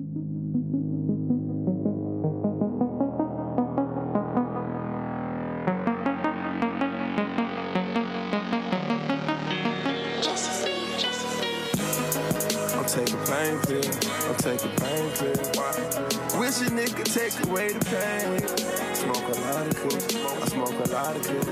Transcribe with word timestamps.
I'm 0.00 0.06
taking 12.86 13.20
pain 13.26 13.58
pill. 13.60 13.84
I'm 14.26 14.36
taking 14.36 14.74
pain 14.76 15.10
pill. 15.12 15.36
Wish 16.40 16.60
a 16.60 16.70
nigga 16.70 17.04
take 17.04 17.36
away 17.46 17.72
the 17.72 17.80
pain. 17.84 18.40
Smoke 18.94 19.28
a 19.28 19.40
lot 19.42 19.66
of 19.66 19.74
good. 19.82 20.00
I 20.16 20.46
smoke 20.46 20.78
a 20.86 20.88
lot 20.90 21.16
of 21.16 21.22
good. 21.26 21.44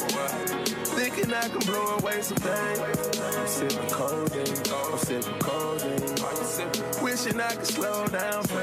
Thinking 0.87 1.35
I 1.35 1.49
can 1.49 1.61
blow 1.67 1.99
away 1.99 2.23
some 2.23 2.39
pain. 2.39 2.81
I'm 2.81 3.47
sipping 3.47 3.91
codeine. 3.91 4.57
I'm 4.73 4.99
sipping 4.99 5.39
codeine. 5.39 6.18
Wishing 6.59 7.41
I 7.41 7.55
could 7.55 7.67
slow 7.67 8.05
down 8.09 8.43
pain. 8.49 8.59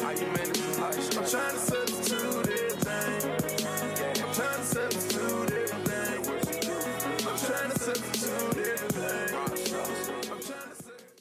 I'm 0.00 1.26
trying 1.26 1.52
to 1.52 1.58
substitute 1.58 2.48
everything. 2.48 3.20
I'm 4.16 4.32
trying 4.32 4.56
to 4.56 4.64
substitute 4.64 5.52
everything. 5.52 6.24
I'm 7.28 7.36
trying 7.36 7.70
to 7.70 7.78
substitute 7.78 8.56
everything. 8.64 9.36
I'm 9.36 10.40
trying 10.40 10.70
to 10.70 10.74
substitute 10.74 11.12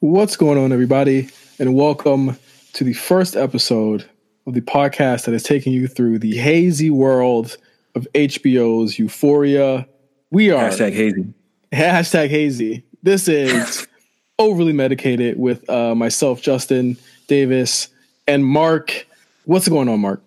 What's 0.00 0.34
going 0.34 0.58
on, 0.58 0.72
everybody, 0.72 1.28
and 1.60 1.76
welcome 1.76 2.36
to 2.72 2.82
the 2.82 2.94
first 2.94 3.36
episode 3.36 4.10
of 4.48 4.54
the 4.54 4.60
podcast 4.60 5.26
that 5.26 5.34
is 5.34 5.44
taking 5.44 5.72
you 5.72 5.86
through 5.86 6.18
the 6.18 6.36
hazy 6.36 6.90
world 6.90 7.56
of 7.94 8.08
HBO's 8.12 8.98
Euphoria. 8.98 9.86
We 10.32 10.50
are 10.50 10.68
Hashtag 10.68 10.94
hazy. 10.94 11.32
hashtag 11.74 12.30
hazy. 12.30 12.84
This 13.02 13.28
is 13.28 13.86
overly 14.38 14.72
medicated 14.72 15.38
with 15.38 15.68
uh, 15.70 15.94
myself, 15.94 16.42
Justin 16.42 16.96
Davis, 17.28 17.88
and 18.26 18.44
Mark. 18.44 19.06
What's 19.44 19.68
going 19.68 19.88
on, 19.88 20.00
Mark? 20.00 20.22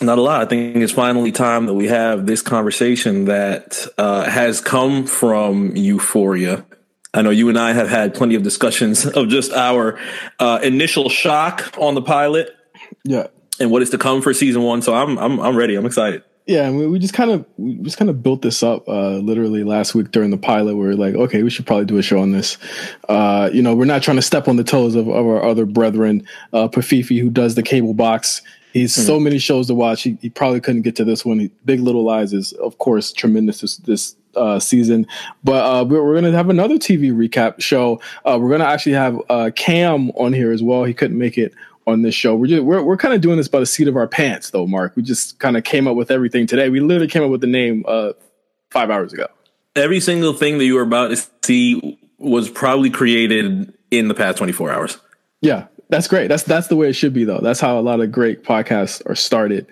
Not 0.00 0.18
a 0.18 0.22
lot. 0.22 0.42
I 0.42 0.46
think 0.46 0.76
it's 0.76 0.92
finally 0.92 1.32
time 1.32 1.66
that 1.66 1.74
we 1.74 1.86
have 1.88 2.26
this 2.26 2.42
conversation 2.42 3.24
that 3.24 3.86
uh, 3.98 4.24
has 4.24 4.60
come 4.60 5.06
from 5.06 5.74
Euphoria. 5.74 6.64
I 7.14 7.22
know 7.22 7.30
you 7.30 7.48
and 7.48 7.58
I 7.58 7.72
have 7.72 7.88
had 7.88 8.14
plenty 8.14 8.34
of 8.34 8.42
discussions 8.42 9.06
of 9.06 9.28
just 9.28 9.52
our 9.52 9.98
uh, 10.38 10.60
initial 10.62 11.08
shock 11.08 11.74
on 11.78 11.94
the 11.94 12.02
pilot 12.02 12.50
Yeah, 13.02 13.28
and 13.58 13.70
what 13.70 13.82
is 13.82 13.90
to 13.90 13.98
come 13.98 14.22
for 14.22 14.32
season 14.34 14.62
one. 14.62 14.82
So 14.82 14.94
I'm 14.94 15.18
I'm 15.18 15.40
I'm 15.40 15.56
ready. 15.56 15.74
I'm 15.74 15.86
excited. 15.86 16.22
Yeah. 16.48 16.70
We, 16.70 16.86
we 16.86 16.98
just 16.98 17.14
kind 17.14 17.30
of 17.30 17.46
we 17.58 17.74
just 17.76 17.98
kind 17.98 18.10
of 18.10 18.22
built 18.22 18.42
this 18.42 18.62
up 18.62 18.88
uh, 18.88 19.18
literally 19.18 19.62
last 19.62 19.94
week 19.94 20.10
during 20.10 20.30
the 20.30 20.38
pilot. 20.38 20.74
We 20.76 20.86
are 20.86 20.96
like, 20.96 21.14
okay, 21.14 21.42
we 21.42 21.50
should 21.50 21.66
probably 21.66 21.84
do 21.84 21.98
a 21.98 22.02
show 22.02 22.18
on 22.18 22.32
this. 22.32 22.56
Uh, 23.08 23.50
you 23.52 23.62
know, 23.62 23.74
we're 23.74 23.84
not 23.84 24.02
trying 24.02 24.16
to 24.16 24.22
step 24.22 24.48
on 24.48 24.56
the 24.56 24.64
toes 24.64 24.94
of, 24.94 25.08
of 25.08 25.26
our 25.26 25.44
other 25.44 25.66
brethren, 25.66 26.26
uh, 26.52 26.66
Pafifi, 26.66 27.20
who 27.20 27.30
does 27.30 27.54
the 27.54 27.62
cable 27.62 27.94
box. 27.94 28.42
He's 28.72 28.94
so 28.94 29.18
many 29.18 29.38
shows 29.38 29.66
to 29.68 29.74
watch. 29.74 30.02
He, 30.02 30.18
he 30.20 30.30
probably 30.30 30.60
couldn't 30.60 30.82
get 30.82 30.94
to 30.96 31.04
this 31.04 31.24
one. 31.24 31.38
He, 31.38 31.50
Big 31.64 31.80
Little 31.80 32.04
Lies 32.04 32.32
is, 32.32 32.52
of 32.54 32.78
course, 32.78 33.12
tremendous 33.12 33.60
this, 33.60 33.76
this 33.78 34.16
uh, 34.36 34.58
season. 34.60 35.06
But 35.42 35.64
uh, 35.64 35.84
we're, 35.84 36.04
we're 36.04 36.20
going 36.20 36.30
to 36.30 36.36
have 36.36 36.50
another 36.50 36.76
TV 36.76 37.12
recap 37.12 37.60
show. 37.60 38.00
Uh, 38.24 38.38
we're 38.40 38.48
going 38.48 38.60
to 38.60 38.68
actually 38.68 38.92
have 38.92 39.20
uh, 39.28 39.50
Cam 39.56 40.10
on 40.10 40.32
here 40.32 40.52
as 40.52 40.62
well. 40.62 40.84
He 40.84 40.94
couldn't 40.94 41.18
make 41.18 41.38
it 41.38 41.54
on 41.88 42.02
this 42.02 42.14
show. 42.14 42.36
We're 42.36 42.46
just, 42.46 42.62
we're, 42.62 42.82
we're 42.82 42.96
kind 42.96 43.14
of 43.14 43.20
doing 43.20 43.38
this 43.38 43.48
by 43.48 43.60
the 43.60 43.66
seat 43.66 43.88
of 43.88 43.96
our 43.96 44.06
pants, 44.06 44.50
though, 44.50 44.66
Mark. 44.66 44.94
We 44.94 45.02
just 45.02 45.38
kind 45.38 45.56
of 45.56 45.64
came 45.64 45.88
up 45.88 45.96
with 45.96 46.10
everything 46.10 46.46
today. 46.46 46.68
We 46.68 46.80
literally 46.80 47.08
came 47.08 47.22
up 47.22 47.30
with 47.30 47.40
the 47.40 47.46
name 47.46 47.84
uh, 47.88 48.12
five 48.70 48.90
hours 48.90 49.12
ago. 49.12 49.26
Every 49.74 50.00
single 50.00 50.32
thing 50.34 50.58
that 50.58 50.64
you 50.64 50.74
were 50.74 50.82
about 50.82 51.08
to 51.08 51.16
see 51.42 51.98
was 52.18 52.50
probably 52.50 52.90
created 52.90 53.72
in 53.90 54.08
the 54.08 54.14
past 54.14 54.38
24 54.38 54.70
hours. 54.70 54.98
Yeah, 55.40 55.66
that's 55.88 56.08
great. 56.08 56.28
That's 56.28 56.42
that's 56.42 56.66
the 56.66 56.76
way 56.76 56.88
it 56.88 56.94
should 56.94 57.14
be, 57.14 57.24
though. 57.24 57.38
That's 57.38 57.60
how 57.60 57.78
a 57.78 57.82
lot 57.82 58.00
of 58.00 58.12
great 58.12 58.44
podcasts 58.44 59.02
are 59.08 59.14
started, 59.14 59.66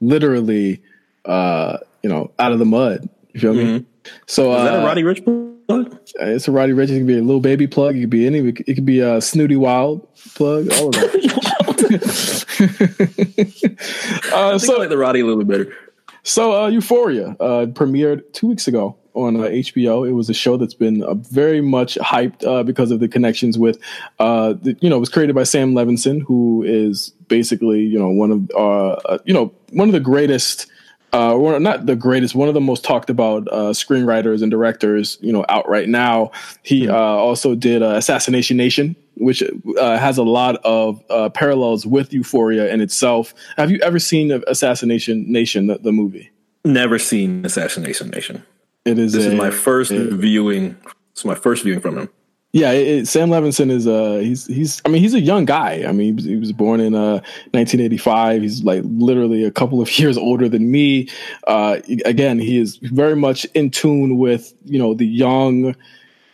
literally, 0.00 0.82
uh, 1.26 1.78
you 2.02 2.08
know, 2.08 2.30
out 2.38 2.52
of 2.52 2.58
the 2.58 2.64
mud. 2.64 3.08
You 3.32 3.40
feel 3.40 3.54
me? 3.54 3.84
So 4.26 4.56
Is 4.56 4.64
that 4.64 4.74
uh, 4.74 4.82
a 4.82 4.84
Roddy 4.84 5.02
Ricch 5.02 5.24
plug? 5.66 5.98
it's 6.16 6.48
a 6.48 6.52
Roddy 6.52 6.72
Ricch. 6.72 6.90
It 6.90 6.98
could 6.98 7.06
be 7.06 7.18
a 7.18 7.22
Lil 7.22 7.40
Baby 7.40 7.66
plug. 7.66 7.96
It 7.96 8.00
could 8.00 8.10
be 8.10 8.26
any. 8.26 8.38
It 8.40 8.74
could 8.74 8.86
be 8.86 9.00
a 9.00 9.18
Snootie 9.18 9.58
Wild 9.58 10.06
plug. 10.34 10.72
All 10.72 10.88
of 10.88 10.94
that. 10.94 11.39
uh, 14.32 14.58
so 14.58 14.74
I 14.74 14.78
like 14.78 14.88
the 14.88 14.98
Roddy 14.98 15.20
a 15.20 15.26
little 15.26 15.44
bit 15.44 15.48
better. 15.48 15.76
So, 16.22 16.64
uh, 16.64 16.68
Euphoria 16.68 17.36
uh, 17.40 17.66
premiered 17.66 18.22
two 18.32 18.48
weeks 18.48 18.68
ago 18.68 18.96
on 19.14 19.36
uh, 19.36 19.44
HBO. 19.44 20.08
It 20.08 20.12
was 20.12 20.28
a 20.28 20.34
show 20.34 20.56
that's 20.56 20.74
been 20.74 21.02
uh, 21.02 21.14
very 21.14 21.60
much 21.60 21.96
hyped 21.96 22.46
uh, 22.46 22.62
because 22.62 22.90
of 22.90 23.00
the 23.00 23.08
connections 23.08 23.58
with, 23.58 23.78
uh, 24.18 24.54
the, 24.54 24.76
you 24.80 24.88
know, 24.88 24.96
it 24.96 25.00
was 25.00 25.08
created 25.08 25.34
by 25.34 25.44
Sam 25.44 25.72
Levinson, 25.72 26.22
who 26.22 26.62
is 26.62 27.10
basically, 27.28 27.80
you 27.80 27.98
know, 27.98 28.08
one 28.08 28.30
of, 28.30 28.50
uh, 28.54 28.92
uh, 29.08 29.18
you 29.24 29.34
know, 29.34 29.52
one 29.70 29.88
of 29.88 29.92
the 29.92 30.00
greatest. 30.00 30.66
Uh, 31.12 31.34
or 31.34 31.58
not 31.58 31.86
the 31.86 31.96
greatest, 31.96 32.36
one 32.36 32.46
of 32.46 32.54
the 32.54 32.60
most 32.60 32.84
talked 32.84 33.10
about 33.10 33.48
uh, 33.48 33.72
screenwriters 33.72 34.42
and 34.42 34.50
directors, 34.52 35.18
you 35.20 35.32
know, 35.32 35.44
out 35.48 35.68
right 35.68 35.88
now. 35.88 36.30
He 36.62 36.88
uh, 36.88 36.94
also 36.94 37.56
did 37.56 37.82
uh, 37.82 37.96
Assassination 37.96 38.56
Nation, 38.56 38.94
which 39.20 39.42
uh, 39.78 39.98
has 39.98 40.18
a 40.18 40.22
lot 40.24 40.56
of 40.64 41.02
uh, 41.10 41.28
parallels 41.28 41.86
with 41.86 42.12
Euphoria 42.12 42.72
in 42.72 42.80
itself. 42.80 43.32
Have 43.56 43.70
you 43.70 43.78
ever 43.82 43.98
seen 43.98 44.32
Assassination 44.48 45.30
Nation, 45.30 45.66
the, 45.68 45.78
the 45.78 45.92
movie? 45.92 46.30
Never 46.64 46.98
seen 46.98 47.44
Assassination 47.44 48.10
Nation. 48.10 48.42
It 48.84 48.98
is. 48.98 49.12
This 49.12 49.26
a- 49.26 49.28
is 49.32 49.34
my 49.34 49.50
first 49.50 49.92
viewing. 49.92 50.76
It's 51.12 51.24
my 51.24 51.34
first 51.34 51.62
viewing 51.64 51.80
from 51.80 51.98
him. 51.98 52.08
Yeah, 52.52 52.72
it, 52.72 52.86
it- 52.88 53.06
Sam 53.08 53.28
Levinson 53.28 53.70
is. 53.70 53.86
Uh, 53.86 54.16
he's 54.16 54.46
he's. 54.46 54.82
I 54.84 54.88
mean, 54.88 55.00
he's 55.02 55.14
a 55.14 55.20
young 55.20 55.44
guy. 55.44 55.84
I 55.86 55.92
mean, 55.92 56.06
he 56.08 56.12
was, 56.12 56.24
he 56.24 56.36
was 56.36 56.52
born 56.52 56.80
in 56.80 56.94
uh 56.94 57.20
1985. 57.52 58.42
He's 58.42 58.64
like 58.64 58.82
literally 58.84 59.44
a 59.44 59.50
couple 59.50 59.80
of 59.80 59.98
years 59.98 60.16
older 60.18 60.48
than 60.48 60.70
me. 60.70 61.08
Uh, 61.46 61.78
again, 62.04 62.38
he 62.38 62.58
is 62.58 62.76
very 62.76 63.14
much 63.16 63.44
in 63.54 63.70
tune 63.70 64.18
with 64.18 64.52
you 64.64 64.78
know 64.78 64.94
the 64.94 65.06
young, 65.06 65.76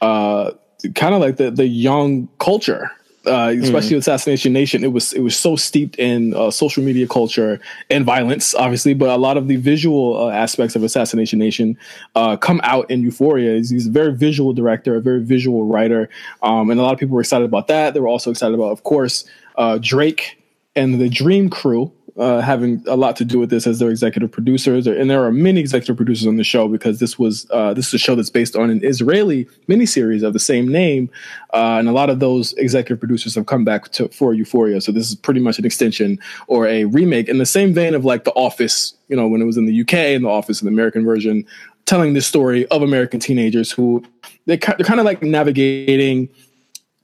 uh, 0.00 0.52
kind 0.94 1.14
of 1.14 1.20
like 1.20 1.36
the 1.36 1.50
the 1.50 1.66
young 1.66 2.28
culture. 2.38 2.90
Uh, 3.26 3.52
especially 3.60 3.96
with 3.96 4.04
Assassination 4.04 4.52
Nation, 4.52 4.84
it 4.84 4.92
was 4.92 5.12
it 5.12 5.18
was 5.18 5.36
so 5.36 5.56
steeped 5.56 5.98
in 5.98 6.32
uh, 6.34 6.48
social 6.48 6.80
media 6.84 7.08
culture 7.08 7.58
and 7.90 8.04
violence, 8.04 8.54
obviously. 8.54 8.94
But 8.94 9.08
a 9.08 9.16
lot 9.16 9.36
of 9.36 9.48
the 9.48 9.56
visual 9.56 10.16
uh, 10.16 10.30
aspects 10.30 10.76
of 10.76 10.84
Assassination 10.84 11.40
Nation 11.40 11.76
uh, 12.14 12.36
come 12.36 12.60
out 12.62 12.88
in 12.88 13.02
Euphoria. 13.02 13.56
He's, 13.56 13.70
he's 13.70 13.88
a 13.88 13.90
very 13.90 14.14
visual 14.14 14.52
director, 14.52 14.94
a 14.94 15.00
very 15.00 15.24
visual 15.24 15.64
writer, 15.64 16.08
um, 16.42 16.70
and 16.70 16.78
a 16.78 16.84
lot 16.84 16.92
of 16.92 17.00
people 17.00 17.16
were 17.16 17.20
excited 17.20 17.46
about 17.46 17.66
that. 17.66 17.94
They 17.94 18.00
were 18.00 18.06
also 18.06 18.30
excited 18.30 18.54
about, 18.54 18.70
of 18.70 18.84
course, 18.84 19.24
uh, 19.56 19.78
Drake 19.82 20.40
and 20.76 21.00
the 21.00 21.08
Dream 21.08 21.50
Crew 21.50 21.90
uh, 22.18 22.40
having 22.40 22.82
a 22.86 22.96
lot 22.96 23.16
to 23.16 23.24
do 23.24 23.38
with 23.38 23.50
this 23.50 23.66
as 23.66 23.78
their 23.78 23.90
executive 23.90 24.30
producers, 24.30 24.86
and 24.86 25.10
there 25.10 25.24
are 25.24 25.32
many 25.32 25.60
executive 25.60 25.96
producers 25.96 26.26
on 26.26 26.36
the 26.36 26.44
show 26.44 26.68
because 26.68 26.98
this 26.98 27.18
was 27.18 27.46
uh, 27.50 27.74
this 27.74 27.88
is 27.88 27.94
a 27.94 27.98
show 27.98 28.14
that's 28.14 28.30
based 28.30 28.56
on 28.56 28.70
an 28.70 28.82
Israeli 28.84 29.46
miniseries 29.68 30.22
of 30.22 30.32
the 30.32 30.38
same 30.38 30.66
name, 30.68 31.10
uh, 31.52 31.76
and 31.78 31.88
a 31.88 31.92
lot 31.92 32.08
of 32.08 32.20
those 32.20 32.52
executive 32.54 32.98
producers 32.98 33.34
have 33.34 33.46
come 33.46 33.64
back 33.64 33.90
to, 33.92 34.08
for 34.08 34.32
Euphoria. 34.32 34.80
So 34.80 34.92
this 34.92 35.08
is 35.08 35.14
pretty 35.14 35.40
much 35.40 35.58
an 35.58 35.66
extension 35.66 36.18
or 36.46 36.66
a 36.66 36.84
remake 36.84 37.28
in 37.28 37.38
the 37.38 37.46
same 37.46 37.74
vein 37.74 37.94
of 37.94 38.04
like 38.04 38.24
The 38.24 38.32
Office, 38.32 38.94
you 39.08 39.16
know, 39.16 39.28
when 39.28 39.42
it 39.42 39.44
was 39.44 39.56
in 39.56 39.66
the 39.66 39.80
UK 39.80 39.94
and 39.94 40.24
The 40.24 40.30
Office 40.30 40.62
in 40.62 40.66
the 40.66 40.72
American 40.72 41.04
version, 41.04 41.44
telling 41.84 42.14
this 42.14 42.26
story 42.26 42.66
of 42.68 42.82
American 42.82 43.20
teenagers 43.20 43.70
who 43.70 44.04
they, 44.46 44.56
they're 44.56 44.86
kind 44.86 45.00
of 45.00 45.06
like 45.06 45.22
navigating 45.22 46.28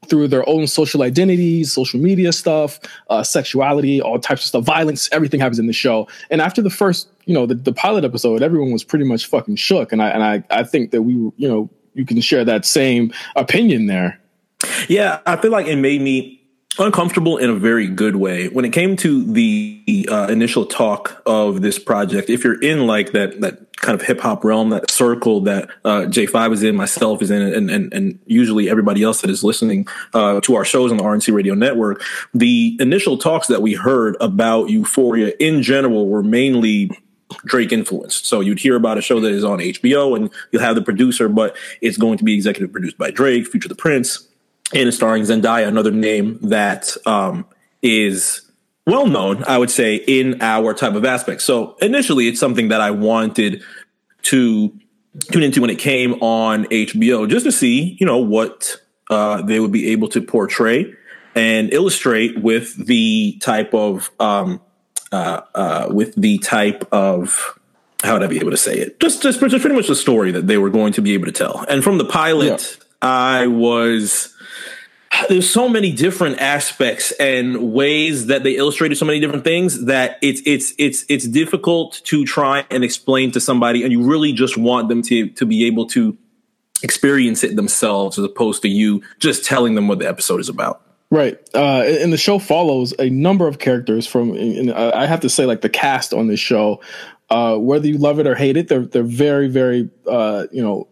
through 0.09 0.29
their 0.29 0.49
own 0.49 0.67
social 0.67 1.03
identities, 1.03 1.73
social 1.73 2.01
media 2.01 2.33
stuff, 2.33 2.81
uh, 3.09 3.23
sexuality, 3.23 4.01
all 4.01 4.19
types 4.19 4.43
of 4.43 4.49
stuff, 4.49 4.65
violence, 4.65 5.09
everything 5.13 5.41
happens 5.41 5.59
in 5.59 5.67
the 5.67 5.73
show. 5.73 6.09
And 6.31 6.41
after 6.41 6.61
the 6.61 6.71
first, 6.71 7.09
you 7.25 7.35
know, 7.35 7.47
the, 7.47 7.55
the 7.55 7.73
pilot 7.73 8.05
episode, 8.05 8.43
everyone 8.43 8.73
was 8.73 8.85
pretty 8.85 9.05
much 9.05 9.27
fucking 9.27 9.57
shook. 9.57 9.93
And 9.93 10.03
I 10.03 10.09
and 10.09 10.23
I, 10.23 10.45
I 10.51 10.65
think 10.65 10.91
that 10.91 11.03
we, 11.03 11.15
you 11.15 11.49
know, 11.49 11.71
you 11.95 12.05
can 12.05 12.21
share 12.21 12.45
that 12.45 12.65
same 12.65 13.13
opinion 13.37 13.87
there. 13.87 14.19
Yeah, 14.89 15.21
I 15.27 15.37
feel 15.37 15.51
like 15.51 15.67
it 15.67 15.77
made 15.77 16.01
me 16.01 16.42
uncomfortable 16.79 17.37
in 17.37 17.51
a 17.51 17.55
very 17.55 17.87
good 17.87 18.17
way 18.17 18.49
when 18.49 18.65
it 18.65 18.73
came 18.73 18.97
to 18.97 19.25
the 19.25 20.07
uh, 20.11 20.29
initial 20.29 20.65
talk 20.65 21.23
of 21.27 21.61
this 21.61 21.79
project. 21.79 22.31
If 22.31 22.45
you're 22.45 22.61
in 22.61 22.87
like 22.87 23.13
that 23.13 23.41
that 23.41 23.77
kind 23.77 24.01
of 24.01 24.07
hip 24.07 24.21
hop 24.21 24.45
realm, 24.45 24.71
that 24.71 24.91
circle 24.91 25.41
that 25.43 25.69
uh, 25.85 26.03
J5 26.03 26.53
is 26.53 26.63
in, 26.63 26.77
myself 26.77 27.21
is 27.21 27.31
in, 27.31 27.43
and 27.43 27.71
and 27.71 27.93
and 27.93 28.19
usually 28.27 28.71
everybody 28.71 29.03
else 29.03 29.21
that 29.21 29.31
is 29.31 29.45
listening 29.45 29.87
uh, 30.15 30.41
to 30.43 30.55
our 30.55 30.65
shows 30.65 30.91
on 30.91 30.97
the 30.97 31.05
RNC 31.05 31.35
Radio 31.35 31.55
Network, 31.55 32.03
the 32.33 32.77
initial 32.81 33.19
talks 33.19 33.49
that 33.49 33.61
we 33.61 33.75
heard 33.75 34.17
about 34.21 34.71
Euphoria 34.71 35.33
in 35.39 35.63
general 35.63 36.09
were 36.09 36.23
mainly 36.23 36.91
Drake 37.45 37.73
influenced. 37.73 38.27
So 38.27 38.41
you'd 38.41 38.59
hear 38.59 38.77
about 38.77 38.99
a 38.99 39.03
show 39.03 39.21
that 39.21 39.33
is 39.33 39.45
on 39.45 39.59
HBO 39.59 40.17
and 40.17 40.31
you'll 40.51 40.63
have 40.63 40.75
the 40.75 40.83
producer, 40.83 41.29
but 41.29 41.57
it's 41.81 41.97
going 41.97 42.19
to 42.19 42.25
be 42.25 42.35
executive 42.35 42.73
produced 42.73 42.99
by 42.99 43.11
Drake, 43.11 43.47
Future 43.47 43.69
the 43.69 43.75
Prince, 43.75 44.29
and 44.75 44.89
it's 44.89 44.97
starring 44.97 45.23
Zendaya, 45.23 45.67
another 45.69 45.91
name 45.91 46.39
that 46.43 46.97
um, 47.07 47.47
is 47.83 48.43
well 48.87 49.07
known, 49.07 49.45
I 49.45 49.59
would 49.59 49.71
say, 49.71 49.97
in 49.97 50.41
our 50.41 50.75
type 50.75 50.95
of 50.95 51.05
aspect. 51.05 51.43
So 51.43 51.77
initially, 51.81 52.29
it's 52.29 52.41
something 52.41 52.69
that 52.69 52.81
I 52.81 52.91
wanted 52.91 53.63
to 54.23 54.79
tune 55.21 55.43
into 55.43 55.61
when 55.61 55.71
it 55.71 55.79
came 55.79 56.15
on 56.23 56.65
HBO, 56.67 57.29
just 57.29 57.45
to 57.45 57.53
see, 57.53 57.97
you 58.01 58.07
know, 58.07 58.19
what 58.19 58.77
uh, 59.11 59.43
they 59.43 59.61
would 59.61 59.73
be 59.73 59.91
able 59.91 60.09
to 60.09 60.23
portray 60.23 60.93
and 61.35 61.73
illustrate 61.73 62.41
with 62.43 62.87
the 62.87 63.39
type 63.41 63.75
of 63.75 64.11
um, 64.21 64.61
uh, 65.13 65.43
uh, 65.55 65.89
with 65.91 66.15
the 66.15 66.39
type 66.39 66.89
of 66.93 67.59
how 68.03 68.15
would 68.15 68.23
I 68.23 68.27
be 68.27 68.39
able 68.39 68.51
to 68.51 68.57
say 68.57 68.79
it? 68.79 68.99
Just, 68.99 69.23
just, 69.23 69.41
just 69.41 69.61
pretty 69.61 69.77
much 69.77 69.87
the 69.87 69.95
story 69.95 70.33
that 70.33 70.47
they 70.47 70.59
were 70.59 70.71
going 70.71 70.93
to 70.95 71.03
be 71.03 71.15
able 71.15 71.27
to 71.27 71.33
tell. 71.33 71.65
And 71.69 71.85
from 71.85 71.99
the 71.99 72.05
pilot, 72.05 72.79
yeah. 72.79 72.87
I 73.01 73.47
was 73.47 74.35
there's 75.29 75.51
so 75.51 75.69
many 75.69 75.93
different 75.93 76.41
aspects 76.41 77.13
and 77.13 77.73
ways 77.73 78.27
that 78.27 78.43
they 78.43 78.57
illustrated 78.57 78.97
so 78.97 79.05
many 79.05 79.21
different 79.21 79.45
things 79.45 79.85
that 79.85 80.19
it's 80.23 80.41
it's 80.47 80.75
it's 80.79 81.05
it's 81.09 81.27
difficult 81.27 82.01
to 82.05 82.25
try 82.25 82.65
and 82.71 82.83
explain 82.85 83.31
to 83.33 83.41
somebody 83.41 83.83
and 83.83 83.93
you 83.93 84.03
really 84.03 84.33
just 84.33 84.57
want 84.57 84.89
them 84.89 85.03
to 85.03 85.29
to 85.31 85.47
be 85.47 85.67
able 85.67 85.87
to 85.87 86.17
experience 86.83 87.45
it 87.45 87.57
themselves 87.57 88.19
as 88.19 88.25
opposed 88.25 88.63
to 88.63 88.69
you 88.69 89.03
just 89.19 89.45
telling 89.45 89.75
them 89.75 89.89
what 89.89 89.99
the 89.99 90.09
episode 90.09 90.41
is 90.41 90.49
about. 90.49 90.81
Right, 91.11 91.39
uh, 91.55 91.83
and 91.83 92.11
the 92.11 92.17
show 92.17 92.39
follows 92.39 92.95
a 92.99 93.11
number 93.11 93.47
of 93.47 93.59
characters 93.59 94.07
from. 94.07 94.33
Uh, 94.33 94.93
I 94.95 95.05
have 95.05 95.21
to 95.21 95.29
say, 95.29 95.45
like 95.45 95.61
the 95.61 95.69
cast 95.69 96.15
on 96.15 96.27
this 96.27 96.41
show, 96.41 96.81
uh, 97.29 97.59
whether 97.59 97.87
you 97.87 97.99
love 97.99 98.19
it 98.19 98.27
or 98.27 98.35
hate 98.35 98.57
it, 98.57 98.69
they're 98.69 98.87
they're 98.87 99.03
very, 99.03 99.49
very, 99.49 99.91
uh, 100.07 100.47
you 100.51 100.63
know, 100.63 100.89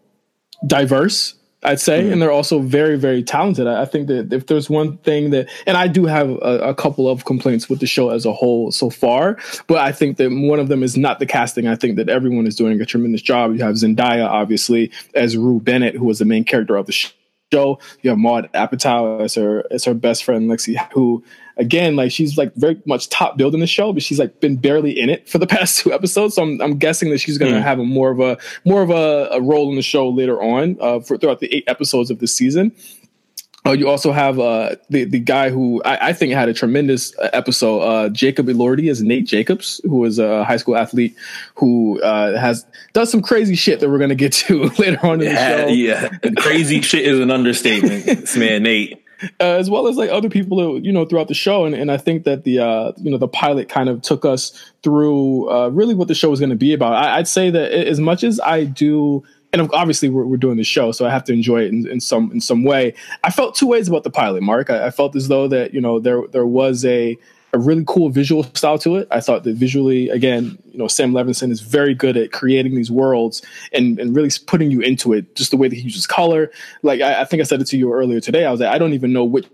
diverse 0.67 1.33
I'd 1.63 1.79
say, 1.79 2.01
mm-hmm. 2.01 2.13
and 2.13 2.21
they're 2.21 2.31
also 2.31 2.59
very, 2.59 2.97
very 2.97 3.21
talented. 3.21 3.67
I, 3.67 3.83
I, 3.83 3.85
think 3.85 4.07
that 4.07 4.33
if 4.33 4.47
there's 4.47 4.67
one 4.67 4.97
thing 4.99 5.29
that, 5.29 5.47
and 5.67 5.77
I 5.77 5.87
do 5.87 6.05
have 6.05 6.29
a, 6.29 6.69
a, 6.69 6.75
couple 6.75 7.07
of 7.07 7.25
complaints 7.25 7.69
with 7.69 7.79
the 7.79 7.85
show 7.85 8.09
as 8.09 8.25
a 8.25 8.33
whole 8.33 8.71
so 8.71 8.89
far, 8.89 9.37
but 9.67 9.77
I 9.77 9.91
think 9.91 10.17
that 10.17 10.31
one 10.31 10.59
of 10.59 10.69
them 10.69 10.81
is 10.81 10.97
not 10.97 11.19
the 11.19 11.27
casting. 11.27 11.67
I 11.67 11.75
think 11.75 11.97
that 11.97 12.09
everyone 12.09 12.47
is 12.47 12.55
doing 12.55 12.81
a 12.81 12.85
tremendous 12.85 13.21
job. 13.21 13.53
You 13.53 13.63
have 13.63 13.75
Zendaya, 13.75 14.27
obviously, 14.27 14.91
as 15.13 15.37
Rue 15.37 15.59
Bennett, 15.59 15.95
who 15.95 16.05
was 16.05 16.17
the 16.17 16.25
main 16.25 16.43
character 16.43 16.75
of 16.77 16.87
the 16.87 16.93
show. 16.93 17.79
You 18.01 18.09
have 18.09 18.17
Maude 18.17 18.49
Apatow 18.53 19.21
as 19.21 19.35
her 19.35 19.63
as 19.69 19.85
her 19.85 19.93
best 19.93 20.23
friend 20.23 20.49
Lexi, 20.49 20.77
who 20.93 21.23
again, 21.61 21.95
like 21.95 22.11
she's 22.11 22.37
like 22.37 22.53
very 22.55 22.81
much 22.85 23.07
top 23.09 23.37
build 23.37 23.53
in 23.53 23.59
the 23.59 23.67
show, 23.67 23.93
but 23.93 24.03
she's 24.03 24.19
like 24.19 24.41
been 24.41 24.57
barely 24.57 24.99
in 24.99 25.09
it 25.09 25.29
for 25.29 25.37
the 25.37 25.47
past 25.55 25.79
two 25.79 25.93
episodes. 25.93 26.35
So 26.35 26.41
I'm, 26.41 26.59
I'm 26.61 26.77
guessing 26.77 27.11
that 27.11 27.19
she's 27.19 27.37
going 27.37 27.53
to 27.53 27.59
mm. 27.59 27.63
have 27.63 27.79
a 27.79 27.83
more 27.83 28.11
of 28.11 28.19
a 28.19 28.37
more 28.65 28.81
of 28.81 28.89
a, 28.89 29.29
a, 29.31 29.41
role 29.41 29.69
in 29.69 29.75
the 29.75 29.81
show 29.81 30.09
later 30.09 30.41
on 30.41 30.77
uh, 30.81 30.99
for 30.99 31.17
throughout 31.17 31.39
the 31.39 31.53
eight 31.55 31.63
episodes 31.67 32.09
of 32.11 32.19
the 32.19 32.27
season. 32.27 32.75
Uh, 33.63 33.73
you 33.73 33.87
also 33.87 34.11
have 34.11 34.39
uh, 34.39 34.75
the 34.89 35.03
the 35.03 35.19
guy 35.19 35.51
who 35.51 35.83
I, 35.85 36.07
I, 36.07 36.13
think 36.13 36.33
had 36.33 36.49
a 36.49 36.53
tremendous 36.53 37.13
episode, 37.19 37.81
uh, 37.81 38.09
Jacob 38.09 38.47
Elordi 38.47 38.89
as 38.89 39.03
Nate 39.03 39.27
Jacobs, 39.27 39.79
who 39.83 40.03
is 40.05 40.17
a 40.17 40.43
high 40.43 40.57
school 40.57 40.75
athlete 40.75 41.15
who 41.53 42.01
uh, 42.01 42.39
has 42.39 42.65
does 42.93 43.11
some 43.11 43.21
crazy 43.21 43.55
shit 43.55 43.79
that 43.79 43.89
we're 43.91 43.99
going 43.99 44.09
to 44.09 44.15
get 44.15 44.33
to 44.33 44.63
later 44.79 45.05
on 45.05 45.21
in 45.21 45.27
yeah, 45.27 45.57
the 45.57 45.67
show. 45.67 45.73
Yeah, 45.73 46.09
crazy 46.37 46.81
shit 46.81 47.05
is 47.05 47.19
an 47.19 47.29
understatement. 47.29 48.05
this 48.05 48.35
man 48.35 48.63
Nate 48.63 48.99
uh, 49.39 49.43
as 49.43 49.69
well 49.69 49.87
as 49.87 49.97
like 49.97 50.09
other 50.09 50.29
people, 50.29 50.79
you 50.79 50.91
know, 50.91 51.05
throughout 51.05 51.27
the 51.27 51.33
show. 51.33 51.65
And, 51.65 51.75
and 51.75 51.91
I 51.91 51.97
think 51.97 52.23
that 52.23 52.43
the, 52.43 52.59
uh, 52.59 52.91
you 52.97 53.11
know, 53.11 53.17
the 53.17 53.27
pilot 53.27 53.69
kind 53.69 53.89
of 53.89 54.01
took 54.01 54.25
us 54.25 54.51
through 54.83 55.49
uh, 55.49 55.69
really 55.69 55.95
what 55.95 56.07
the 56.07 56.15
show 56.15 56.29
was 56.29 56.39
going 56.39 56.49
to 56.49 56.55
be 56.55 56.73
about. 56.73 56.93
I, 56.93 57.17
would 57.17 57.27
say 57.27 57.49
that 57.49 57.71
as 57.71 57.99
much 57.99 58.23
as 58.23 58.39
I 58.39 58.63
do, 58.65 59.23
and 59.53 59.69
obviously 59.73 60.09
we're, 60.09 60.25
we're 60.25 60.37
doing 60.37 60.57
the 60.57 60.63
show, 60.63 60.91
so 60.91 61.05
I 61.05 61.11
have 61.11 61.23
to 61.25 61.33
enjoy 61.33 61.63
it 61.63 61.69
in, 61.69 61.87
in, 61.87 61.99
some 61.99 62.31
in 62.31 62.41
some 62.41 62.63
way. 62.63 62.93
I 63.23 63.31
felt 63.31 63.55
two 63.55 63.67
ways 63.67 63.87
about 63.87 64.03
the 64.03 64.09
pilot, 64.09 64.41
Mark. 64.43 64.69
I, 64.69 64.87
I 64.87 64.91
felt 64.91 65.15
as 65.15 65.27
though 65.27 65.47
that 65.49 65.73
you 65.73 65.81
know 65.81 65.99
there 65.99 66.25
there 66.31 66.45
was 66.45 66.85
a 66.85 67.17
a 67.53 67.59
really 67.59 67.83
cool 67.85 68.09
visual 68.09 68.43
style 68.55 68.77
to 68.79 68.95
it. 68.95 69.07
I 69.11 69.19
thought 69.19 69.43
that 69.43 69.55
visually, 69.55 70.09
again, 70.09 70.57
you 70.71 70.77
know, 70.77 70.87
Sam 70.87 71.11
Levinson 71.11 71.51
is 71.51 71.61
very 71.61 71.93
good 71.93 72.15
at 72.17 72.31
creating 72.31 72.75
these 72.75 72.89
worlds 72.89 73.41
and, 73.73 73.99
and 73.99 74.15
really 74.15 74.29
putting 74.47 74.71
you 74.71 74.81
into 74.81 75.13
it. 75.13 75.35
Just 75.35 75.51
the 75.51 75.57
way 75.57 75.67
that 75.67 75.75
he 75.75 75.81
uses 75.81 76.07
color. 76.07 76.51
Like 76.81 77.01
I, 77.01 77.21
I 77.21 77.25
think 77.25 77.41
I 77.41 77.43
said 77.43 77.61
it 77.61 77.67
to 77.67 77.77
you 77.77 77.93
earlier 77.93 78.21
today. 78.21 78.45
I 78.45 78.51
was 78.51 78.59
like, 78.59 78.73
I 78.73 78.77
don't 78.77 78.93
even 78.93 79.11
know 79.11 79.23
which 79.23 79.47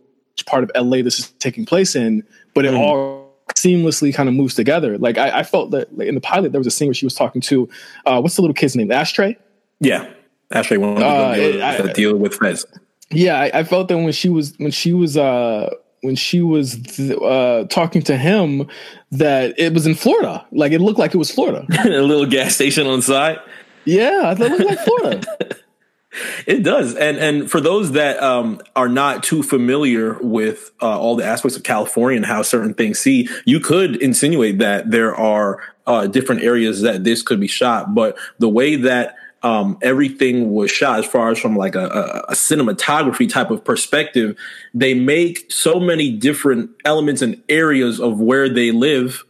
part 0.45 0.63
of 0.63 0.71
LA 0.75 1.01
this 1.01 1.19
is 1.19 1.31
taking 1.39 1.65
place 1.65 1.95
in, 1.95 2.23
but 2.53 2.65
it 2.65 2.73
mm. 2.73 2.79
all 2.79 3.27
seamlessly 3.55 4.13
kind 4.13 4.29
of 4.29 4.35
moves 4.35 4.53
together. 4.53 4.97
Like 4.97 5.17
I, 5.17 5.39
I 5.39 5.43
felt 5.43 5.71
that 5.71 5.95
like, 5.97 6.07
in 6.07 6.15
the 6.15 6.21
pilot 6.21 6.51
there 6.51 6.59
was 6.59 6.67
a 6.67 6.71
scene 6.71 6.87
where 6.87 6.93
she 6.93 7.05
was 7.05 7.15
talking 7.15 7.41
to 7.41 7.69
uh, 8.05 8.19
what's 8.21 8.35
the 8.35 8.41
little 8.41 8.53
kid's 8.53 8.75
name? 8.75 8.91
Ashtray. 8.91 9.37
Yeah, 9.79 10.09
Ashtray. 10.51 10.77
One 10.77 11.01
uh, 11.01 11.33
deal, 11.33 11.63
I, 11.63 11.93
deal 11.93 12.17
with 12.17 12.35
Fez. 12.35 12.65
Yeah, 13.09 13.39
I, 13.39 13.59
I, 13.59 13.63
felt 13.63 13.87
that 13.87 13.97
when 13.97 14.11
she 14.11 14.27
was 14.27 14.53
when 14.57 14.71
she 14.71 14.91
was 14.93 15.17
uh 15.17 15.69
when 16.01 16.15
she 16.15 16.41
was 16.41 16.99
uh, 16.99 17.65
talking 17.69 18.01
to 18.03 18.17
him 18.17 18.67
that 19.11 19.57
it 19.57 19.73
was 19.73 19.87
in 19.87 19.95
Florida. 19.95 20.45
Like 20.51 20.71
it 20.71 20.79
looked 20.79 20.99
like 20.99 21.13
it 21.13 21.17
was 21.17 21.31
Florida. 21.31 21.65
a 21.85 22.01
little 22.01 22.25
gas 22.25 22.55
station 22.55 22.87
on 22.87 22.99
the 22.99 23.03
side. 23.03 23.39
Yeah, 23.85 24.23
I 24.25 24.35
thought 24.35 24.51
it 24.51 24.59
looked 24.59 24.69
like 24.69 24.79
Florida. 24.79 25.27
it 26.47 26.63
does, 26.63 26.95
and 26.95 27.17
and 27.17 27.49
for 27.49 27.61
those 27.61 27.93
that 27.93 28.21
um, 28.21 28.59
are 28.75 28.89
not 28.89 29.23
too 29.23 29.43
familiar 29.43 30.17
with 30.21 30.71
uh, 30.81 30.99
all 30.99 31.15
the 31.15 31.25
aspects 31.25 31.55
of 31.55 31.63
California 31.63 32.17
and 32.17 32.25
how 32.25 32.41
certain 32.41 32.73
things 32.73 32.99
see, 32.99 33.29
you 33.45 33.59
could 33.59 33.95
insinuate 33.97 34.59
that 34.59 34.91
there 34.91 35.15
are 35.15 35.61
uh, 35.85 36.05
different 36.07 36.41
areas 36.41 36.81
that 36.81 37.03
this 37.03 37.21
could 37.21 37.39
be 37.39 37.47
shot, 37.47 37.95
but 37.95 38.17
the 38.39 38.49
way 38.49 38.75
that 38.75 39.15
um, 39.47 39.77
everything 39.81 40.51
was 40.51 40.69
shot 40.69 40.99
as 40.99 41.05
far 41.05 41.31
as 41.31 41.39
from 41.39 41.55
like 41.55 41.75
a, 41.75 41.85
a, 41.85 42.31
a, 42.31 42.33
cinematography 42.33 43.29
type 43.29 43.49
of 43.49 43.63
perspective. 43.63 44.37
They 44.73 44.93
make 44.93 45.49
so 45.49 45.79
many 45.79 46.11
different 46.11 46.71
elements 46.83 47.21
and 47.21 47.41
areas 47.47 48.01
of 48.01 48.19
where 48.19 48.49
they 48.49 48.71
live 48.71 49.23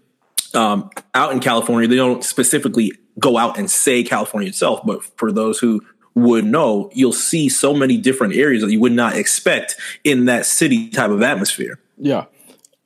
um, 0.56 0.90
out 1.14 1.34
in 1.34 1.40
California. 1.40 1.88
They 1.88 1.98
don't 1.98 2.24
specifically 2.24 2.94
go 3.20 3.38
out 3.38 3.60
and 3.60 3.70
say 3.70 4.04
California 4.04 4.50
itself, 4.50 4.82
but 4.84 5.04
for 5.04 5.32
those 5.32 5.60
who 5.60 5.82
would 6.16 6.46
know, 6.46 6.90
you'll 6.94 7.14
see 7.14 7.48
so 7.48 7.76
many 7.76 7.98
different 7.98 8.36
areas 8.36 8.64
that 8.64 8.72
you 8.72 8.80
would 8.80 8.94
not 8.94 9.16
expect 9.16 9.76
in 10.04 10.26
that 10.26 10.48
city 10.48 10.90
type 10.90 11.12
of 11.12 11.22
atmosphere. 11.22 11.80
Yeah. 12.00 12.26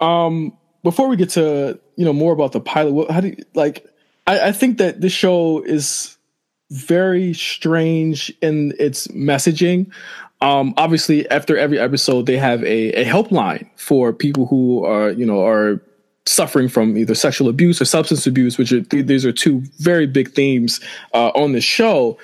Um, 0.01 0.57
before 0.83 1.07
we 1.07 1.15
get 1.15 1.29
to 1.31 1.79
you 1.95 2.03
know 2.03 2.13
more 2.13 2.33
about 2.33 2.51
the 2.51 2.59
pilot, 2.59 3.09
how 3.09 3.21
do 3.21 3.29
you 3.29 3.37
like? 3.53 3.85
I, 4.27 4.49
I 4.49 4.51
think 4.51 4.79
that 4.79 4.99
this 4.99 5.13
show 5.13 5.63
is 5.63 6.17
very 6.71 7.33
strange 7.33 8.33
in 8.41 8.73
its 8.79 9.07
messaging. 9.09 9.91
Um, 10.41 10.73
obviously, 10.77 11.29
after 11.29 11.57
every 11.57 11.77
episode, 11.77 12.25
they 12.25 12.37
have 12.37 12.63
a, 12.63 12.91
a 12.93 13.05
helpline 13.05 13.69
for 13.75 14.11
people 14.11 14.47
who 14.47 14.83
are, 14.83 15.11
you 15.11 15.25
know, 15.25 15.45
are 15.45 15.79
suffering 16.25 16.67
from 16.67 16.97
either 16.97 17.13
sexual 17.13 17.49
abuse 17.49 17.81
or 17.81 17.85
substance 17.85 18.25
abuse, 18.25 18.57
which 18.57 18.71
are 18.71 18.81
these 18.81 19.25
are 19.25 19.31
two 19.31 19.61
very 19.79 20.07
big 20.07 20.31
themes 20.31 20.79
uh, 21.13 21.29
on 21.29 21.51
the 21.51 21.61
show. 21.61 22.17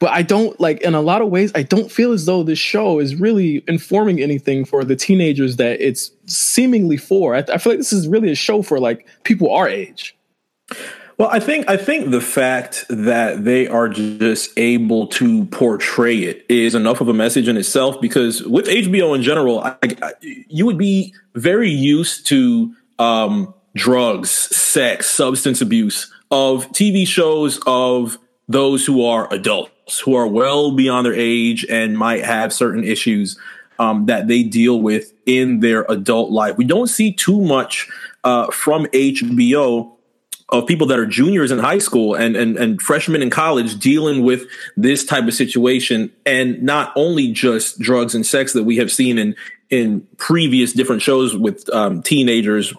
But 0.00 0.10
I 0.12 0.22
don't 0.22 0.58
like, 0.58 0.80
in 0.80 0.94
a 0.94 1.02
lot 1.02 1.20
of 1.20 1.28
ways, 1.28 1.52
I 1.54 1.62
don't 1.62 1.92
feel 1.92 2.12
as 2.12 2.24
though 2.24 2.42
this 2.42 2.58
show 2.58 2.98
is 3.00 3.16
really 3.16 3.62
informing 3.68 4.20
anything 4.20 4.64
for 4.64 4.82
the 4.82 4.96
teenagers 4.96 5.56
that 5.56 5.78
it's 5.86 6.10
seemingly 6.24 6.96
for. 6.96 7.34
I, 7.34 7.44
I 7.52 7.58
feel 7.58 7.72
like 7.72 7.78
this 7.78 7.92
is 7.92 8.08
really 8.08 8.30
a 8.30 8.34
show 8.34 8.62
for 8.62 8.80
like 8.80 9.06
people 9.24 9.52
our 9.52 9.68
age. 9.68 10.16
Well, 11.20 11.28
I 11.30 11.38
think 11.38 11.68
I 11.68 11.76
think 11.76 12.12
the 12.12 12.20
fact 12.22 12.86
that 12.88 13.44
they 13.44 13.68
are 13.68 13.90
just 13.90 14.58
able 14.58 15.06
to 15.08 15.44
portray 15.44 16.16
it 16.20 16.46
is 16.48 16.74
enough 16.74 17.02
of 17.02 17.08
a 17.08 17.12
message 17.12 17.46
in 17.46 17.58
itself. 17.58 18.00
Because 18.00 18.42
with 18.44 18.64
HBO 18.64 19.14
in 19.14 19.20
general, 19.20 19.60
I, 19.60 19.76
I, 19.82 20.12
you 20.22 20.64
would 20.64 20.78
be 20.78 21.12
very 21.34 21.68
used 21.68 22.26
to 22.28 22.74
um, 22.98 23.52
drugs, 23.74 24.30
sex, 24.30 25.10
substance 25.10 25.60
abuse 25.60 26.10
of 26.30 26.68
TV 26.68 27.06
shows 27.06 27.60
of 27.66 28.16
those 28.48 28.86
who 28.86 29.04
are 29.04 29.30
adults, 29.30 30.00
who 30.00 30.14
are 30.14 30.26
well 30.26 30.74
beyond 30.74 31.04
their 31.04 31.12
age 31.12 31.66
and 31.68 31.98
might 31.98 32.24
have 32.24 32.50
certain 32.50 32.82
issues 32.82 33.38
um, 33.78 34.06
that 34.06 34.26
they 34.26 34.42
deal 34.42 34.80
with 34.80 35.12
in 35.26 35.60
their 35.60 35.84
adult 35.90 36.30
life. 36.30 36.56
We 36.56 36.64
don't 36.64 36.86
see 36.86 37.12
too 37.12 37.42
much 37.42 37.90
uh, 38.24 38.50
from 38.50 38.86
HBO 38.86 39.98
of 40.50 40.66
people 40.66 40.86
that 40.88 40.98
are 40.98 41.06
juniors 41.06 41.50
in 41.50 41.58
high 41.58 41.78
school 41.78 42.14
and, 42.14 42.36
and, 42.36 42.56
and 42.56 42.82
freshmen 42.82 43.22
in 43.22 43.30
college 43.30 43.78
dealing 43.78 44.24
with 44.24 44.46
this 44.76 45.04
type 45.04 45.24
of 45.24 45.34
situation 45.34 46.10
and 46.26 46.62
not 46.62 46.92
only 46.96 47.32
just 47.32 47.78
drugs 47.78 48.14
and 48.14 48.26
sex 48.26 48.52
that 48.52 48.64
we 48.64 48.76
have 48.76 48.90
seen 48.90 49.18
in 49.18 49.36
in 49.70 50.06
previous 50.16 50.72
different 50.72 51.00
shows 51.00 51.36
with 51.36 51.72
um, 51.72 52.02
teenagers 52.02 52.74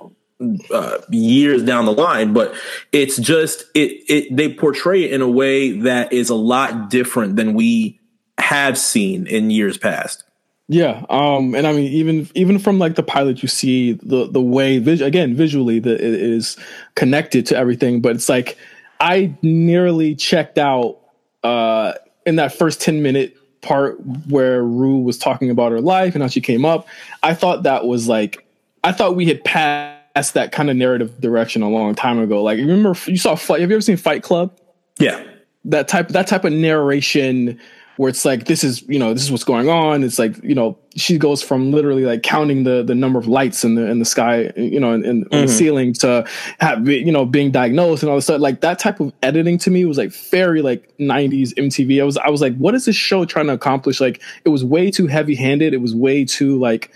uh, 0.74 0.98
years 1.10 1.64
down 1.64 1.86
the 1.86 1.94
line, 1.94 2.34
but 2.34 2.54
it's 2.92 3.18
just 3.18 3.66
it 3.74 4.04
it 4.10 4.36
they 4.36 4.54
portray 4.54 5.04
it 5.04 5.14
in 5.14 5.22
a 5.22 5.30
way 5.30 5.72
that 5.72 6.12
is 6.12 6.30
a 6.30 6.36
lot 6.36 6.90
different 6.90 7.36
than 7.36 7.54
we 7.54 8.00
have 8.38 8.78
seen 8.78 9.28
in 9.28 9.50
years 9.50 9.78
past. 9.78 10.24
Yeah, 10.72 11.06
um, 11.10 11.54
and 11.54 11.68
I 11.68 11.74
mean, 11.74 11.92
even 11.92 12.30
even 12.34 12.58
from 12.58 12.80
like 12.80 12.96
the 12.96 13.04
pilot, 13.04 13.42
you 13.42 13.50
see 13.50 13.92
the 13.92 14.30
the 14.32 14.40
way 14.40 14.78
vis- 14.78 15.02
again 15.02 15.36
visually 15.36 15.80
that 15.80 15.96
it 15.96 16.02
is 16.02 16.56
connected 16.96 17.46
to 17.48 17.58
everything. 17.58 18.00
But 18.00 18.16
it's 18.16 18.30
like 18.30 18.58
I 19.02 19.36
nearly 19.42 20.16
checked 20.16 20.58
out 20.58 21.00
uh, 21.44 21.92
in 22.26 22.38
that 22.38 22.54
first 22.54 22.80
ten 22.80 23.02
minute 23.02 23.36
part 23.60 24.00
where 24.30 24.64
Rue 24.64 25.00
was 25.00 25.18
talking 25.18 25.50
about 25.50 25.74
her 25.74 25.82
life 25.82 26.16
and 26.16 26.24
how 26.24 26.30
she 26.30 26.40
came 26.40 26.64
up. 26.64 26.88
I 27.22 27.34
thought 27.34 27.64
that 27.64 27.86
was 27.86 28.08
like 28.08 28.48
I 28.86 28.94
thought 28.94 29.18
we 29.18 29.26
had 29.26 29.44
passed 29.44 30.36
that 30.36 30.54
kind 30.54 30.70
of 30.70 30.78
narrative 30.78 31.20
direction 31.20 31.64
a 31.64 31.70
long 31.70 31.96
time 31.96 32.18
ago. 32.18 32.42
Like, 32.42 32.60
remember 32.60 32.96
you 33.08 33.18
saw 33.18 33.36
Fight? 33.36 33.60
Have 33.60 33.70
you 33.70 33.76
ever 33.76 33.82
seen 33.82 33.98
Fight 33.98 34.24
Club? 34.24 34.58
Yeah, 35.00 35.22
that 35.66 35.90
type 35.90 36.08
that 36.10 36.28
type 36.28 36.46
of 36.46 36.54
narration 36.54 37.60
where 38.02 38.10
it's 38.10 38.26
like 38.26 38.46
this 38.46 38.64
is 38.64 38.82
you 38.88 38.98
know 38.98 39.14
this 39.14 39.22
is 39.22 39.30
what's 39.30 39.44
going 39.44 39.70
on. 39.70 40.04
It's 40.04 40.18
like 40.18 40.44
you 40.44 40.56
know 40.56 40.76
she 40.96 41.20
goes 41.20 41.44
from 41.44 41.72
literally 41.72 42.04
like 42.04 42.24
counting 42.24 42.64
the 42.64 42.82
the 42.82 42.96
number 42.96 43.20
of 43.20 43.28
lights 43.28 43.64
in 43.64 43.76
the 43.76 43.86
in 43.86 44.00
the 44.00 44.06
sky, 44.06 44.52
you 44.56 44.80
know, 44.80 44.94
in, 44.94 45.06
in 45.06 45.26
mm-hmm. 45.26 45.42
the 45.42 45.48
ceiling 45.48 45.94
to 45.94 46.28
have 46.60 46.90
you 46.90 47.12
know 47.12 47.28
being 47.28 47.52
diagnosed 47.52 48.02
and 48.02 48.10
all 48.10 48.16
this 48.16 48.26
stuff. 48.26 48.42
Like 48.42 48.62
that 48.62 48.80
type 48.80 49.02
of 49.02 49.14
editing 49.22 49.60
to 49.60 49.70
me 49.70 49.86
was 49.86 50.00
like 50.00 50.12
very 50.32 50.64
like 50.64 50.92
'90s 50.98 51.54
MTV. 51.54 52.02
I 52.02 52.04
was 52.04 52.18
I 52.18 52.30
was 52.32 52.42
like, 52.42 52.58
what 52.58 52.74
is 52.74 52.86
this 52.86 52.96
show 52.96 53.24
trying 53.24 53.46
to 53.46 53.54
accomplish? 53.54 54.02
Like 54.02 54.20
it 54.46 54.50
was 54.50 54.66
way 54.66 54.90
too 54.90 55.06
heavy 55.06 55.36
handed. 55.36 55.76
It 55.76 55.82
was 55.82 55.94
way 55.94 56.26
too 56.26 56.58
like 56.58 56.92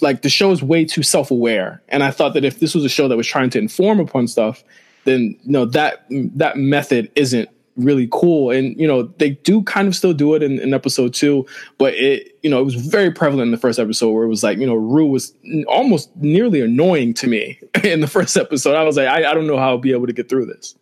like 0.00 0.22
the 0.22 0.28
show 0.28 0.50
is 0.50 0.64
way 0.64 0.84
too 0.84 1.04
self 1.04 1.30
aware. 1.30 1.80
And 1.88 2.02
I 2.02 2.10
thought 2.10 2.34
that 2.34 2.44
if 2.44 2.58
this 2.58 2.74
was 2.74 2.84
a 2.84 2.88
show 2.88 3.06
that 3.06 3.16
was 3.16 3.28
trying 3.28 3.50
to 3.50 3.60
inform 3.60 4.00
upon 4.00 4.26
stuff, 4.26 4.64
then 5.04 5.38
no 5.44 5.64
that 5.66 6.04
that 6.10 6.56
method 6.56 7.12
isn't 7.14 7.48
really 7.76 8.08
cool. 8.10 8.50
And 8.50 8.78
you 8.78 8.86
know 8.86 9.04
they 9.18 9.30
do 9.30 9.62
kind 9.62 9.88
of 9.88 9.94
still 9.94 10.12
do 10.12 10.34
it 10.34 10.42
in, 10.42 10.58
in, 10.58 10.74
episode 10.74 11.14
two, 11.14 11.46
but 11.78 11.94
it 11.94 12.38
you 12.42 12.50
know 12.50 12.60
it 12.60 12.64
was 12.64 12.74
very 12.74 13.10
prevalent 13.10 13.48
in 13.48 13.52
the 13.52 13.58
first 13.58 13.78
episode 13.78 14.12
where 14.12 14.24
it 14.24 14.28
was 14.28 14.42
like 14.42 14.58
you 14.58 14.66
know 14.66 14.74
Rue 14.74 15.06
was 15.06 15.34
almost 15.66 16.14
nearly 16.16 16.60
annoying 16.60 17.14
to 17.14 17.26
me 17.26 17.58
in 17.84 18.00
the 18.00 18.06
first 18.06 18.36
episode. 18.36 18.74
I 18.74 18.82
was 18.82 18.96
like 18.96 19.08
I, 19.08 19.30
I 19.30 19.34
don't 19.34 19.46
know 19.46 19.58
how 19.58 19.70
I'll 19.70 19.78
be 19.78 19.92
able 19.92 20.06
to 20.06 20.12
get 20.12 20.28
through 20.28 20.46
this. 20.46 20.74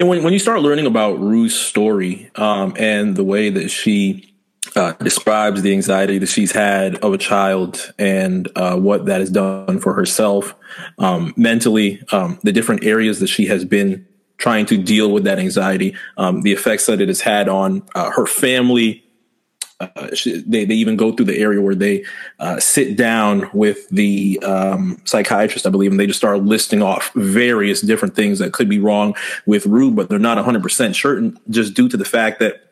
And 0.00 0.08
when 0.08 0.22
when 0.22 0.32
you 0.32 0.38
start 0.38 0.60
learning 0.60 0.86
about 0.86 1.20
Rue's 1.20 1.54
story 1.54 2.30
um, 2.36 2.74
and 2.78 3.16
the 3.16 3.24
way 3.24 3.50
that 3.50 3.70
she 3.70 4.32
uh, 4.74 4.92
describes 4.94 5.62
the 5.62 5.72
anxiety 5.72 6.18
that 6.18 6.28
she's 6.28 6.52
had 6.52 6.96
of 6.96 7.12
a 7.12 7.18
child 7.18 7.92
and 7.98 8.48
uh, 8.56 8.76
what 8.76 9.06
that 9.06 9.20
has 9.20 9.30
done 9.30 9.78
for 9.78 9.94
herself 9.94 10.54
um, 10.98 11.32
mentally, 11.36 12.02
um, 12.12 12.38
the 12.42 12.52
different 12.52 12.84
areas 12.84 13.20
that 13.20 13.28
she 13.28 13.46
has 13.46 13.64
been 13.64 14.06
trying 14.38 14.66
to 14.66 14.76
deal 14.76 15.10
with 15.10 15.24
that 15.24 15.38
anxiety, 15.38 15.94
um, 16.16 16.42
the 16.42 16.52
effects 16.52 16.86
that 16.86 17.00
it 17.00 17.08
has 17.08 17.20
had 17.20 17.48
on 17.48 17.82
uh, 17.94 18.10
her 18.10 18.26
family. 18.26 19.02
Uh, 19.78 20.14
she, 20.14 20.40
they, 20.40 20.64
they 20.64 20.74
even 20.74 20.96
go 20.96 21.12
through 21.12 21.26
the 21.26 21.38
area 21.38 21.60
where 21.60 21.74
they 21.74 22.02
uh, 22.38 22.58
sit 22.58 22.96
down 22.96 23.50
with 23.52 23.86
the 23.90 24.38
um, 24.42 25.00
psychiatrist, 25.04 25.66
I 25.66 25.70
believe, 25.70 25.90
and 25.90 26.00
they 26.00 26.06
just 26.06 26.18
start 26.18 26.42
listing 26.42 26.82
off 26.82 27.12
various 27.14 27.82
different 27.82 28.16
things 28.16 28.38
that 28.38 28.54
could 28.54 28.70
be 28.70 28.78
wrong 28.78 29.14
with 29.44 29.66
Rue, 29.66 29.90
but 29.90 30.08
they're 30.08 30.18
not 30.18 30.42
100% 30.42 30.94
certain 30.94 31.38
just 31.50 31.74
due 31.74 31.90
to 31.90 31.96
the 31.96 32.06
fact 32.06 32.38
that 32.40 32.62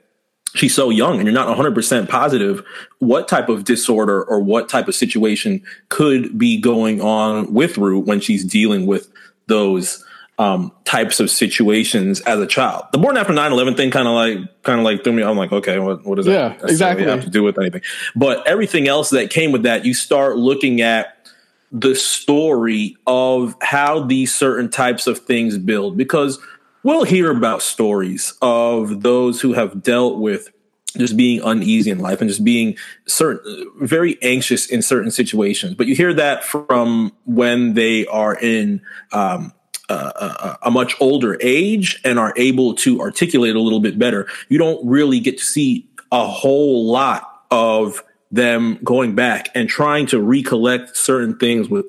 she's 0.55 0.75
so 0.75 0.89
young 0.89 1.17
and 1.17 1.25
you're 1.25 1.33
not 1.33 1.55
100% 1.55 2.09
positive 2.09 2.65
what 3.01 3.29
type 3.29 3.49
of 3.49 3.65
disorder 3.65 4.23
or 4.25 4.41
what 4.41 4.69
type 4.69 4.89
of 4.89 4.95
situation 4.95 5.63
could 5.91 6.39
be 6.39 6.59
going 6.59 7.01
on 7.01 7.53
with 7.53 7.77
Rue 7.77 7.99
when 7.99 8.21
she's 8.21 8.45
dealing 8.45 8.87
with 8.87 9.13
those 9.47 10.03
um, 10.39 10.73
types 10.85 11.21
of 11.21 11.31
situations 11.31 12.21
as 12.23 12.41
a 12.41 12.47
child. 12.47 12.85
The 12.93 12.99
born 12.99 13.17
after 13.17 13.33
9-11 13.33 13.77
thing 13.77 13.91
kind 13.91 14.09
of 14.09 14.15
like 14.15 14.63
kind 14.63 14.81
of 14.81 14.85
like 14.85 15.05
threw 15.05 15.13
me. 15.13 15.23
I'm 15.23 15.37
like, 15.37 15.53
okay, 15.53 15.79
what, 15.79 16.05
what 16.05 16.17
does 16.17 16.27
yeah, 16.27 16.57
that 16.61 16.71
exactly 16.71 17.05
have 17.05 17.23
to 17.25 17.31
do 17.31 17.43
with 17.43 17.59
anything? 17.59 17.83
But 18.17 18.47
everything 18.47 18.89
else 18.89 19.11
that 19.11 19.31
came 19.31 19.53
with 19.53 19.63
that, 19.63 19.85
you 19.85 19.95
start 19.95 20.37
looking 20.37 20.81
at 20.81 21.29
the 21.71 21.95
story 21.95 22.97
of 23.07 23.57
how 23.61 24.05
these 24.05 24.35
certain 24.35 24.71
types 24.71 25.07
of 25.07 25.19
things 25.21 25.59
build 25.59 25.97
because– 25.97 26.39
we'll 26.85 27.05
hear 27.05 27.33
about 27.33 27.63
stories 27.63 28.35
of 28.41 29.03
those 29.03 29.41
who 29.41 29.55
have 29.55 29.83
dealt 29.83 30.21
with 30.21 30.51
just 30.97 31.17
being 31.17 31.41
uneasy 31.43 31.91
in 31.91 31.99
life 31.99 32.21
and 32.21 32.31
just 32.31 32.45
being 32.45 32.77
certain 33.07 33.73
very 33.81 34.17
anxious 34.23 34.67
in 34.67 34.81
certain 34.81 35.11
situations 35.11 35.75
but 35.75 35.89
you 35.89 35.97
hear 35.97 36.15
that 36.15 36.45
from 36.45 37.11
when 37.25 37.75
they 37.75 38.07
are 38.07 38.37
in 38.37 38.81
um, 39.11 39.53
a, 39.89 40.59
a, 40.63 40.71
much 40.71 40.95
older 41.01 41.37
age 41.41 42.01
and 42.05 42.19
are 42.19 42.33
able 42.37 42.75
to 42.75 43.01
articulate 43.01 43.55
a 43.55 43.61
little 43.61 43.81
bit 43.81 43.99
better 43.99 44.27
you 44.49 44.59
don't 44.59 44.85
really 44.87 45.21
get 45.21 45.39
to 45.39 45.45
see 45.45 45.87
a 46.11 46.27
whole 46.27 46.91
lot 46.91 47.45
of 47.51 48.03
them 48.31 48.79
going 48.83 49.15
back 49.15 49.51
and 49.55 49.69
trying 49.69 50.07
to 50.07 50.21
recollect 50.21 50.97
certain 50.97 51.37
things 51.37 51.69
with 51.69 51.87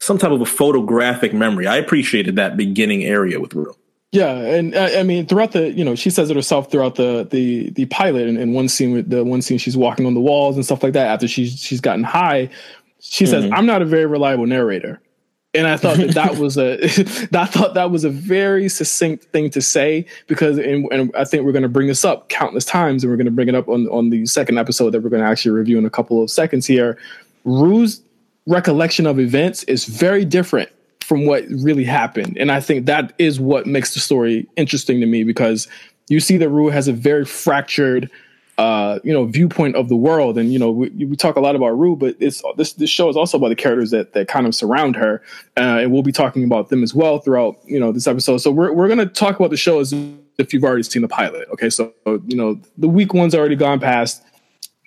some 0.00 0.18
type 0.18 0.32
of 0.32 0.40
a 0.40 0.46
photographic 0.46 1.32
memory 1.32 1.66
i 1.66 1.76
appreciated 1.76 2.36
that 2.36 2.56
beginning 2.56 3.04
area 3.04 3.40
with 3.40 3.54
Rue. 3.54 3.74
Yeah, 4.10 4.36
and 4.36 4.74
I, 4.74 4.94
uh, 4.94 5.00
I, 5.00 5.02
mean, 5.02 5.26
throughout 5.26 5.52
the, 5.52 5.70
you 5.70 5.84
know, 5.84 5.94
she 5.94 6.08
says 6.08 6.30
it 6.30 6.36
herself 6.36 6.70
throughout 6.70 6.94
the 6.94 7.28
the 7.30 7.70
the 7.70 7.84
pilot, 7.86 8.26
and, 8.26 8.38
and 8.38 8.54
one 8.54 8.68
scene 8.68 8.92
with 8.92 9.10
the 9.10 9.22
one 9.22 9.42
scene 9.42 9.58
she's 9.58 9.76
walking 9.76 10.06
on 10.06 10.14
the 10.14 10.20
walls 10.20 10.56
and 10.56 10.64
stuff 10.64 10.82
like 10.82 10.94
that. 10.94 11.08
After 11.08 11.28
she's 11.28 11.60
she's 11.60 11.82
gotten 11.82 12.04
high, 12.04 12.48
she 13.00 13.24
mm-hmm. 13.24 13.30
says, 13.30 13.50
"I'm 13.52 13.66
not 13.66 13.82
a 13.82 13.84
very 13.84 14.06
reliable 14.06 14.46
narrator," 14.46 14.98
and 15.58 15.66
I 15.66 15.76
thought 15.76 15.96
that 15.98 16.14
that 16.14 16.38
was 16.38 16.56
a, 16.56 16.84
I 17.38 17.44
thought 17.44 17.74
that 17.74 17.90
was 17.90 18.04
a 18.04 18.10
very 18.10 18.68
succinct 18.68 19.24
thing 19.24 19.50
to 19.50 19.60
say 19.60 20.06
because, 20.28 20.58
and, 20.58 20.86
and 20.92 21.14
I 21.16 21.24
think 21.24 21.44
we're 21.44 21.52
going 21.52 21.62
to 21.62 21.68
bring 21.68 21.88
this 21.88 22.04
up 22.04 22.28
countless 22.28 22.64
times, 22.64 23.02
and 23.02 23.10
we're 23.10 23.16
going 23.16 23.26
to 23.26 23.32
bring 23.32 23.48
it 23.48 23.54
up 23.54 23.68
on 23.68 23.88
on 23.88 24.10
the 24.10 24.24
second 24.26 24.58
episode 24.58 24.90
that 24.90 25.02
we're 25.02 25.10
going 25.10 25.22
to 25.22 25.28
actually 25.28 25.50
review 25.50 25.76
in 25.78 25.84
a 25.84 25.90
couple 25.90 26.22
of 26.22 26.30
seconds 26.30 26.66
here. 26.66 26.96
Rue's 27.44 28.00
recollection 28.46 29.06
of 29.06 29.18
events 29.18 29.62
is 29.64 29.84
very 29.84 30.24
different 30.24 30.70
from 31.00 31.26
what 31.26 31.44
really 31.48 31.84
happened. 31.84 32.36
And 32.38 32.52
I 32.52 32.60
think 32.60 32.86
that 32.86 33.12
is 33.18 33.40
what 33.40 33.66
makes 33.66 33.94
the 33.94 34.00
story 34.00 34.46
interesting 34.56 35.00
to 35.00 35.06
me 35.06 35.24
because 35.24 35.66
you 36.08 36.20
see 36.20 36.36
that 36.36 36.48
Rue 36.48 36.68
has 36.68 36.86
a 36.86 36.92
very 36.92 37.24
fractured 37.24 38.10
uh, 38.58 38.98
you 39.04 39.12
know, 39.12 39.24
viewpoint 39.24 39.76
of 39.76 39.88
the 39.88 39.96
world. 39.96 40.36
And 40.36 40.52
you 40.52 40.58
know, 40.58 40.72
we, 40.72 40.88
we 40.90 41.16
talk 41.16 41.36
a 41.36 41.40
lot 41.40 41.54
about 41.54 41.78
Rue, 41.78 41.94
but 41.94 42.16
it's 42.18 42.42
this 42.56 42.72
this 42.74 42.90
show 42.90 43.08
is 43.08 43.16
also 43.16 43.38
about 43.38 43.48
the 43.48 43.56
characters 43.56 43.92
that 43.92 44.12
that 44.12 44.26
kind 44.26 44.46
of 44.46 44.54
surround 44.54 44.96
her, 44.96 45.22
uh, 45.56 45.78
and 45.80 45.92
we'll 45.92 46.02
be 46.02 46.12
talking 46.12 46.44
about 46.44 46.68
them 46.68 46.82
as 46.82 46.92
well 46.92 47.20
throughout 47.20 47.56
you 47.64 47.78
know 47.78 47.92
this 47.92 48.08
episode. 48.08 48.38
So 48.38 48.50
we're 48.50 48.72
we're 48.72 48.88
gonna 48.88 49.06
talk 49.06 49.36
about 49.38 49.50
the 49.50 49.56
show 49.56 49.78
as 49.78 49.94
if 50.38 50.52
you've 50.52 50.64
already 50.64 50.82
seen 50.82 51.02
the 51.02 51.08
pilot. 51.08 51.48
Okay, 51.52 51.70
so 51.70 51.94
you 52.04 52.36
know 52.36 52.60
the 52.76 52.88
week 52.88 53.14
one's 53.14 53.34
already 53.34 53.56
gone 53.56 53.78
past. 53.78 54.24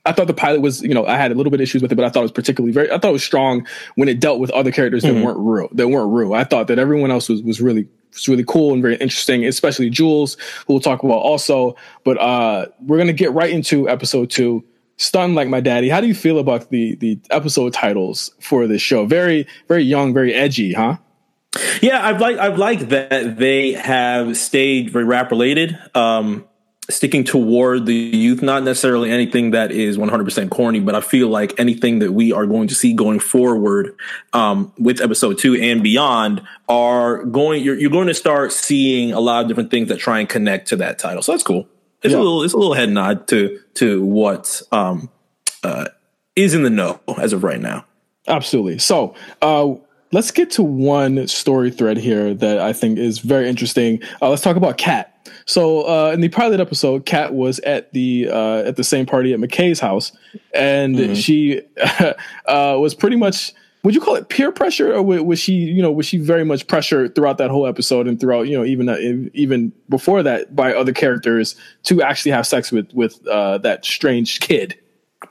I 0.03 0.13
thought 0.13 0.25
the 0.25 0.33
pilot 0.33 0.61
was, 0.61 0.81
you 0.81 0.95
know, 0.95 1.05
I 1.05 1.15
had 1.15 1.31
a 1.31 1.35
little 1.35 1.51
bit 1.51 1.61
issues 1.61 1.83
with 1.83 1.91
it, 1.91 1.95
but 1.95 2.03
I 2.03 2.09
thought 2.09 2.21
it 2.21 2.23
was 2.23 2.31
particularly 2.31 2.73
very, 2.73 2.91
I 2.91 2.97
thought 2.97 3.09
it 3.09 3.13
was 3.13 3.23
strong 3.23 3.67
when 3.93 4.09
it 4.09 4.19
dealt 4.19 4.39
with 4.39 4.49
other 4.49 4.71
characters 4.71 5.03
mm-hmm. 5.03 5.19
that 5.19 5.23
weren't 5.23 5.37
real, 5.37 5.69
that 5.73 5.89
weren't 5.89 6.11
real. 6.11 6.33
I 6.33 6.43
thought 6.43 6.65
that 6.69 6.79
everyone 6.79 7.11
else 7.11 7.29
was, 7.29 7.43
was 7.43 7.61
really, 7.61 7.87
was 8.13 8.27
really 8.27 8.45
cool 8.47 8.73
and 8.73 8.81
very 8.81 8.95
interesting, 8.95 9.45
especially 9.45 9.89
Jules, 9.89 10.37
who 10.65 10.73
we'll 10.73 10.81
talk 10.81 11.03
about 11.03 11.19
also. 11.19 11.75
But, 12.03 12.19
uh, 12.19 12.67
we're 12.85 12.97
to 13.07 13.13
get 13.13 13.31
right 13.33 13.51
into 13.51 13.89
episode 13.89 14.29
two, 14.29 14.63
Stuntin' 14.97 15.33
Like 15.33 15.47
My 15.47 15.61
Daddy. 15.61 15.89
How 15.89 16.01
do 16.01 16.07
you 16.07 16.15
feel 16.15 16.39
about 16.39 16.69
the, 16.69 16.95
the 16.95 17.19
episode 17.29 17.73
titles 17.73 18.31
for 18.39 18.67
this 18.67 18.81
show? 18.81 19.05
Very, 19.05 19.47
very 19.67 19.83
young, 19.83 20.13
very 20.13 20.33
edgy, 20.33 20.73
huh? 20.73 20.97
Yeah, 21.81 22.05
I've 22.05 22.21
like 22.21 22.37
I've 22.37 22.57
liked 22.57 22.89
that 22.89 23.37
they 23.37 23.73
have 23.73 24.37
stayed 24.37 24.89
very 24.89 25.03
rap 25.03 25.31
related. 25.31 25.77
Um, 25.93 26.45
sticking 26.95 27.23
toward 27.23 27.85
the 27.85 27.95
youth, 27.95 28.41
not 28.41 28.63
necessarily 28.63 29.11
anything 29.11 29.51
that 29.51 29.71
is 29.71 29.97
100% 29.97 30.49
corny, 30.49 30.79
but 30.79 30.95
I 30.95 31.01
feel 31.01 31.27
like 31.27 31.59
anything 31.59 31.99
that 31.99 32.11
we 32.11 32.31
are 32.31 32.45
going 32.45 32.67
to 32.67 32.75
see 32.75 32.93
going 32.93 33.19
forward 33.19 33.95
um, 34.33 34.73
with 34.77 35.01
episode 35.01 35.37
two 35.39 35.55
and 35.55 35.81
beyond 35.83 36.41
are 36.69 37.23
going, 37.25 37.63
you're, 37.63 37.77
you're 37.77 37.91
going 37.91 38.07
to 38.07 38.13
start 38.13 38.51
seeing 38.51 39.13
a 39.13 39.19
lot 39.19 39.43
of 39.43 39.47
different 39.47 39.71
things 39.71 39.89
that 39.89 39.99
try 39.99 40.19
and 40.19 40.29
connect 40.29 40.67
to 40.69 40.75
that 40.77 40.99
title. 40.99 41.21
So 41.21 41.31
that's 41.31 41.43
cool. 41.43 41.67
It's 42.03 42.11
yeah. 42.11 42.17
a 42.17 42.19
little, 42.19 42.43
it's 42.43 42.53
a 42.53 42.57
little 42.57 42.73
head 42.73 42.89
nod 42.89 43.27
to, 43.29 43.59
to 43.75 44.03
what 44.03 44.61
um, 44.71 45.09
uh, 45.63 45.85
is 46.35 46.53
in 46.53 46.63
the 46.63 46.69
know 46.69 46.99
as 47.17 47.33
of 47.33 47.43
right 47.43 47.59
now. 47.59 47.85
Absolutely. 48.27 48.79
So, 48.79 49.15
uh, 49.41 49.73
let's 50.11 50.31
get 50.31 50.51
to 50.51 50.63
one 50.63 51.27
story 51.27 51.71
thread 51.71 51.97
here 51.97 52.33
that 52.33 52.59
I 52.59 52.73
think 52.73 52.97
is 52.97 53.19
very 53.19 53.49
interesting. 53.49 54.01
Uh, 54.21 54.29
let's 54.29 54.41
talk 54.41 54.55
about 54.55 54.77
Kat. 54.77 55.10
So 55.45 55.81
uh, 55.81 56.11
in 56.11 56.21
the 56.21 56.29
pilot 56.29 56.59
episode, 56.59 57.05
Kat 57.05 57.33
was 57.33 57.59
at 57.59 57.91
the 57.93 58.29
uh, 58.29 58.63
at 58.63 58.75
the 58.75 58.83
same 58.83 59.05
party 59.05 59.33
at 59.33 59.39
McKay's 59.39 59.79
house, 59.79 60.11
and 60.53 60.95
mm-hmm. 60.95 61.13
she 61.13 61.61
uh, 62.45 62.77
was 62.79 62.95
pretty 62.95 63.15
much. 63.15 63.53
Would 63.83 63.95
you 63.95 64.01
call 64.01 64.13
it 64.13 64.29
peer 64.29 64.51
pressure, 64.51 64.93
or 64.93 65.01
was 65.01 65.39
she, 65.39 65.53
you 65.53 65.81
know, 65.81 65.91
was 65.91 66.05
she 66.05 66.17
very 66.17 66.45
much 66.45 66.67
pressured 66.67 67.15
throughout 67.15 67.39
that 67.39 67.49
whole 67.49 67.65
episode 67.65 68.07
and 68.07 68.19
throughout, 68.19 68.43
you 68.43 68.55
know, 68.55 68.63
even 68.63 68.87
uh, 68.87 68.97
even 69.33 69.73
before 69.89 70.21
that 70.21 70.55
by 70.55 70.71
other 70.71 70.93
characters 70.93 71.55
to 71.85 72.03
actually 72.03 72.31
have 72.31 72.45
sex 72.45 72.71
with 72.71 72.93
with 72.93 73.25
uh, 73.27 73.57
that 73.59 73.83
strange 73.83 74.39
kid? 74.39 74.77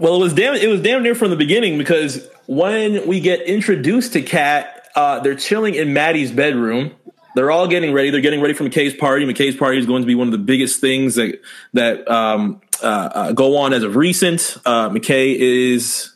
Well, 0.01 0.17
it 0.17 0.19
was 0.19 0.35
damn 0.35 0.55
it 0.55 0.69
was 0.69 0.81
damn 0.81 1.05
near 1.05 1.15
from 1.15 1.31
the 1.31 1.37
beginning 1.37 1.79
because 1.79 2.29
when 2.47 3.07
we 3.07 3.21
get 3.21 3.43
introduced 3.43 4.15
to 4.15 4.23
Kat, 4.23 4.89
uh, 4.95 5.21
they're 5.21 5.37
chilling 5.37 5.75
in 5.75 5.93
Maddie's 5.93 6.33
bedroom 6.33 6.95
they're 7.35 7.51
all 7.51 7.69
getting 7.69 7.93
ready. 7.93 8.11
They're 8.11 8.21
getting 8.21 8.41
ready 8.41 8.55
for 8.55 8.65
McKay's 8.65 8.95
party. 8.95 9.25
McKay's 9.25 9.57
party 9.57 9.79
is 9.79 9.87
going 9.87 10.03
to 10.03 10.07
be 10.07 10.15
one 10.15 10.29
of 10.29 10.33
the 10.33 10.39
biggest 10.39 10.81
things 10.81 11.15
that 11.17 11.41
that 11.75 12.11
um, 12.11 12.61
uh, 12.83 12.87
uh, 12.87 13.33
go 13.33 13.57
on 13.59 13.73
as 13.73 13.83
of 13.83 13.97
recent. 13.97 14.57
Uh, 14.65 14.89
McKay 14.91 15.37
is 15.37 16.13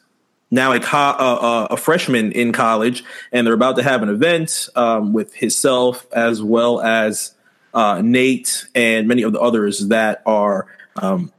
now 0.51 0.73
a, 0.73 0.81
co- 0.81 0.97
uh, 0.97 1.39
uh, 1.41 1.67
a, 1.71 1.77
freshman 1.77 2.33
in 2.33 2.53
college, 2.53 3.05
and 3.33 3.47
they're 3.47 3.55
about 3.55 3.77
to 3.77 3.83
have 3.83 4.03
an 4.03 4.09
event 4.09 4.69
um, 4.77 5.13
with 5.13 5.35
himself 5.35 6.07
as 6.13 6.43
well 6.43 6.81
as 6.81 7.35
uh, 7.75 8.01
Nate 8.03 8.67
and 8.75 9.09
many 9.09 9.23
of 9.23 9.33
the 9.33 9.41
others 9.41 9.89
that 9.89 10.23
are 10.27 10.67
um, 10.97 11.33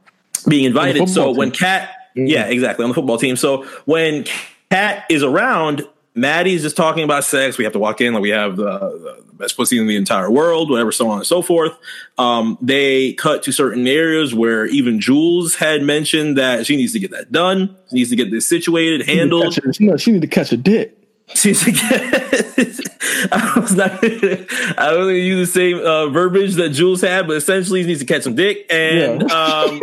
being 0.46 0.64
invited. 0.64 1.08
So 1.08 1.28
team. 1.28 1.36
when 1.36 1.50
Kat, 1.50 1.90
mm-hmm. 2.14 2.26
yeah, 2.26 2.46
exactly 2.46 2.84
on 2.84 2.90
the 2.90 2.94
football 2.94 3.18
team. 3.18 3.36
So 3.36 3.64
when 3.84 4.26
Kat 4.70 5.04
is 5.08 5.22
around, 5.22 5.88
Maddie's 6.16 6.62
just 6.62 6.76
talking 6.76 7.04
about 7.04 7.24
sex. 7.24 7.58
We 7.58 7.64
have 7.64 7.74
to 7.74 7.78
walk 7.78 8.00
in 8.00 8.14
like 8.14 8.22
we 8.22 8.30
have 8.30 8.56
the, 8.56 8.64
the 8.64 9.24
best 9.34 9.54
pussy 9.54 9.78
in 9.78 9.86
the 9.86 9.96
entire 9.96 10.30
world, 10.30 10.70
whatever, 10.70 10.90
so 10.90 11.10
on 11.10 11.18
and 11.18 11.26
so 11.26 11.42
forth. 11.42 11.76
Um, 12.16 12.56
they 12.62 13.12
cut 13.12 13.42
to 13.44 13.52
certain 13.52 13.86
areas 13.86 14.34
where 14.34 14.64
even 14.66 14.98
Jules 14.98 15.56
had 15.56 15.82
mentioned 15.82 16.38
that 16.38 16.64
she 16.64 16.76
needs 16.76 16.94
to 16.94 16.98
get 16.98 17.10
that 17.10 17.30
done. 17.30 17.76
She 17.90 17.96
needs 17.96 18.10
to 18.10 18.16
get 18.16 18.30
this 18.30 18.46
situated, 18.46 19.06
handled. 19.06 19.52
She, 19.52 19.60
she, 19.72 19.98
she 19.98 20.12
need 20.12 20.22
to 20.22 20.28
catch 20.28 20.52
a 20.52 20.56
dick. 20.56 20.96
She's 21.34 21.62
I 23.32 23.52
was 23.56 23.74
not. 23.74 23.90
I 24.02 24.92
was 24.92 25.06
going 25.06 25.14
to 25.14 25.20
use 25.20 25.48
the 25.48 25.52
same 25.52 25.78
uh, 25.78 26.06
verbiage 26.08 26.54
that 26.54 26.70
Jules 26.70 27.00
had, 27.00 27.26
but 27.26 27.36
essentially, 27.36 27.80
he 27.80 27.86
needs 27.86 28.00
to 28.00 28.06
catch 28.06 28.22
some 28.22 28.36
dick. 28.36 28.64
And 28.70 29.22
yeah. 29.22 29.34
um, 29.34 29.80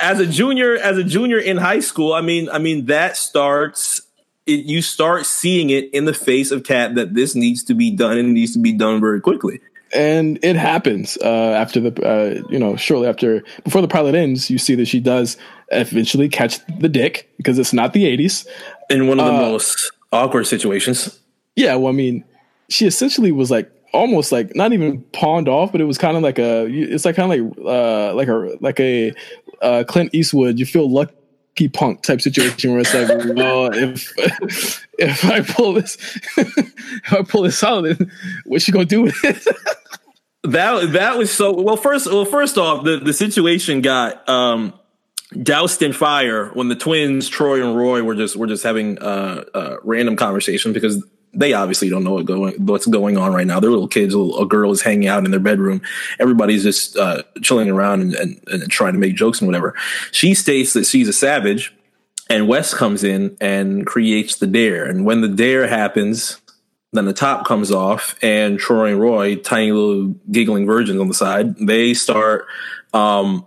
as 0.00 0.20
a 0.20 0.26
junior, 0.26 0.76
as 0.76 0.98
a 0.98 1.04
junior 1.04 1.38
in 1.38 1.56
high 1.56 1.80
school, 1.80 2.12
I 2.12 2.20
mean, 2.20 2.50
I 2.50 2.58
mean 2.58 2.86
that 2.86 3.16
starts 3.16 4.02
it, 4.48 4.64
you 4.64 4.80
start 4.82 5.26
seeing 5.26 5.70
it 5.70 5.92
in 5.92 6.06
the 6.06 6.14
face 6.14 6.50
of 6.50 6.64
Kat 6.64 6.94
that 6.94 7.14
this 7.14 7.34
needs 7.34 7.62
to 7.64 7.74
be 7.74 7.90
done 7.90 8.18
and 8.18 8.30
it 8.30 8.32
needs 8.32 8.52
to 8.54 8.58
be 8.58 8.72
done 8.72 9.00
very 9.00 9.20
quickly. 9.20 9.60
And 9.94 10.38
it 10.42 10.56
happens 10.56 11.16
uh, 11.18 11.52
after 11.52 11.80
the, 11.80 12.02
uh, 12.02 12.42
you 12.50 12.58
know, 12.58 12.76
shortly 12.76 13.08
after, 13.08 13.42
before 13.64 13.80
the 13.80 13.88
pilot 13.88 14.14
ends, 14.14 14.50
you 14.50 14.58
see 14.58 14.74
that 14.74 14.86
she 14.86 15.00
does 15.00 15.36
eventually 15.70 16.28
catch 16.28 16.58
the 16.78 16.88
dick 16.88 17.30
because 17.36 17.58
it's 17.58 17.72
not 17.72 17.92
the 17.92 18.04
80s. 18.04 18.46
In 18.90 19.06
one 19.06 19.20
of 19.20 19.26
the 19.26 19.32
uh, 19.32 19.40
most 19.40 19.92
awkward 20.12 20.46
situations. 20.46 21.18
Yeah. 21.56 21.74
Well, 21.76 21.92
I 21.92 21.96
mean, 21.96 22.24
she 22.68 22.86
essentially 22.86 23.32
was 23.32 23.50
like 23.50 23.70
almost 23.92 24.32
like 24.32 24.54
not 24.54 24.72
even 24.72 25.02
pawned 25.12 25.48
off, 25.48 25.72
but 25.72 25.80
it 25.80 25.84
was 25.84 25.96
kind 25.96 26.16
of 26.16 26.22
like 26.22 26.38
a, 26.38 26.66
it's 26.66 27.04
like 27.04 27.16
kind 27.16 27.32
of 27.32 27.56
like, 27.56 27.58
uh, 27.66 28.14
like 28.14 28.28
a, 28.28 28.58
like 28.60 28.80
a, 28.80 29.12
uh, 29.62 29.84
Clint 29.88 30.14
Eastwood. 30.14 30.58
You 30.58 30.66
feel 30.66 30.90
lucky 30.90 31.14
punk 31.66 32.02
type 32.02 32.20
situation 32.20 32.70
where 32.70 32.80
it's 32.80 32.94
like, 32.94 33.08
well, 33.36 33.70
if 33.72 34.86
if 34.98 35.24
I 35.24 35.40
pull 35.40 35.72
this, 35.72 35.96
if 36.36 37.12
I 37.12 37.22
pull 37.22 37.42
this 37.42 37.64
out, 37.64 37.82
then 37.82 38.12
what's 38.44 38.64
she 38.64 38.72
gonna 38.72 38.84
do 38.84 39.02
with 39.02 39.24
it? 39.24 39.42
that 40.44 40.92
that 40.92 41.18
was 41.18 41.32
so 41.32 41.52
well. 41.60 41.76
First, 41.76 42.06
well, 42.06 42.24
first 42.24 42.58
off, 42.58 42.84
the 42.84 42.98
the 42.98 43.12
situation 43.12 43.80
got 43.80 44.28
um 44.28 44.74
doused 45.42 45.82
in 45.82 45.92
fire 45.92 46.50
when 46.50 46.68
the 46.68 46.76
twins 46.76 47.28
Troy 47.28 47.64
and 47.64 47.76
Roy 47.76 48.02
were 48.02 48.14
just 48.14 48.36
were 48.36 48.46
just 48.46 48.62
having 48.62 48.98
uh, 48.98 49.44
uh 49.54 49.76
random 49.82 50.16
conversation 50.16 50.72
because 50.72 51.04
they 51.38 51.52
obviously 51.52 51.88
don't 51.88 52.02
know 52.02 52.14
what 52.14 52.24
going 52.24 52.54
what's 52.66 52.86
going 52.86 53.16
on 53.16 53.32
right 53.32 53.46
now. 53.46 53.60
They're 53.60 53.70
little 53.70 53.86
kids. 53.86 54.12
A, 54.12 54.18
little, 54.18 54.42
a 54.42 54.46
girl 54.46 54.72
is 54.72 54.82
hanging 54.82 55.08
out 55.08 55.24
in 55.24 55.30
their 55.30 55.40
bedroom. 55.40 55.80
Everybody's 56.18 56.64
just 56.64 56.96
uh, 56.96 57.22
chilling 57.42 57.70
around 57.70 58.02
and, 58.02 58.14
and, 58.14 58.40
and 58.48 58.70
trying 58.70 58.94
to 58.94 58.98
make 58.98 59.14
jokes 59.14 59.40
and 59.40 59.46
whatever. 59.46 59.74
She 60.10 60.34
states 60.34 60.72
that 60.72 60.84
she's 60.84 61.08
a 61.08 61.12
savage, 61.12 61.72
and 62.28 62.48
Wes 62.48 62.74
comes 62.74 63.04
in 63.04 63.36
and 63.40 63.86
creates 63.86 64.36
the 64.36 64.48
dare. 64.48 64.84
And 64.84 65.04
when 65.04 65.20
the 65.20 65.28
dare 65.28 65.68
happens, 65.68 66.40
then 66.92 67.04
the 67.04 67.12
top 67.12 67.46
comes 67.46 67.70
off, 67.70 68.16
and 68.20 68.58
Troy 68.58 68.90
and 68.90 69.00
Roy, 69.00 69.36
tiny 69.36 69.70
little 69.70 70.16
giggling 70.32 70.66
virgins 70.66 71.00
on 71.00 71.06
the 71.06 71.14
side, 71.14 71.56
they 71.58 71.94
start 71.94 72.46
um, 72.92 73.46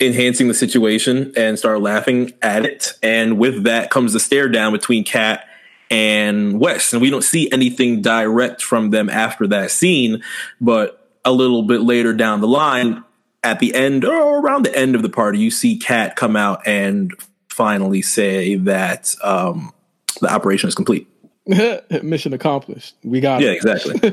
enhancing 0.00 0.48
the 0.48 0.54
situation 0.54 1.32
and 1.36 1.58
start 1.58 1.80
laughing 1.80 2.32
at 2.42 2.64
it. 2.64 2.94
And 3.04 3.38
with 3.38 3.64
that 3.64 3.90
comes 3.90 4.14
the 4.14 4.20
stare 4.20 4.48
down 4.48 4.72
between 4.72 5.04
Kat 5.04 5.44
and 5.90 6.60
Wes. 6.60 6.92
And 6.92 7.02
we 7.02 7.10
don't 7.10 7.24
see 7.24 7.50
anything 7.50 8.00
direct 8.00 8.62
from 8.62 8.90
them 8.90 9.10
after 9.10 9.46
that 9.48 9.70
scene, 9.70 10.22
but 10.60 10.96
a 11.24 11.32
little 11.32 11.62
bit 11.62 11.82
later 11.82 12.12
down 12.12 12.40
the 12.40 12.48
line, 12.48 13.04
at 13.42 13.58
the 13.58 13.74
end 13.74 14.04
or 14.04 14.40
around 14.40 14.64
the 14.64 14.76
end 14.76 14.94
of 14.94 15.02
the 15.02 15.08
party, 15.08 15.38
you 15.38 15.50
see 15.50 15.78
Kat 15.78 16.16
come 16.16 16.36
out 16.36 16.66
and 16.66 17.12
finally 17.48 18.02
say 18.02 18.56
that 18.56 19.14
um, 19.22 19.72
the 20.20 20.32
operation 20.32 20.68
is 20.68 20.74
complete. 20.74 21.08
Mission 22.02 22.32
accomplished. 22.32 22.94
We 23.02 23.20
got 23.20 23.40
yeah, 23.40 23.50
exactly. 23.50 24.12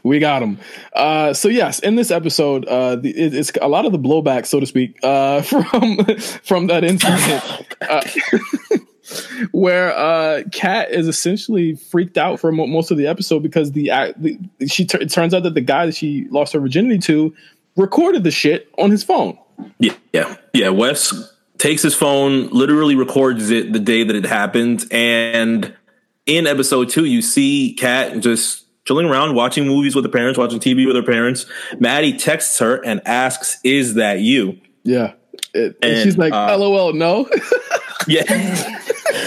we 0.04 0.18
got 0.18 0.42
him. 0.42 0.58
Uh, 0.92 1.32
so 1.32 1.48
yes, 1.48 1.78
in 1.80 1.96
this 1.96 2.10
episode, 2.10 2.64
uh, 2.66 2.96
the, 2.96 3.10
it, 3.10 3.34
it's 3.34 3.50
a 3.60 3.66
lot 3.66 3.86
of 3.86 3.92
the 3.92 3.98
blowback, 3.98 4.46
so 4.46 4.60
to 4.60 4.66
speak, 4.66 4.98
uh, 5.02 5.42
from 5.42 5.96
from 6.42 6.66
that 6.68 6.84
incident. 6.84 8.85
Where 9.52 9.96
uh 9.96 10.42
Kat 10.52 10.90
is 10.90 11.08
essentially 11.08 11.76
freaked 11.76 12.18
out 12.18 12.40
for 12.40 12.52
mo- 12.52 12.66
most 12.66 12.90
of 12.90 12.98
the 12.98 13.06
episode 13.06 13.42
because 13.42 13.72
the, 13.72 13.90
the 14.16 14.38
she 14.66 14.84
t- 14.84 14.98
it 14.98 15.10
turns 15.10 15.34
out 15.34 15.42
that 15.44 15.54
the 15.54 15.60
guy 15.60 15.86
that 15.86 15.94
she 15.94 16.26
lost 16.30 16.52
her 16.52 16.60
virginity 16.60 16.98
to 16.98 17.34
recorded 17.76 18.24
the 18.24 18.30
shit 18.30 18.68
on 18.78 18.90
his 18.90 19.04
phone. 19.04 19.38
Yeah, 19.78 19.94
yeah, 20.12 20.36
yeah. 20.52 20.68
Wes 20.70 21.32
takes 21.58 21.82
his 21.82 21.94
phone, 21.94 22.48
literally 22.48 22.94
records 22.94 23.50
it 23.50 23.72
the 23.72 23.78
day 23.78 24.04
that 24.04 24.16
it 24.16 24.26
happened, 24.26 24.84
and 24.90 25.74
in 26.26 26.46
episode 26.46 26.90
two, 26.90 27.04
you 27.04 27.22
see 27.22 27.74
Kat 27.78 28.20
just 28.20 28.64
chilling 28.84 29.06
around, 29.06 29.34
watching 29.34 29.66
movies 29.66 29.94
with 29.94 30.04
her 30.04 30.10
parents, 30.10 30.38
watching 30.38 30.60
TV 30.60 30.86
with 30.86 30.96
her 30.96 31.02
parents. 31.02 31.46
Maddie 31.78 32.16
texts 32.16 32.58
her 32.58 32.84
and 32.84 33.00
asks, 33.06 33.58
"Is 33.64 33.94
that 33.94 34.20
you?" 34.20 34.58
Yeah, 34.82 35.12
and, 35.56 35.74
and, 35.82 36.02
she's 36.02 36.18
like, 36.18 36.32
uh, 36.32 36.56
"LOL, 36.56 36.92
no." 36.92 37.28
yeah. 38.06 38.24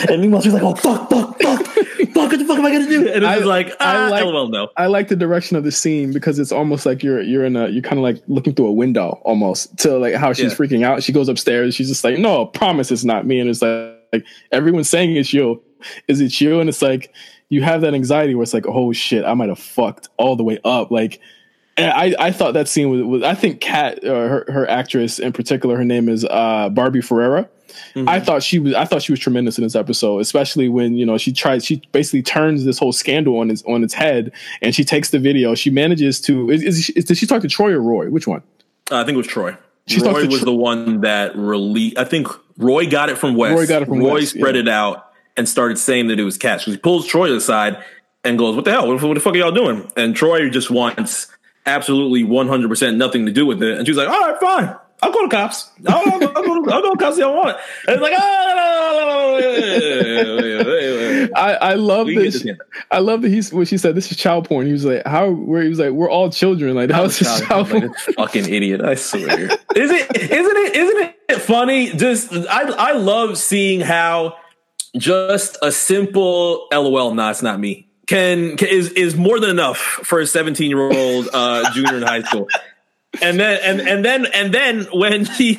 and 0.10 0.22
meanwhile, 0.22 0.42
she's 0.42 0.54
like, 0.54 0.64
"Oh 0.64 0.76
fuck, 0.76 1.10
fuck, 1.10 1.42
fuck, 1.42 1.66
fuck! 1.66 2.16
What 2.16 2.40
the 2.40 2.46
fuck 2.46 2.60
am 2.60 2.66
I 2.66 2.72
gonna 2.72 2.88
do?" 2.88 3.10
And 3.10 3.24
it's 3.24 3.46
like, 3.46 3.76
ah, 3.80 4.06
I 4.06 4.10
like, 4.10 4.24
lol, 4.24 4.50
no. 4.50 4.70
I 4.78 4.88
like 4.88 5.08
the 5.08 5.16
direction 5.16 5.58
of 5.58 5.64
the 5.64 5.72
scene 5.72 6.14
because 6.14 6.40
it's 6.40 6.52
almost 6.52 6.86
like 6.86 7.04
you're 7.04 7.22
you're 7.22 7.46
in 7.46 7.56
a 7.56 7.68
you're 7.70 7.82
kind 7.82 7.98
of 7.98 8.04
like 8.04 8.22
looking 8.28 8.54
through 8.54 8.68
a 8.68 8.72
window 8.72 9.20
almost 9.24 9.78
to 9.80 9.98
like 9.98 10.16
how 10.16 10.34
she's 10.34 10.52
yeah. 10.52 10.58
freaking 10.58 10.84
out. 10.84 11.04
She 11.04 11.12
goes 11.12 11.28
upstairs. 11.28 11.76
She's 11.76 11.88
just 11.88 12.04
like, 12.04 12.18
"No, 12.18 12.46
promise 12.46 12.92
it's 12.92 13.04
not 13.04 13.26
me." 13.26 13.40
And 13.40 13.50
it's 13.50 13.62
like, 13.62 13.98
like 14.14 14.26
everyone's 14.52 14.90
saying 14.90 15.16
it's 15.16 15.34
you. 15.34 15.62
Is 16.08 16.22
it 16.22 16.40
you? 16.40 16.60
And 16.60 16.70
it's 16.70 16.82
like 16.82 17.14
you 17.50 17.64
have 17.64 17.82
that 17.82 17.94
anxiety 17.94 18.36
where 18.36 18.44
it's 18.44 18.54
like, 18.54 18.68
"Oh 18.68 18.94
shit, 18.94 19.26
I 19.26 19.34
might 19.34 19.50
have 19.50 19.60
fucked 19.60 20.10
all 20.18 20.36
the 20.36 20.44
way 20.44 20.60
up." 20.64 20.92
Like. 20.92 21.20
I, 21.86 22.16
I 22.20 22.32
thought 22.32 22.54
that 22.54 22.68
scene 22.68 22.90
was, 22.90 23.02
was 23.04 23.24
I 23.24 23.36
think 23.36 23.62
Kat, 23.62 24.04
uh, 24.04 24.08
her, 24.08 24.46
her 24.50 24.70
actress 24.70 25.20
in 25.20 25.34
particular, 25.34 25.78
her 25.78 25.86
name 25.86 26.10
is 26.10 26.26
uh, 26.26 26.70
Barbie 26.70 27.02
Ferreira. 27.02 27.50
Mm-hmm. 27.94 28.10
I 28.10 28.20
thought 28.20 28.44
she 28.44 28.60
was 28.60 28.74
I 28.74 28.86
thought 28.86 29.02
she 29.02 29.12
was 29.12 29.20
tremendous 29.20 29.58
in 29.58 29.64
this 29.64 29.76
episode, 29.76 30.20
especially 30.20 30.70
when 30.70 30.96
you 30.96 31.06
know 31.06 31.18
she 31.18 31.32
tries 31.32 31.66
she 31.66 31.82
basically 31.92 32.22
turns 32.22 32.66
this 32.66 32.78
whole 32.78 32.92
scandal 32.92 33.38
on 33.38 33.50
its 33.50 33.64
on 33.64 33.84
its 33.84 33.94
head, 33.94 34.32
and 34.62 34.76
she 34.76 34.84
takes 34.84 35.10
the 35.10 35.20
video. 35.20 35.56
She 35.56 35.70
manages 35.70 36.20
to 36.22 36.50
is, 36.50 36.64
is, 36.64 36.90
is 36.92 37.06
did 37.06 37.18
she 37.18 37.26
talk 37.26 37.42
to 37.42 37.48
Troy 37.48 37.72
or 37.72 37.82
Roy? 37.82 38.10
Which 38.10 38.28
one? 38.28 38.42
Uh, 38.92 38.98
I 38.98 39.06
think 39.06 39.16
it 39.16 39.18
was 39.18 39.28
Troy. 39.28 39.56
She 39.88 40.02
Roy 40.02 40.28
was 40.28 40.42
the 40.42 40.54
one 40.54 41.02
that 41.02 41.36
released. 41.36 41.98
I 41.98 42.04
think 42.04 42.28
Roy 42.58 42.88
got 42.88 43.10
it 43.10 43.18
from 43.18 43.36
Wes. 43.36 43.54
Roy 43.54 43.66
got 43.66 43.82
it 43.82 43.86
from 43.86 44.00
West. 44.00 44.08
Roy 44.08 44.20
West, 44.20 44.34
spread 44.36 44.56
yeah. 44.56 44.62
it 44.62 44.68
out 44.68 45.12
and 45.36 45.50
started 45.50 45.78
saying 45.78 46.08
that 46.08 46.20
it 46.20 46.24
was 46.24 46.38
Kat. 46.38 46.62
So 46.62 46.72
he 46.72 46.78
pulls 46.78 47.08
Troy 47.08 47.34
aside 47.34 47.84
and 48.24 48.38
goes, 48.38 48.56
"What 48.56 48.66
the 48.66 48.72
hell? 48.72 48.88
What, 48.88 49.02
what 49.02 49.14
the 49.14 49.20
fuck 49.20 49.34
are 49.34 49.38
y'all 49.38 49.52
doing?" 49.52 49.92
And 49.96 50.16
Troy 50.16 50.50
just 50.50 50.70
wants 50.70 51.28
absolutely 51.70 52.24
one 52.24 52.48
hundred 52.48 52.70
percent 52.70 52.98
nothing 52.98 53.26
to 53.26 53.32
do 53.32 53.46
with 53.46 53.62
it. 53.64 53.78
And 53.78 53.88
she's 53.88 53.98
like, 53.98 54.10
"All 54.10 54.20
right, 54.20 54.40
fine." 54.40 54.76
I'll 55.02 55.14
go 55.14 55.22
to 55.24 55.30
cops. 55.30 55.70
I'll, 55.88 56.12
I'll, 56.12 56.20
go, 56.20 56.64
to, 56.66 56.72
I'll 56.74 56.82
go 56.82 56.92
to 56.92 56.98
cops. 56.98 57.16
They 57.18 57.24
want 57.24 57.52
it. 57.52 57.56
And 57.88 57.96
it's 57.96 58.02
like, 58.02 58.14
oh, 58.18 58.50
I, 61.36 61.54
I 61.54 61.74
love 61.76 62.08
this. 62.08 62.46
I 62.92 63.00
love 63.00 63.22
that 63.22 63.30
he's 63.30 63.54
when 63.54 63.66
she 63.66 63.78
said 63.78 63.96
this 63.96 64.12
is 64.12 64.18
child 64.18 64.50
porn. 64.50 64.66
He 64.66 64.74
was 64.74 64.84
like, 64.84 65.06
how? 65.06 65.30
Where 65.30 65.62
he 65.64 65.70
was 65.70 65.80
like, 65.80 65.92
we're 65.92 66.10
all 66.10 66.30
children. 66.30 66.76
Like, 66.76 66.92
how's 66.92 67.18
this 67.18 67.40
child 67.42 67.70
porn? 67.70 67.88
Like, 67.88 67.98
fucking 68.16 68.54
idiot. 68.54 68.82
I 68.82 68.96
swear. 68.96 69.40
is 69.40 69.92
it? 69.92 70.18
Isn't 70.18 70.58
it? 70.58 70.76
Isn't 70.76 71.16
it 71.30 71.42
funny? 71.42 71.92
Just 71.94 72.34
I 72.34 72.64
I 72.64 72.92
love 72.94 73.38
seeing 73.38 73.80
how 73.80 74.36
just 74.98 75.58
a 75.62 75.72
simple 75.72 76.68
LOL. 76.74 77.14
Nah, 77.14 77.30
it's 77.32 77.42
not 77.42 77.58
me. 77.60 77.89
Can, 78.10 78.58
can 78.58 78.68
is 78.68 78.90
is 78.94 79.16
more 79.16 79.40
than 79.40 79.52
enough 79.52 79.78
for 79.78 80.20
a 80.20 80.26
17 80.26 80.70
year 80.70 80.82
old 80.82 81.30
uh, 81.32 81.72
junior 81.74 81.98
in 81.98 82.02
high 82.04 82.24
school 82.24 82.48
and 83.22 83.40
then 83.40 83.60
and 83.64 83.88
and 83.88 84.06
then 84.06 84.26
and 84.28 84.54
then 84.54 84.88
when 84.94 85.26
she 85.26 85.58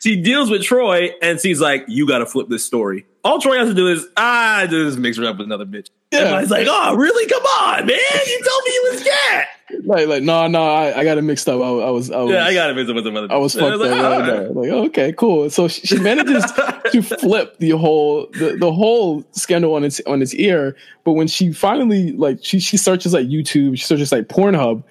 she 0.00 0.20
deals 0.20 0.50
with 0.50 0.62
Troy 0.62 1.10
and 1.20 1.40
she's 1.40 1.60
like, 1.60 1.84
"You 1.88 2.06
got 2.06 2.18
to 2.18 2.26
flip 2.26 2.48
this 2.48 2.64
story." 2.64 3.06
All 3.24 3.40
Troy 3.40 3.58
has 3.58 3.68
to 3.68 3.74
do 3.74 3.88
is 3.88 4.06
ah, 4.16 4.66
just 4.68 4.98
mix 4.98 5.18
her 5.18 5.24
up 5.24 5.38
with 5.38 5.46
another 5.46 5.66
bitch. 5.66 5.90
Yeah, 6.12 6.38
and 6.38 6.50
like, 6.50 6.66
"Oh, 6.70 6.94
really? 6.94 7.26
Come 7.26 7.42
on, 7.42 7.86
man! 7.86 7.98
You 8.26 8.42
told 8.44 8.64
me 8.64 8.72
you 8.72 8.88
was 8.92 9.04
Kat." 9.04 9.46
Like, 9.84 10.06
like, 10.06 10.22
no, 10.22 10.46
no, 10.46 10.62
I, 10.62 11.00
I 11.00 11.04
got 11.04 11.18
it 11.18 11.22
mixed 11.22 11.48
up. 11.48 11.60
I, 11.60 11.64
I, 11.64 11.90
was, 11.90 12.10
I 12.10 12.20
was, 12.22 12.32
yeah, 12.32 12.44
I 12.44 12.54
got 12.54 12.70
it 12.70 12.74
mixed 12.74 12.90
up 12.90 12.96
with 12.96 13.04
the 13.04 13.10
another. 13.10 13.32
I 13.32 13.36
was 13.36 13.54
fucked 13.54 13.78
was 13.78 13.90
like, 13.90 14.00
up. 14.00 14.28
Right. 14.28 14.54
Like, 14.54 14.70
okay, 14.88 15.12
cool. 15.12 15.50
So 15.50 15.68
she, 15.68 15.86
she 15.86 15.98
manages 15.98 16.44
to 16.92 17.02
flip 17.20 17.58
the 17.58 17.70
whole 17.70 18.26
the, 18.32 18.56
the 18.58 18.72
whole 18.72 19.24
scandal 19.32 19.74
on 19.74 19.84
its 19.84 20.00
on 20.06 20.22
its 20.22 20.34
ear. 20.34 20.76
But 21.04 21.12
when 21.12 21.28
she 21.28 21.52
finally 21.52 22.12
like 22.12 22.38
she 22.42 22.60
she 22.60 22.76
searches 22.76 23.12
like 23.12 23.26
YouTube, 23.26 23.78
she 23.78 23.84
searches 23.84 24.12
like 24.12 24.28
Pornhub, 24.28 24.82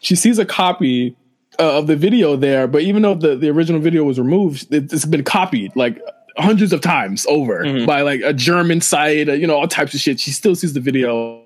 she 0.00 0.14
sees 0.14 0.38
a 0.38 0.46
copy 0.46 1.16
uh, 1.58 1.78
of 1.78 1.86
the 1.86 1.96
video 1.96 2.36
there, 2.36 2.66
but 2.68 2.82
even 2.82 3.02
though 3.02 3.14
the, 3.14 3.34
the 3.34 3.48
original 3.50 3.80
video 3.80 4.04
was 4.04 4.18
removed, 4.18 4.72
it, 4.72 4.90
has 4.90 5.04
been 5.04 5.24
copied 5.24 5.74
like 5.74 6.00
hundreds 6.36 6.72
of 6.72 6.80
times 6.80 7.26
over 7.28 7.64
mm-hmm. 7.64 7.84
by 7.84 8.02
like 8.02 8.20
a 8.20 8.32
German 8.32 8.80
site, 8.80 9.28
uh, 9.28 9.32
you 9.32 9.46
know, 9.46 9.56
all 9.56 9.68
types 9.68 9.94
of 9.94 10.00
shit. 10.00 10.20
She 10.20 10.30
still 10.30 10.54
sees 10.54 10.72
the 10.72 10.80
video. 10.80 11.44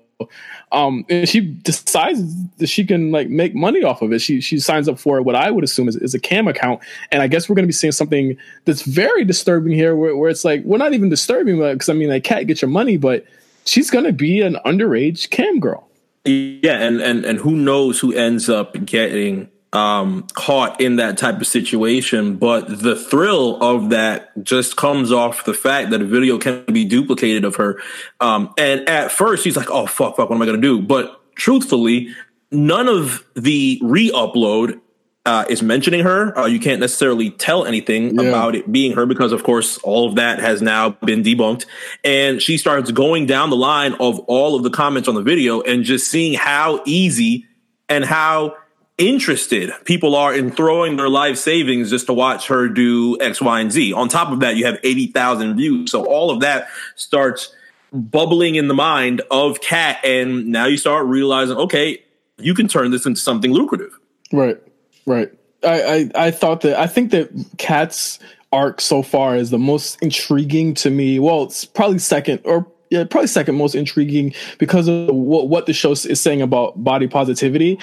Um, 0.71 1.05
and 1.09 1.27
she 1.27 1.41
decides 1.41 2.21
that 2.57 2.67
she 2.67 2.85
can 2.85 3.11
like 3.11 3.29
make 3.29 3.53
money 3.55 3.83
off 3.83 4.01
of 4.01 4.13
it. 4.13 4.19
She 4.19 4.41
she 4.41 4.59
signs 4.59 4.87
up 4.87 4.97
for 4.97 5.21
what 5.21 5.35
I 5.35 5.51
would 5.51 5.63
assume 5.63 5.87
is, 5.87 5.95
is 5.95 6.13
a 6.13 6.19
cam 6.19 6.47
account, 6.47 6.81
and 7.11 7.21
I 7.21 7.27
guess 7.27 7.49
we're 7.49 7.55
going 7.55 7.63
to 7.63 7.67
be 7.67 7.73
seeing 7.73 7.91
something 7.91 8.37
that's 8.65 8.83
very 8.83 9.25
disturbing 9.25 9.73
here, 9.73 9.95
where, 9.95 10.15
where 10.15 10.29
it's 10.29 10.45
like, 10.45 10.63
we're 10.63 10.77
not 10.77 10.93
even 10.93 11.09
disturbing, 11.09 11.59
because 11.59 11.89
I 11.89 11.93
mean, 11.93 12.09
like, 12.09 12.23
Kat, 12.23 12.47
get 12.47 12.61
your 12.61 12.69
money, 12.69 12.97
but 12.97 13.25
she's 13.65 13.89
going 13.89 14.05
to 14.05 14.13
be 14.13 14.41
an 14.41 14.57
underage 14.65 15.29
cam 15.29 15.59
girl. 15.59 15.87
Yeah, 16.25 16.81
and 16.81 17.01
and 17.01 17.25
and 17.25 17.39
who 17.39 17.51
knows 17.51 17.99
who 17.99 18.13
ends 18.13 18.49
up 18.49 18.85
getting 18.85 19.49
um, 19.73 20.27
caught 20.33 20.79
in 20.79 20.97
that 20.97 21.17
type 21.17 21.41
of 21.41 21.47
situation. 21.47 22.37
But 22.37 22.81
the 22.81 22.95
thrill 22.95 23.61
of 23.61 23.89
that 23.89 24.31
just 24.43 24.77
comes 24.77 25.11
off 25.11 25.45
the 25.45 25.53
fact 25.53 25.89
that 25.89 26.01
a 26.01 26.05
video 26.05 26.37
can 26.37 26.63
be 26.65 26.85
duplicated 26.85 27.43
of 27.43 27.55
her. 27.57 27.81
Um, 28.19 28.53
and 28.57 28.87
at 28.87 29.11
first, 29.11 29.43
she's 29.43 29.57
like, 29.57 29.69
"Oh 29.69 29.85
fuck, 29.85 30.15
fuck, 30.15 30.29
what 30.29 30.35
am 30.35 30.41
I 30.41 30.45
going 30.45 30.61
to 30.61 30.67
do?" 30.67 30.81
But 30.81 31.19
truthfully, 31.35 32.15
none 32.51 32.87
of 32.87 33.25
the 33.35 33.79
re-upload 33.81 34.79
uh, 35.25 35.45
is 35.49 35.63
mentioning 35.63 36.01
her. 36.01 36.37
Uh, 36.37 36.45
you 36.45 36.59
can't 36.59 36.79
necessarily 36.79 37.31
tell 37.31 37.65
anything 37.65 38.15
yeah. 38.15 38.27
about 38.27 38.55
it 38.55 38.71
being 38.71 38.93
her 38.93 39.05
because, 39.05 39.31
of 39.31 39.43
course, 39.43 39.77
all 39.79 40.07
of 40.07 40.15
that 40.15 40.39
has 40.39 40.61
now 40.61 40.89
been 40.89 41.23
debunked. 41.23 41.65
And 42.03 42.41
she 42.41 42.57
starts 42.57 42.91
going 42.91 43.25
down 43.25 43.49
the 43.49 43.55
line 43.55 43.93
of 43.93 44.19
all 44.19 44.55
of 44.55 44.63
the 44.63 44.69
comments 44.69 45.07
on 45.07 45.15
the 45.15 45.21
video 45.21 45.61
and 45.61 45.83
just 45.83 46.11
seeing 46.11 46.33
how 46.33 46.81
easy 46.85 47.45
and 47.87 48.03
how 48.03 48.55
interested 48.97 49.71
people 49.85 50.15
are 50.15 50.33
in 50.33 50.51
throwing 50.51 50.97
their 50.97 51.09
life 51.09 51.37
savings 51.37 51.89
just 51.89 52.05
to 52.05 52.13
watch 52.13 52.47
her 52.47 52.69
do 52.69 53.17
X, 53.19 53.41
Y, 53.41 53.59
and 53.59 53.71
Z. 53.71 53.93
On 53.93 54.07
top 54.07 54.31
of 54.31 54.41
that, 54.41 54.55
you 54.55 54.65
have 54.65 54.77
80,000 54.83 55.55
views. 55.55 55.91
So 55.91 56.05
all 56.05 56.29
of 56.29 56.41
that 56.41 56.67
starts 56.95 57.53
bubbling 57.91 58.55
in 58.55 58.67
the 58.67 58.73
mind 58.73 59.21
of 59.31 59.61
Kat. 59.61 60.03
And 60.03 60.47
now 60.47 60.65
you 60.65 60.77
start 60.77 61.05
realizing, 61.07 61.57
okay, 61.57 62.03
you 62.37 62.53
can 62.53 62.67
turn 62.67 62.91
this 62.91 63.05
into 63.05 63.19
something 63.19 63.51
lucrative. 63.51 63.97
Right. 64.31 64.61
Right. 65.05 65.31
I, 65.63 65.81
I, 66.15 66.27
I 66.27 66.31
thought 66.31 66.61
that 66.61 66.79
I 66.79 66.87
think 66.87 67.11
that 67.11 67.29
Kat's 67.57 68.19
arc 68.51 68.81
so 68.81 69.01
far 69.01 69.35
is 69.35 69.49
the 69.49 69.57
most 69.57 70.01
intriguing 70.01 70.73
to 70.75 70.89
me. 70.89 71.19
Well, 71.19 71.43
it's 71.43 71.65
probably 71.65 71.99
second 71.99 72.41
or 72.43 72.67
yeah, 72.89 73.03
probably 73.05 73.27
second 73.27 73.55
most 73.55 73.73
intriguing 73.73 74.35
because 74.59 74.87
of 74.87 75.09
what, 75.09 75.49
what 75.49 75.65
the 75.65 75.73
show 75.73 75.93
is 75.93 76.21
saying 76.21 76.43
about 76.43 76.83
body 76.83 77.07
positivity. 77.07 77.79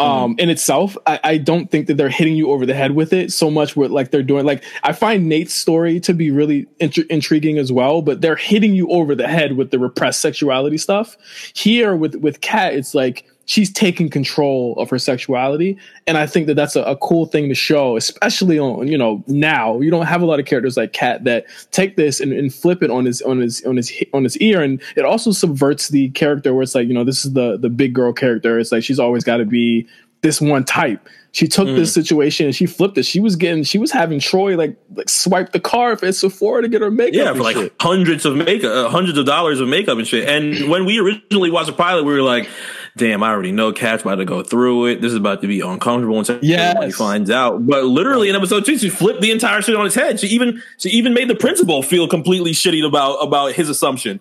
Um, 0.00 0.32
mm-hmm. 0.32 0.40
in 0.40 0.50
itself, 0.50 0.96
I, 1.06 1.20
I, 1.22 1.36
don't 1.36 1.70
think 1.70 1.86
that 1.86 1.96
they're 1.96 2.08
hitting 2.08 2.34
you 2.34 2.50
over 2.50 2.64
the 2.64 2.74
head 2.74 2.92
with 2.92 3.12
it 3.12 3.32
so 3.32 3.50
much. 3.50 3.76
With 3.76 3.90
like 3.90 4.10
they're 4.10 4.22
doing, 4.22 4.46
like 4.46 4.64
I 4.82 4.92
find 4.92 5.28
Nate's 5.28 5.52
story 5.52 6.00
to 6.00 6.14
be 6.14 6.30
really 6.30 6.66
int- 6.78 6.98
intriguing 7.10 7.58
as 7.58 7.70
well. 7.70 8.00
But 8.00 8.20
they're 8.20 8.36
hitting 8.36 8.74
you 8.74 8.88
over 8.90 9.14
the 9.14 9.28
head 9.28 9.56
with 9.56 9.70
the 9.70 9.78
repressed 9.78 10.20
sexuality 10.20 10.78
stuff. 10.78 11.16
Here 11.54 11.94
with 11.94 12.14
with 12.16 12.40
Kat, 12.40 12.74
it's 12.74 12.94
like 12.94 13.26
she's 13.50 13.72
taking 13.72 14.08
control 14.08 14.76
of 14.78 14.88
her 14.88 14.98
sexuality 14.98 15.76
and 16.06 16.16
i 16.16 16.24
think 16.24 16.46
that 16.46 16.54
that's 16.54 16.76
a, 16.76 16.82
a, 16.84 16.96
cool 16.98 17.26
thing 17.26 17.48
to 17.48 17.54
show 17.54 17.96
especially 17.96 18.60
on 18.60 18.86
you 18.86 18.96
know 18.96 19.24
now 19.26 19.80
you 19.80 19.90
don't 19.90 20.06
have 20.06 20.22
a 20.22 20.24
lot 20.24 20.38
of 20.38 20.46
characters 20.46 20.76
like 20.76 20.92
kat 20.92 21.24
that 21.24 21.44
take 21.72 21.96
this 21.96 22.20
and, 22.20 22.32
and 22.32 22.54
flip 22.54 22.80
it 22.80 22.90
on 22.90 23.04
his 23.04 23.20
on 23.22 23.40
his 23.40 23.60
on 23.64 23.76
his 23.76 23.92
on 24.14 24.22
his 24.22 24.36
ear 24.38 24.62
and 24.62 24.80
it 24.94 25.04
also 25.04 25.32
subverts 25.32 25.88
the 25.88 26.10
character 26.10 26.54
where 26.54 26.62
it's 26.62 26.76
like 26.76 26.86
you 26.86 26.94
know 26.94 27.02
this 27.02 27.24
is 27.24 27.32
the 27.32 27.56
the 27.56 27.68
big 27.68 27.92
girl 27.92 28.12
character 28.12 28.56
it's 28.56 28.70
like 28.70 28.84
she's 28.84 29.00
always 29.00 29.24
got 29.24 29.38
to 29.38 29.44
be 29.44 29.84
this 30.22 30.40
one 30.40 30.64
type 30.64 31.08
she 31.32 31.46
took 31.46 31.68
mm. 31.68 31.76
this 31.76 31.92
situation 31.92 32.46
and 32.46 32.54
she 32.54 32.66
flipped 32.66 32.98
it. 32.98 33.04
She 33.04 33.20
was 33.20 33.36
getting, 33.36 33.62
she 33.62 33.78
was 33.78 33.92
having 33.92 34.18
Troy 34.18 34.56
like 34.56 34.76
like 34.96 35.08
swipe 35.08 35.52
the 35.52 35.60
card 35.60 36.02
at 36.02 36.14
Sephora 36.16 36.62
to 36.62 36.68
get 36.68 36.80
her 36.80 36.90
makeup. 36.90 37.14
Yeah, 37.14 37.32
for 37.32 37.42
like 37.42 37.56
shit. 37.56 37.72
hundreds 37.80 38.24
of 38.24 38.36
makeup, 38.36 38.72
uh, 38.72 38.88
hundreds 38.88 39.16
of 39.16 39.26
dollars 39.26 39.60
of 39.60 39.68
makeup 39.68 39.96
and 39.96 40.06
shit. 40.06 40.28
And 40.28 40.68
when 40.68 40.84
we 40.84 40.98
originally 40.98 41.50
watched 41.50 41.68
the 41.68 41.72
pilot, 41.72 42.04
we 42.04 42.12
were 42.12 42.22
like, 42.22 42.48
damn, 42.96 43.22
I 43.22 43.30
already 43.30 43.52
know 43.52 43.72
Kat's 43.72 44.02
about 44.02 44.16
to 44.16 44.24
go 44.24 44.42
through 44.42 44.86
it. 44.86 45.00
This 45.00 45.12
is 45.12 45.18
about 45.18 45.40
to 45.42 45.48
be 45.48 45.60
uncomfortable 45.60 46.16
once 46.16 46.30
yes. 46.42 46.74
everybody 46.74 46.92
finds 46.92 47.30
out. 47.30 47.66
But 47.66 47.84
literally 47.84 48.28
in 48.28 48.36
episode 48.36 48.64
two, 48.64 48.78
she 48.78 48.88
flipped 48.88 49.20
the 49.20 49.30
entire 49.30 49.62
shit 49.62 49.76
on 49.76 49.84
his 49.84 49.94
head. 49.94 50.20
She 50.20 50.28
even 50.28 50.62
she 50.78 50.90
even 50.90 51.14
made 51.14 51.28
the 51.28 51.34
principal 51.34 51.82
feel 51.82 52.08
completely 52.08 52.52
shitty 52.52 52.86
about 52.86 53.16
about 53.16 53.52
his 53.52 53.68
assumption. 53.68 54.20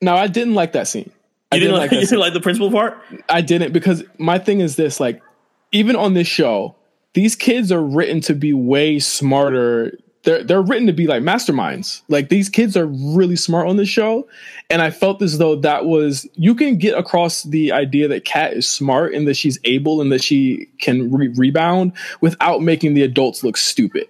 No, 0.00 0.14
I 0.16 0.26
didn't 0.26 0.54
like 0.54 0.72
that 0.72 0.88
scene. 0.88 1.04
You 1.04 1.12
I 1.52 1.58
didn't, 1.58 1.74
didn't 1.74 1.80
like, 1.80 1.92
you 1.92 2.00
didn't 2.00 2.18
like 2.18 2.32
the 2.32 2.40
principal 2.40 2.70
part? 2.70 2.98
I 3.28 3.40
didn't 3.40 3.72
because 3.72 4.02
my 4.18 4.38
thing 4.38 4.60
is 4.60 4.76
this: 4.76 5.00
like, 5.00 5.22
even 5.70 5.96
on 5.96 6.14
this 6.14 6.26
show, 6.26 6.74
these 7.14 7.36
kids 7.36 7.70
are 7.70 7.82
written 7.82 8.20
to 8.22 8.34
be 8.34 8.52
way 8.52 8.98
smarter 8.98 9.98
they're 10.24 10.44
they're 10.44 10.62
written 10.62 10.86
to 10.86 10.92
be 10.92 11.06
like 11.06 11.22
masterminds. 11.22 12.02
Like 12.08 12.28
these 12.28 12.48
kids 12.48 12.76
are 12.76 12.86
really 12.86 13.36
smart 13.36 13.68
on 13.68 13.76
this 13.76 13.88
show, 13.88 14.28
and 14.70 14.80
I 14.80 14.90
felt 14.90 15.20
as 15.20 15.38
though 15.38 15.56
that 15.56 15.84
was 15.84 16.28
you 16.34 16.54
can 16.54 16.78
get 16.78 16.96
across 16.96 17.42
the 17.42 17.72
idea 17.72 18.08
that 18.08 18.24
Kat 18.24 18.52
is 18.52 18.68
smart 18.68 19.14
and 19.14 19.26
that 19.26 19.34
she's 19.34 19.58
able 19.64 20.00
and 20.00 20.12
that 20.12 20.22
she 20.22 20.68
can 20.78 21.12
re- 21.12 21.28
rebound 21.28 21.92
without 22.20 22.62
making 22.62 22.94
the 22.94 23.02
adults 23.02 23.42
look 23.42 23.56
stupid. 23.56 24.08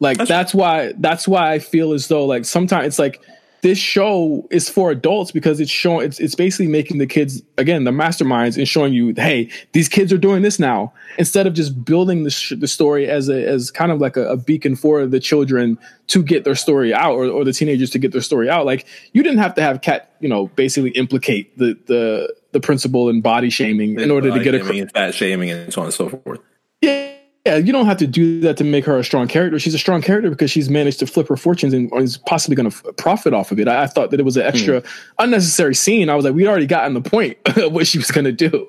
Like 0.00 0.16
that's, 0.16 0.28
that's 0.28 0.54
why 0.54 0.94
that's 0.96 1.28
why 1.28 1.52
I 1.52 1.58
feel 1.58 1.92
as 1.92 2.08
though 2.08 2.24
like 2.24 2.46
sometimes 2.46 2.86
it's 2.86 2.98
like 2.98 3.22
this 3.62 3.78
show 3.78 4.46
is 4.50 4.68
for 4.68 4.90
adults 4.90 5.30
because 5.30 5.60
it's 5.60 5.70
showing 5.70 6.06
it's 6.06 6.18
it's 6.20 6.34
basically 6.34 6.66
making 6.66 6.98
the 6.98 7.06
kids 7.06 7.42
again 7.58 7.84
the 7.84 7.90
masterminds 7.90 8.56
and 8.56 8.66
showing 8.66 8.92
you 8.92 9.12
hey 9.16 9.50
these 9.72 9.88
kids 9.88 10.12
are 10.12 10.18
doing 10.18 10.42
this 10.42 10.58
now 10.58 10.92
instead 11.18 11.46
of 11.46 11.54
just 11.54 11.84
building 11.84 12.24
the, 12.24 12.30
sh- 12.30 12.54
the 12.56 12.68
story 12.68 13.08
as 13.08 13.28
a 13.28 13.46
as 13.46 13.70
kind 13.70 13.92
of 13.92 14.00
like 14.00 14.16
a, 14.16 14.28
a, 14.28 14.36
beacon 14.36 14.74
for 14.74 15.06
the 15.06 15.20
children 15.20 15.78
to 16.06 16.22
get 16.22 16.44
their 16.44 16.54
story 16.54 16.94
out 16.94 17.12
or, 17.12 17.26
or 17.26 17.44
the 17.44 17.52
teenagers 17.52 17.90
to 17.90 17.98
get 17.98 18.12
their 18.12 18.22
story 18.22 18.48
out. 18.48 18.66
Like 18.66 18.86
you 19.12 19.22
didn't 19.22 19.38
have 19.38 19.54
to 19.54 19.62
have 19.62 19.82
Kat 19.82 20.14
you 20.20 20.28
know 20.28 20.48
basically 20.48 20.90
implicate 20.90 21.56
the 21.58 21.78
the 21.86 22.34
the 22.52 22.60
principal 22.60 23.08
in 23.08 23.20
body 23.20 23.50
shaming 23.50 24.00
in 24.00 24.10
order 24.10 24.30
to 24.30 24.42
get 24.42 24.54
a 24.54 24.66
and 24.66 24.90
fat 24.90 25.14
shaming 25.14 25.50
and 25.50 25.72
so 25.72 25.82
on 25.82 25.86
and 25.86 25.94
so 25.94 26.08
forth. 26.08 26.40
Yeah 26.80 27.19
yeah, 27.46 27.56
you 27.56 27.72
don't 27.72 27.86
have 27.86 27.96
to 27.98 28.06
do 28.06 28.40
that 28.40 28.58
to 28.58 28.64
make 28.64 28.84
her 28.84 28.98
a 28.98 29.04
strong 29.04 29.26
character. 29.26 29.58
She's 29.58 29.74
a 29.74 29.78
strong 29.78 30.02
character 30.02 30.28
because 30.28 30.50
she's 30.50 30.68
managed 30.68 30.98
to 30.98 31.06
flip 31.06 31.28
her 31.28 31.36
fortunes 31.36 31.72
and 31.72 31.90
is 32.00 32.18
possibly 32.18 32.54
going 32.54 32.70
to 32.70 32.88
f- 32.88 32.96
profit 32.96 33.32
off 33.32 33.50
of 33.50 33.58
it. 33.58 33.66
I, 33.66 33.84
I, 33.84 33.86
thought 33.86 34.10
that 34.10 34.20
it 34.20 34.24
was 34.24 34.36
an 34.36 34.42
extra 34.42 34.82
mm. 34.82 34.88
unnecessary 35.18 35.74
scene. 35.74 36.10
I 36.10 36.16
was 36.16 36.24
like, 36.26 36.34
we'd 36.34 36.46
already 36.46 36.66
gotten 36.66 36.92
the 36.92 37.00
point 37.00 37.38
of 37.56 37.72
what 37.72 37.86
she 37.86 37.96
was 37.96 38.10
going 38.10 38.26
to 38.26 38.32
do. 38.32 38.68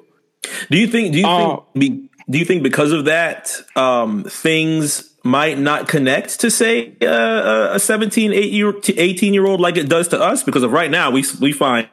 Do 0.69 0.77
you 0.77 0.87
think? 0.87 1.11
Do 1.11 1.19
you 1.19 1.27
uh, 1.27 1.61
think? 1.77 2.11
Do 2.29 2.37
you 2.37 2.45
think 2.45 2.63
because 2.63 2.93
of 2.93 3.05
that, 3.05 3.53
um, 3.75 4.23
things 4.23 5.13
might 5.23 5.59
not 5.59 5.89
connect 5.89 6.39
to 6.39 6.49
say 6.49 6.95
uh, 7.01 7.73
a 7.73 7.79
17, 7.79 8.31
18 8.33 9.33
year 9.33 9.45
old 9.45 9.59
like 9.59 9.75
it 9.75 9.89
does 9.89 10.07
to 10.09 10.19
us? 10.19 10.43
Because 10.43 10.63
of 10.63 10.71
right 10.71 10.89
now, 10.89 11.11
we 11.11 11.25
we 11.41 11.51
find 11.51 11.89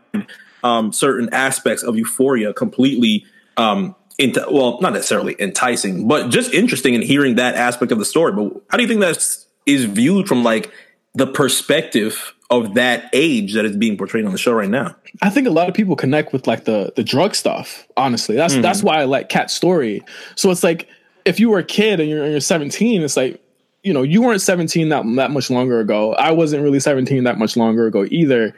um, 0.62 0.92
certain 0.92 1.28
aspects 1.32 1.82
of 1.82 1.96
Euphoria 1.96 2.52
completely 2.52 3.26
um, 3.56 3.96
into 4.18 4.44
well, 4.50 4.80
not 4.80 4.92
necessarily 4.92 5.36
enticing, 5.38 6.08
but 6.08 6.28
just 6.28 6.52
interesting 6.52 6.94
in 6.94 7.02
hearing 7.02 7.36
that 7.36 7.54
aspect 7.54 7.92
of 7.92 7.98
the 7.98 8.04
story. 8.04 8.32
But 8.32 8.60
how 8.68 8.76
do 8.76 8.82
you 8.82 8.88
think 8.88 9.00
that 9.00 9.44
is 9.64 9.84
viewed 9.84 10.26
from 10.26 10.42
like 10.42 10.72
the 11.14 11.26
perspective 11.26 12.34
of 12.50 12.74
that 12.74 13.10
age 13.12 13.54
that 13.54 13.64
is 13.64 13.76
being 13.76 13.96
portrayed 13.96 14.24
on 14.24 14.32
the 14.32 14.38
show 14.38 14.52
right 14.52 14.68
now? 14.68 14.96
I 15.22 15.30
think 15.30 15.46
a 15.46 15.50
lot 15.50 15.68
of 15.68 15.74
people 15.74 15.96
connect 15.96 16.32
with 16.32 16.46
like 16.46 16.64
the 16.64 16.92
the 16.96 17.04
drug 17.04 17.34
stuff. 17.34 17.86
Honestly, 17.96 18.34
that's 18.34 18.54
mm-hmm. 18.54 18.62
that's 18.62 18.82
why 18.82 19.00
I 19.00 19.04
like 19.04 19.28
Kat's 19.28 19.54
story. 19.54 20.02
So 20.34 20.50
it's 20.50 20.64
like 20.64 20.88
if 21.24 21.38
you 21.38 21.50
were 21.50 21.58
a 21.58 21.64
kid 21.64 22.00
and 22.00 22.08
you're, 22.08 22.22
and 22.22 22.32
you're 22.32 22.40
17, 22.40 23.02
it's 23.02 23.16
like 23.16 23.40
you 23.84 23.92
know 23.92 24.02
you 24.02 24.20
weren't 24.20 24.40
17 24.40 24.88
that 24.88 25.04
that 25.14 25.30
much 25.30 25.48
longer 25.48 25.78
ago. 25.78 26.14
I 26.14 26.32
wasn't 26.32 26.64
really 26.64 26.80
17 26.80 27.22
that 27.24 27.38
much 27.38 27.56
longer 27.56 27.86
ago 27.86 28.04
either. 28.10 28.54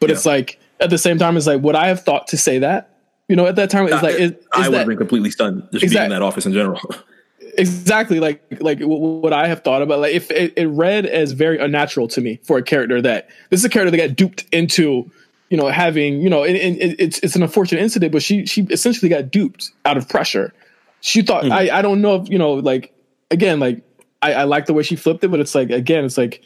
But 0.00 0.10
yeah. 0.10 0.16
it's 0.16 0.26
like 0.26 0.58
at 0.80 0.90
the 0.90 0.98
same 0.98 1.18
time, 1.18 1.36
it's 1.36 1.46
like 1.46 1.62
would 1.62 1.76
I 1.76 1.86
have 1.86 2.02
thought 2.02 2.26
to 2.28 2.36
say 2.36 2.58
that? 2.58 2.95
You 3.28 3.36
know, 3.36 3.46
at 3.46 3.56
that 3.56 3.70
time, 3.70 3.86
it's 3.86 4.02
like 4.02 4.14
is, 4.14 4.32
is 4.32 4.36
I 4.52 4.68
would 4.68 4.78
have 4.78 4.86
been 4.86 4.96
completely 4.96 5.30
stunned 5.30 5.68
just 5.72 5.82
exactly, 5.82 5.88
being 5.94 6.04
in 6.04 6.10
that 6.10 6.22
office 6.22 6.46
in 6.46 6.52
general. 6.52 6.80
exactly, 7.58 8.20
like 8.20 8.42
like 8.60 8.78
what 8.80 9.32
I 9.32 9.48
have 9.48 9.64
thought 9.64 9.82
about. 9.82 10.00
Like 10.00 10.14
if 10.14 10.30
it, 10.30 10.54
it 10.56 10.66
read 10.68 11.06
as 11.06 11.32
very 11.32 11.58
unnatural 11.58 12.08
to 12.08 12.20
me 12.20 12.38
for 12.44 12.56
a 12.56 12.62
character 12.62 13.02
that 13.02 13.28
this 13.50 13.60
is 13.60 13.64
a 13.64 13.68
character 13.68 13.90
that 13.90 14.08
got 14.08 14.16
duped 14.16 14.44
into 14.52 15.10
you 15.48 15.56
know, 15.56 15.68
having, 15.68 16.20
you 16.20 16.28
know, 16.28 16.42
it, 16.42 16.56
it, 16.56 16.96
it's 16.98 17.18
it's 17.20 17.36
an 17.36 17.42
unfortunate 17.42 17.80
incident, 17.80 18.12
but 18.12 18.22
she 18.22 18.46
she 18.46 18.62
essentially 18.62 19.08
got 19.08 19.30
duped 19.30 19.70
out 19.84 19.96
of 19.96 20.08
pressure. 20.08 20.52
She 21.00 21.22
thought 21.22 21.44
mm-hmm. 21.44 21.52
I 21.52 21.70
I 21.70 21.82
don't 21.82 22.00
know 22.00 22.16
if 22.16 22.28
you 22.28 22.38
know 22.38 22.54
like 22.54 22.92
again 23.30 23.60
like 23.60 23.82
I 24.22 24.34
I 24.34 24.44
like 24.44 24.66
the 24.66 24.74
way 24.74 24.82
she 24.82 24.96
flipped 24.96 25.22
it, 25.22 25.28
but 25.28 25.38
it's 25.38 25.54
like 25.54 25.70
again 25.70 26.04
it's 26.04 26.18
like 26.18 26.42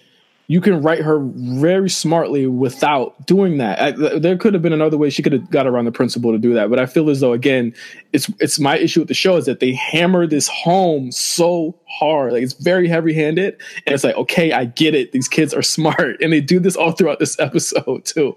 you 0.51 0.61
can 0.61 0.83
write 0.83 1.01
her 1.01 1.21
very 1.21 1.89
smartly 1.89 2.49
without 2.49 3.25
doing 3.25 3.59
that. 3.59 3.81
I, 3.81 4.19
there 4.19 4.37
could 4.37 4.53
have 4.53 4.61
been 4.65 4.73
another 4.73 4.99
way 4.99 5.09
she 5.09 5.23
could 5.23 5.33
have 5.33 5.49
got 5.49 5.65
around 5.65 5.85
the 5.85 5.93
principal 5.93 6.33
to 6.33 6.39
do 6.39 6.55
that, 6.55 6.69
but 6.69 6.81
I 6.81 6.87
feel 6.87 7.09
as 7.09 7.21
though 7.21 7.33
again, 7.33 7.73
it's 8.13 8.29
it's 8.41 8.59
my 8.59 8.77
issue 8.77 8.99
with 8.99 9.07
the 9.07 9.15
show 9.15 9.37
is 9.37 9.47
that 9.47 9.61
they 9.61 9.75
hammer 9.75 10.27
this 10.27 10.49
home 10.49 11.13
so 11.13 11.79
hard, 11.89 12.33
like 12.33 12.43
it's 12.43 12.55
very 12.55 12.89
heavy 12.89 13.15
handed, 13.15 13.63
and 13.87 13.95
it's 13.95 14.03
like 14.03 14.17
okay, 14.17 14.51
I 14.51 14.65
get 14.65 14.97
it. 14.97 15.13
These 15.13 15.29
kids 15.29 15.55
are 15.55 15.63
smart, 15.77 16.21
and 16.21 16.33
they 16.33 16.41
do 16.41 16.59
this 16.59 16.75
all 16.75 16.91
throughout 16.91 17.21
this 17.21 17.39
episode 17.39 18.05
too. 18.05 18.37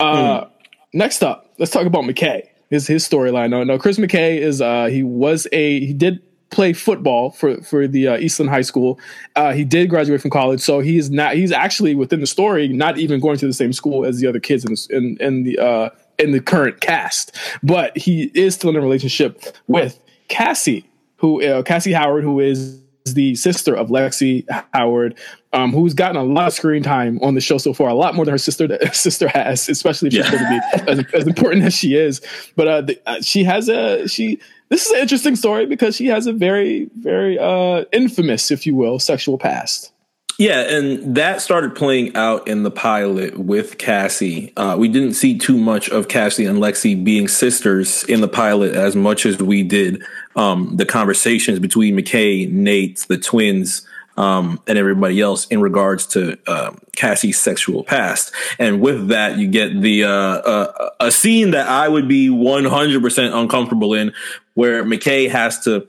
Uh, 0.00 0.44
mm. 0.44 0.50
Next 0.94 1.22
up, 1.22 1.52
let's 1.58 1.72
talk 1.72 1.84
about 1.84 2.04
McKay. 2.04 2.48
His 2.70 2.86
his 2.86 3.06
storyline. 3.06 3.50
No, 3.50 3.64
no, 3.64 3.78
Chris 3.78 3.98
McKay 3.98 4.38
is 4.38 4.62
uh 4.62 4.86
he 4.86 5.02
was 5.02 5.46
a 5.52 5.80
he 5.80 5.92
did 5.92 6.22
play 6.52 6.72
football 6.72 7.30
for 7.30 7.60
for 7.62 7.88
the 7.88 8.06
uh, 8.08 8.18
Eastland 8.18 8.50
High 8.50 8.62
School. 8.62 9.00
Uh, 9.34 9.52
he 9.52 9.64
did 9.64 9.90
graduate 9.90 10.20
from 10.20 10.30
college, 10.30 10.60
so 10.60 10.78
he's 10.78 11.10
not. 11.10 11.34
He's 11.34 11.50
actually 11.50 11.96
within 11.96 12.20
the 12.20 12.26
story, 12.26 12.68
not 12.68 12.98
even 12.98 13.18
going 13.18 13.38
to 13.38 13.46
the 13.46 13.52
same 13.52 13.72
school 13.72 14.04
as 14.04 14.20
the 14.20 14.28
other 14.28 14.38
kids 14.38 14.64
in 14.64 14.72
the, 14.72 14.96
in, 14.96 15.16
in 15.20 15.42
the 15.42 15.58
uh, 15.58 15.90
in 16.18 16.30
the 16.30 16.40
current 16.40 16.80
cast. 16.80 17.36
But 17.62 17.96
he 17.96 18.30
is 18.34 18.54
still 18.54 18.70
in 18.70 18.76
a 18.76 18.80
relationship 18.80 19.42
with 19.66 19.98
Cassie, 20.28 20.88
who 21.16 21.42
uh, 21.42 21.62
Cassie 21.62 21.92
Howard, 21.92 22.22
who 22.22 22.38
is 22.38 22.80
the 23.04 23.34
sister 23.34 23.74
of 23.74 23.88
Lexi 23.88 24.46
Howard, 24.72 25.18
um, 25.52 25.72
who's 25.72 25.94
gotten 25.94 26.16
a 26.16 26.22
lot 26.22 26.48
of 26.48 26.54
screen 26.54 26.82
time 26.82 27.18
on 27.22 27.34
the 27.34 27.40
show 27.40 27.58
so 27.58 27.72
far, 27.72 27.88
a 27.88 27.94
lot 27.94 28.14
more 28.14 28.24
than 28.24 28.32
her 28.32 28.38
sister 28.38 28.78
sister 28.92 29.28
has, 29.28 29.68
especially 29.68 30.08
if 30.08 30.14
she's 30.14 30.24
yeah. 30.24 30.30
going 30.30 30.44
to 30.44 30.84
be 30.84 30.90
as, 30.90 31.22
as, 31.22 31.26
important 31.26 31.64
as 31.64 31.74
she 31.74 31.96
is. 31.96 32.20
But 32.56 32.68
uh, 32.68 32.80
the, 32.82 33.00
uh, 33.06 33.20
she 33.20 33.44
has 33.44 33.68
a 33.68 34.06
she. 34.08 34.38
This 34.72 34.86
is 34.86 34.92
an 34.92 35.00
interesting 35.00 35.36
story 35.36 35.66
because 35.66 35.96
she 35.96 36.06
has 36.06 36.26
a 36.26 36.32
very 36.32 36.88
very 36.96 37.38
uh, 37.38 37.84
infamous, 37.92 38.50
if 38.50 38.66
you 38.66 38.74
will, 38.74 38.98
sexual 38.98 39.36
past. 39.36 39.92
Yeah, 40.38 40.60
and 40.60 41.14
that 41.14 41.42
started 41.42 41.74
playing 41.74 42.16
out 42.16 42.48
in 42.48 42.62
the 42.62 42.70
pilot 42.70 43.38
with 43.38 43.76
Cassie. 43.76 44.50
Uh, 44.56 44.76
we 44.78 44.88
didn't 44.88 45.12
see 45.12 45.36
too 45.36 45.58
much 45.58 45.90
of 45.90 46.08
Cassie 46.08 46.46
and 46.46 46.56
Lexi 46.58 47.04
being 47.04 47.28
sisters 47.28 48.02
in 48.04 48.22
the 48.22 48.28
pilot 48.28 48.74
as 48.74 48.96
much 48.96 49.26
as 49.26 49.36
we 49.42 49.62
did 49.62 50.02
um, 50.36 50.74
the 50.74 50.86
conversations 50.86 51.58
between 51.58 51.94
McKay, 51.94 52.50
Nate, 52.50 53.04
the 53.10 53.18
twins, 53.18 53.86
um, 54.16 54.60
and 54.66 54.78
everybody 54.78 55.20
else 55.20 55.46
in 55.46 55.60
regards 55.60 56.06
to 56.06 56.38
uh, 56.46 56.72
Cassie's 56.96 57.38
sexual 57.38 57.82
past. 57.84 58.32
And 58.58 58.80
with 58.80 59.08
that, 59.08 59.38
you 59.38 59.48
get 59.48 59.80
the 59.80 60.04
uh, 60.04 60.10
uh, 60.10 60.90
a 61.00 61.10
scene 61.10 61.52
that 61.52 61.68
I 61.68 61.88
would 61.88 62.08
be 62.08 62.28
100% 62.28 63.34
uncomfortable 63.34 63.94
in, 63.94 64.12
where 64.54 64.84
McKay 64.84 65.30
has 65.30 65.60
to 65.64 65.88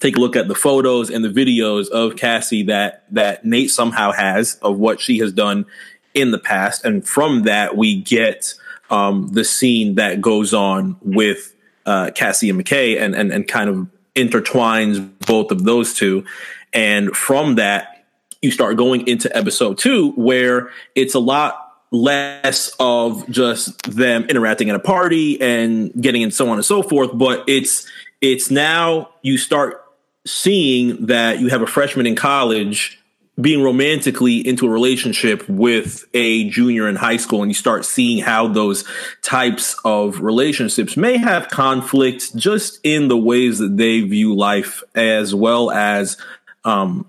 take 0.00 0.16
a 0.16 0.20
look 0.20 0.36
at 0.36 0.48
the 0.48 0.54
photos 0.54 1.10
and 1.10 1.24
the 1.24 1.28
videos 1.28 1.88
of 1.88 2.16
Cassie 2.16 2.64
that 2.64 3.04
that 3.10 3.44
Nate 3.44 3.70
somehow 3.70 4.12
has 4.12 4.56
of 4.62 4.78
what 4.78 5.00
she 5.00 5.18
has 5.18 5.32
done 5.32 5.66
in 6.14 6.30
the 6.30 6.38
past, 6.38 6.84
and 6.84 7.06
from 7.06 7.42
that 7.44 7.76
we 7.76 8.00
get 8.00 8.54
um, 8.90 9.28
the 9.32 9.44
scene 9.44 9.94
that 9.94 10.20
goes 10.20 10.52
on 10.52 10.96
with 11.00 11.54
uh, 11.86 12.10
Cassie 12.14 12.50
and 12.50 12.62
McKay, 12.62 13.00
and 13.00 13.14
and 13.14 13.32
and 13.32 13.46
kind 13.46 13.68
of 13.70 13.88
intertwines 14.14 15.10
both 15.26 15.50
of 15.50 15.64
those 15.64 15.94
two, 15.94 16.24
and 16.72 17.16
from 17.16 17.56
that 17.56 18.04
you 18.42 18.50
start 18.50 18.76
going 18.76 19.06
into 19.06 19.34
episode 19.36 19.78
two 19.78 20.10
where 20.12 20.70
it's 20.96 21.14
a 21.14 21.20
lot 21.20 21.61
less 21.92 22.74
of 22.80 23.28
just 23.28 23.80
them 23.82 24.24
interacting 24.24 24.70
at 24.70 24.74
a 24.74 24.80
party 24.80 25.40
and 25.40 25.92
getting 26.02 26.22
and 26.22 26.34
so 26.34 26.48
on 26.48 26.56
and 26.56 26.64
so 26.64 26.82
forth, 26.82 27.10
but 27.14 27.44
it's 27.46 27.86
it's 28.20 28.50
now 28.50 29.10
you 29.22 29.36
start 29.36 29.84
seeing 30.26 31.06
that 31.06 31.38
you 31.38 31.48
have 31.48 31.62
a 31.62 31.66
freshman 31.66 32.06
in 32.06 32.16
college 32.16 32.98
being 33.40 33.62
romantically 33.62 34.46
into 34.46 34.66
a 34.66 34.70
relationship 34.70 35.46
with 35.48 36.04
a 36.14 36.48
junior 36.50 36.88
in 36.88 36.96
high 36.96 37.16
school 37.16 37.42
and 37.42 37.50
you 37.50 37.54
start 37.54 37.84
seeing 37.84 38.22
how 38.22 38.46
those 38.46 38.84
types 39.22 39.74
of 39.84 40.20
relationships 40.20 40.96
may 40.96 41.16
have 41.16 41.48
conflict 41.48 42.36
just 42.36 42.78
in 42.84 43.08
the 43.08 43.16
ways 43.16 43.58
that 43.58 43.76
they 43.76 44.02
view 44.02 44.34
life 44.34 44.82
as 44.94 45.34
well 45.34 45.70
as 45.70 46.18
um, 46.64 47.08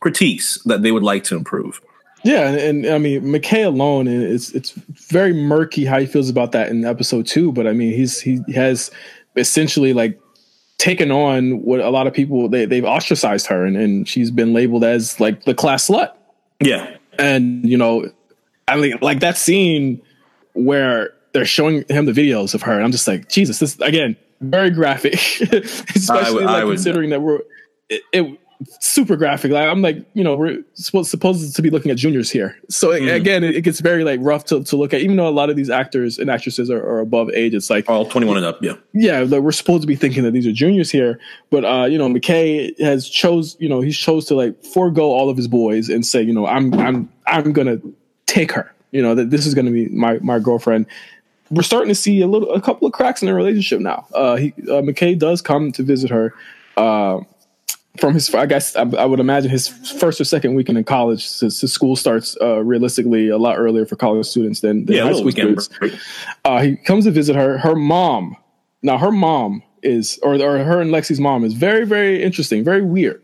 critiques 0.00 0.60
that 0.64 0.82
they 0.82 0.90
would 0.90 1.02
like 1.02 1.24
to 1.24 1.36
improve 1.36 1.80
yeah, 2.24 2.48
and, 2.48 2.84
and, 2.84 2.94
I 2.94 2.98
mean 2.98 3.22
McKay 3.22 3.64
alone, 3.66 4.06
it's 4.08 4.50
it's 4.52 4.70
very 4.70 5.32
murky 5.32 5.84
how 5.84 5.98
he 5.98 6.06
feels 6.06 6.28
about 6.28 6.52
that 6.52 6.68
in 6.68 6.84
episode 6.84 7.26
two. 7.26 7.52
But 7.52 7.66
I 7.66 7.72
mean, 7.72 7.92
he's 7.92 8.20
he 8.20 8.40
has 8.54 8.90
essentially 9.36 9.92
like 9.92 10.20
taken 10.78 11.10
on 11.10 11.62
what 11.62 11.80
a 11.80 11.90
lot 11.90 12.06
of 12.06 12.12
people 12.12 12.48
they 12.48 12.64
they've 12.64 12.84
ostracized 12.84 13.46
her 13.46 13.64
and, 13.64 13.76
and 13.76 14.08
she's 14.08 14.30
been 14.30 14.52
labeled 14.52 14.84
as 14.84 15.20
like 15.20 15.44
the 15.44 15.54
class 15.54 15.88
slut. 15.88 16.12
Yeah. 16.60 16.96
And 17.18 17.68
you 17.68 17.76
know, 17.76 18.10
I 18.68 18.76
mean 18.76 18.98
like 19.00 19.20
that 19.20 19.36
scene 19.36 20.02
where 20.54 21.14
they're 21.32 21.44
showing 21.44 21.84
him 21.88 22.04
the 22.04 22.12
videos 22.12 22.54
of 22.54 22.62
her, 22.62 22.74
and 22.74 22.84
I'm 22.84 22.92
just 22.92 23.08
like, 23.08 23.28
Jesus, 23.28 23.58
this 23.58 23.78
again, 23.80 24.16
very 24.40 24.70
graphic. 24.70 25.14
Especially 25.94 26.44
like 26.44 26.64
considering 26.64 27.10
that 27.10 27.22
we're 27.22 27.40
it, 27.88 28.02
it 28.12 28.38
super 28.80 29.16
graphic. 29.16 29.52
Like 29.52 29.68
I'm 29.68 29.82
like, 29.82 30.04
you 30.14 30.24
know, 30.24 30.36
we're 30.36 30.62
supposed 30.74 31.10
supposed 31.10 31.54
to 31.54 31.62
be 31.62 31.70
looking 31.70 31.90
at 31.90 31.96
juniors 31.96 32.30
here. 32.30 32.56
So 32.68 32.88
mm. 32.88 33.14
again, 33.14 33.44
it, 33.44 33.56
it, 33.56 33.62
gets 33.62 33.80
very 33.80 34.04
like 34.04 34.20
rough 34.22 34.44
to, 34.46 34.62
to 34.64 34.76
look 34.76 34.92
at. 34.94 35.00
Even 35.00 35.16
though 35.16 35.28
a 35.28 35.30
lot 35.30 35.50
of 35.50 35.56
these 35.56 35.70
actors 35.70 36.18
and 36.18 36.30
actresses 36.30 36.70
are, 36.70 36.82
are 36.82 37.00
above 37.00 37.30
age, 37.30 37.54
it's 37.54 37.70
like 37.70 37.88
all 37.88 38.06
21 38.06 38.38
and 38.38 38.46
up. 38.46 38.62
Yeah, 38.62 38.74
yeah. 38.92 39.20
Like 39.20 39.42
we're 39.42 39.52
supposed 39.52 39.82
to 39.82 39.86
be 39.86 39.96
thinking 39.96 40.22
that 40.24 40.32
these 40.32 40.46
are 40.46 40.52
juniors 40.52 40.90
here, 40.90 41.18
but 41.50 41.64
uh, 41.64 41.84
you 41.84 41.98
know, 41.98 42.08
McKay 42.08 42.78
has 42.80 43.08
chose, 43.08 43.56
you 43.60 43.68
know, 43.68 43.80
he's 43.80 43.96
chose 43.96 44.24
to 44.26 44.34
like 44.34 44.62
forego 44.64 45.04
all 45.04 45.28
of 45.28 45.36
his 45.36 45.48
boys 45.48 45.88
and 45.88 46.06
say, 46.06 46.22
you 46.22 46.32
know, 46.32 46.46
I'm 46.46 46.74
I'm 46.74 47.10
I'm 47.26 47.52
gonna 47.52 47.78
take 48.26 48.52
her. 48.52 48.72
You 48.90 49.02
know, 49.02 49.14
that 49.14 49.30
this 49.30 49.46
is 49.46 49.54
gonna 49.54 49.70
be 49.70 49.88
my 49.88 50.18
my 50.18 50.38
girlfriend 50.38 50.86
we're 51.52 51.62
starting 51.62 51.88
to 51.88 51.94
see 51.94 52.22
a 52.22 52.26
little, 52.26 52.50
a 52.52 52.60
couple 52.60 52.86
of 52.86 52.94
cracks 52.94 53.20
in 53.20 53.26
their 53.26 53.34
relationship 53.34 53.78
now. 53.78 54.06
Uh, 54.14 54.36
he, 54.36 54.48
uh, 54.62 54.80
McKay 54.80 55.18
does 55.18 55.42
come 55.42 55.70
to 55.72 55.82
visit 55.82 56.10
her, 56.10 56.34
uh, 56.76 57.20
from 57.98 58.14
his, 58.14 58.34
I 58.34 58.46
guess 58.46 58.74
I, 58.74 58.82
I, 58.82 59.04
would 59.04 59.20
imagine 59.20 59.50
his 59.50 59.68
first 59.68 60.20
or 60.20 60.24
second 60.24 60.54
weekend 60.54 60.78
in 60.78 60.84
college, 60.84 61.26
since 61.26 61.60
his 61.60 61.72
school 61.72 61.94
starts 61.94 62.36
uh, 62.40 62.62
realistically 62.64 63.28
a 63.28 63.36
lot 63.36 63.58
earlier 63.58 63.84
for 63.84 63.96
college 63.96 64.26
students 64.26 64.60
than, 64.60 64.86
than 64.86 64.96
yeah, 64.96 65.04
high 65.04 65.12
school 65.12 65.30
students. 65.30 65.68
Uh, 66.44 66.62
he 66.62 66.76
comes 66.76 67.04
to 67.04 67.10
visit 67.10 67.36
her. 67.36 67.58
Her 67.58 67.74
mom, 67.74 68.36
now 68.82 68.96
her 68.96 69.12
mom 69.12 69.62
is, 69.82 70.18
or, 70.22 70.34
or 70.34 70.64
her 70.64 70.80
and 70.80 70.90
Lexi's 70.90 71.20
mom 71.20 71.44
is 71.44 71.52
very, 71.52 71.84
very 71.84 72.22
interesting, 72.22 72.64
very 72.64 72.82
weird. 72.82 73.22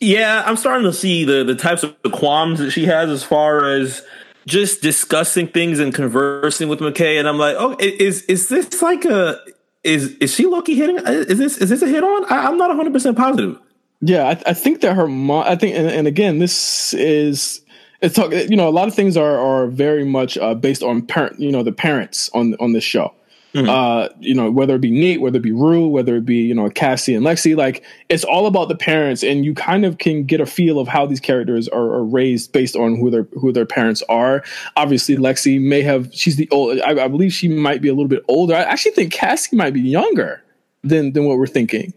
Yeah, 0.00 0.42
I'm 0.46 0.56
starting 0.56 0.84
to 0.84 0.92
see 0.92 1.24
the 1.24 1.42
the 1.42 1.56
types 1.56 1.82
of 1.82 1.96
qualms 2.12 2.60
that 2.60 2.70
she 2.70 2.84
has 2.84 3.10
as 3.10 3.24
far 3.24 3.68
as 3.68 4.04
just 4.46 4.80
discussing 4.80 5.48
things 5.48 5.80
and 5.80 5.92
conversing 5.92 6.68
with 6.68 6.78
McKay, 6.78 7.18
and 7.18 7.28
I'm 7.28 7.36
like, 7.36 7.56
oh, 7.58 7.76
is 7.80 8.22
is 8.22 8.48
this 8.48 8.80
like 8.80 9.04
a 9.04 9.40
is 9.82 10.12
is 10.18 10.32
she 10.32 10.46
lucky 10.46 10.76
hitting? 10.76 10.98
Is 11.04 11.38
this 11.38 11.58
is 11.58 11.70
this 11.70 11.82
a 11.82 11.88
hit 11.88 12.04
on? 12.04 12.24
I, 12.26 12.46
I'm 12.46 12.56
not 12.56 12.68
100 12.68 12.92
percent 12.92 13.16
positive. 13.16 13.58
Yeah, 14.00 14.24
I, 14.24 14.50
I 14.50 14.54
think 14.54 14.80
that 14.82 14.94
her 14.94 15.08
mom. 15.08 15.44
I 15.46 15.56
think, 15.56 15.76
and, 15.76 15.88
and 15.88 16.06
again, 16.06 16.38
this 16.38 16.94
is 16.94 17.60
it's 18.00 18.14
talk. 18.14 18.32
You 18.32 18.56
know, 18.56 18.68
a 18.68 18.70
lot 18.70 18.88
of 18.88 18.94
things 18.94 19.16
are 19.16 19.38
are 19.38 19.66
very 19.66 20.04
much 20.04 20.38
uh, 20.38 20.54
based 20.54 20.82
on 20.82 21.02
parent. 21.02 21.40
You 21.40 21.50
know, 21.50 21.62
the 21.62 21.72
parents 21.72 22.30
on 22.32 22.54
on 22.60 22.72
this 22.72 22.84
show. 22.84 23.12
Mm-hmm. 23.54 23.68
Uh, 23.68 24.08
you 24.20 24.34
know, 24.34 24.50
whether 24.50 24.74
it 24.74 24.80
be 24.80 24.90
Nate, 24.90 25.22
whether 25.22 25.38
it 25.38 25.42
be 25.42 25.52
Rue, 25.52 25.88
whether 25.88 26.16
it 26.16 26.26
be 26.26 26.36
you 26.36 26.54
know 26.54 26.68
Cassie 26.68 27.14
and 27.14 27.24
Lexi, 27.24 27.56
like 27.56 27.82
it's 28.08 28.22
all 28.22 28.46
about 28.46 28.68
the 28.68 28.76
parents, 28.76 29.24
and 29.24 29.44
you 29.44 29.54
kind 29.54 29.84
of 29.84 29.98
can 29.98 30.24
get 30.24 30.40
a 30.40 30.46
feel 30.46 30.78
of 30.78 30.86
how 30.86 31.06
these 31.06 31.18
characters 31.18 31.66
are, 31.66 31.80
are 31.94 32.04
raised 32.04 32.52
based 32.52 32.76
on 32.76 32.96
who 32.96 33.10
their 33.10 33.26
who 33.40 33.50
their 33.50 33.66
parents 33.66 34.02
are. 34.08 34.44
Obviously, 34.76 35.16
Lexi 35.16 35.60
may 35.60 35.80
have 35.82 36.10
she's 36.12 36.36
the 36.36 36.48
old. 36.50 36.78
I, 36.80 37.04
I 37.04 37.08
believe 37.08 37.32
she 37.32 37.48
might 37.48 37.80
be 37.80 37.88
a 37.88 37.94
little 37.94 38.08
bit 38.08 38.22
older. 38.28 38.54
I 38.54 38.60
actually 38.60 38.92
think 38.92 39.12
Cassie 39.12 39.56
might 39.56 39.72
be 39.72 39.80
younger 39.80 40.42
than 40.84 41.14
than 41.14 41.24
what 41.24 41.38
we're 41.38 41.46
thinking. 41.46 41.94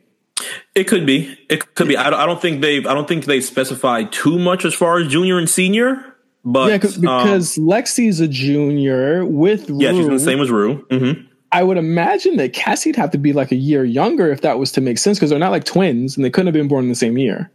It 0.73 0.85
could 0.85 1.05
be. 1.05 1.37
It 1.49 1.75
could 1.75 1.87
be. 1.87 1.97
I 1.97 2.09
don't, 2.09 2.19
I 2.19 2.25
don't 2.25 2.41
think 2.41 2.61
they've. 2.61 2.85
I 2.85 2.93
don't 2.93 3.07
think 3.07 3.25
they 3.25 3.41
specified 3.41 4.11
too 4.11 4.39
much 4.39 4.65
as 4.65 4.73
far 4.73 4.99
as 4.99 5.07
junior 5.07 5.37
and 5.37 5.49
senior. 5.49 6.15
But 6.43 6.69
yeah, 6.69 6.77
because 6.77 7.57
um, 7.57 7.65
Lexi's 7.65 8.19
a 8.19 8.27
junior 8.27 9.25
with 9.25 9.69
Rue, 9.69 9.79
yeah, 9.79 9.91
she's 9.91 10.07
the 10.07 10.19
same 10.19 10.41
as 10.41 10.49
Rue. 10.49 10.85
Mm-hmm. 10.87 11.27
I 11.51 11.63
would 11.63 11.77
imagine 11.77 12.37
that 12.37 12.53
Cassie'd 12.53 12.95
have 12.95 13.11
to 13.11 13.17
be 13.17 13.33
like 13.33 13.51
a 13.51 13.55
year 13.55 13.83
younger 13.83 14.31
if 14.31 14.41
that 14.41 14.57
was 14.57 14.71
to 14.73 14.81
make 14.81 14.97
sense 14.97 15.19
because 15.19 15.29
they're 15.29 15.39
not 15.39 15.51
like 15.51 15.65
twins 15.65 16.15
and 16.15 16.25
they 16.25 16.29
couldn't 16.29 16.47
have 16.47 16.53
been 16.53 16.69
born 16.69 16.85
in 16.85 16.89
the 16.89 16.95
same 16.95 17.17
year. 17.17 17.51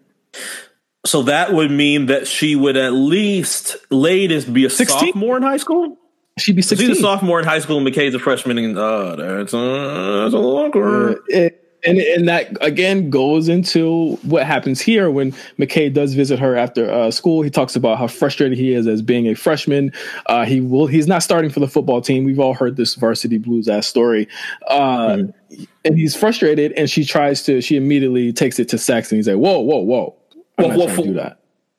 So 1.06 1.22
that 1.22 1.52
would 1.52 1.70
mean 1.70 2.06
that 2.06 2.26
she 2.26 2.56
would 2.56 2.76
at 2.76 2.92
least 2.92 3.76
latest 3.90 4.52
be 4.52 4.66
a 4.66 4.70
16? 4.70 5.12
sophomore 5.12 5.36
in 5.36 5.42
high 5.42 5.56
school. 5.56 5.96
She'd 6.38 6.54
be 6.54 6.62
sixteen. 6.62 6.88
She's 6.88 6.98
a 6.98 7.00
sophomore 7.00 7.38
in 7.38 7.46
high 7.46 7.60
school, 7.60 7.78
and 7.78 7.86
McKay's 7.86 8.14
a 8.14 8.18
freshman. 8.18 8.58
And 8.58 8.76
uh, 8.76 9.16
that's, 9.16 9.54
uh, 9.54 10.22
that's 10.22 10.34
a 10.34 10.36
little 10.36 10.58
awkward. 10.58 11.14
Uh, 11.14 11.20
it, 11.28 11.65
and 11.86 11.98
and 11.98 12.28
that 12.28 12.56
again 12.60 13.10
goes 13.10 13.48
into 13.48 14.16
what 14.22 14.44
happens 14.44 14.80
here 14.80 15.10
when 15.10 15.32
McKay 15.58 15.92
does 15.92 16.14
visit 16.14 16.38
her 16.38 16.56
after 16.56 16.90
uh, 16.90 17.10
school. 17.10 17.42
He 17.42 17.50
talks 17.50 17.76
about 17.76 17.98
how 17.98 18.08
frustrated 18.08 18.58
he 18.58 18.72
is 18.72 18.86
as 18.86 19.02
being 19.02 19.26
a 19.26 19.34
freshman. 19.34 19.92
Uh, 20.26 20.44
he 20.44 20.60
will 20.60 20.86
he's 20.86 21.06
not 21.06 21.22
starting 21.22 21.50
for 21.50 21.60
the 21.60 21.68
football 21.68 22.00
team. 22.00 22.24
We've 22.24 22.40
all 22.40 22.54
heard 22.54 22.76
this 22.76 22.94
varsity 22.94 23.38
blues 23.38 23.68
ass 23.68 23.86
story, 23.86 24.28
uh, 24.68 25.06
mm-hmm. 25.08 25.64
and 25.84 25.96
he's 25.96 26.16
frustrated. 26.16 26.72
And 26.72 26.90
she 26.90 27.04
tries 27.04 27.42
to 27.44 27.60
she 27.60 27.76
immediately 27.76 28.32
takes 28.32 28.58
it 28.58 28.68
to 28.70 28.78
sex, 28.78 29.10
and 29.10 29.16
he's 29.16 29.28
like, 29.28 29.38
"Whoa, 29.38 29.60
whoa, 29.60 29.78
whoa! 29.78 30.16
I'm 30.58 30.68
well, 30.76 30.86
well, 30.86 31.02
do 31.02 31.14
that." 31.14 31.38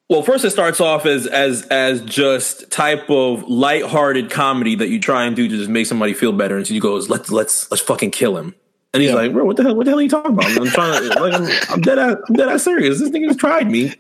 Well, 0.10 0.24
first 0.24 0.46
it 0.46 0.52
starts 0.52 0.80
off 0.80 1.06
as 1.06 1.28
as 1.28 1.63
as 1.63 2.02
just 2.02 2.72
type 2.72 3.10
of 3.10 3.43
light-hearted 3.43 4.32
comedy 4.32 4.76
that 4.76 4.88
you 4.88 5.02
try 5.02 5.26
and 5.26 5.36
do 5.36 5.50
to 5.50 5.58
just 5.58 5.70
make 5.70 5.86
somebody 5.86 6.13
feel 6.13 6.32
better, 6.32 6.56
and 6.56 6.65
so 6.65 6.74
you 6.74 6.80
goes, 6.80 7.10
"Let's 7.10 7.30
let's 7.30 7.70
let's 7.70 7.84
fucking 7.84 8.12
kill 8.12 8.38
him." 8.38 8.56
And 8.93 9.02
he's 9.02 9.12
yeah. 9.12 9.17
like, 9.17 9.34
bro, 9.34 9.43
what 9.45 9.58
the 9.58 9.63
hell? 9.63 9.76
What 9.76 9.86
the 9.86 9.91
hell 9.91 10.00
are 10.00 10.04
you 10.04 10.10
talking 10.10 10.32
about? 10.32 10.45
I'm 10.45 10.65
trying 10.67 11.02
to, 11.02 11.21
like, 11.21 11.34
I'm, 11.34 11.73
I'm 11.73 11.82
dead. 11.82 12.00
Ass, 12.00 12.17
I'm 12.28 12.36
dead 12.36 12.50
ass 12.50 12.63
serious. 12.63 13.00
This 13.00 13.10
nigga 13.10 13.38
tried 13.38 13.69
me 13.69 13.88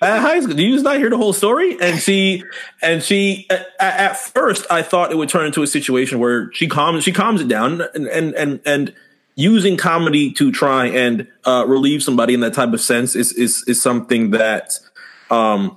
at 0.00 0.20
high 0.20 0.40
school. 0.40 0.54
Do 0.54 0.62
you 0.62 0.72
just 0.72 0.84
not 0.84 0.96
hear 0.96 1.10
the 1.10 1.16
whole 1.16 1.32
story? 1.32 1.76
And 1.80 1.98
she, 2.00 2.44
and 2.80 3.02
she, 3.02 3.46
at, 3.50 3.66
at, 3.80 4.16
first, 4.16 4.66
I 4.70 4.82
thought 4.82 5.10
it 5.10 5.16
would 5.16 5.28
turn 5.28 5.46
into 5.46 5.62
a 5.62 5.66
situation 5.66 6.20
where 6.20 6.52
she 6.52 6.68
calms, 6.68 7.02
she 7.02 7.12
calms 7.12 7.40
it 7.40 7.48
down, 7.48 7.82
and 7.94 8.06
and 8.06 8.34
and 8.34 8.60
and 8.64 8.94
using 9.34 9.76
comedy 9.76 10.32
to 10.32 10.52
try 10.52 10.86
and 10.86 11.26
uh, 11.44 11.64
relieve 11.66 12.02
somebody 12.02 12.34
in 12.34 12.40
that 12.40 12.54
type 12.54 12.72
of 12.72 12.80
sense 12.80 13.16
is 13.16 13.32
is 13.32 13.64
is 13.66 13.80
something 13.80 14.30
that. 14.30 14.78
Um, 15.30 15.76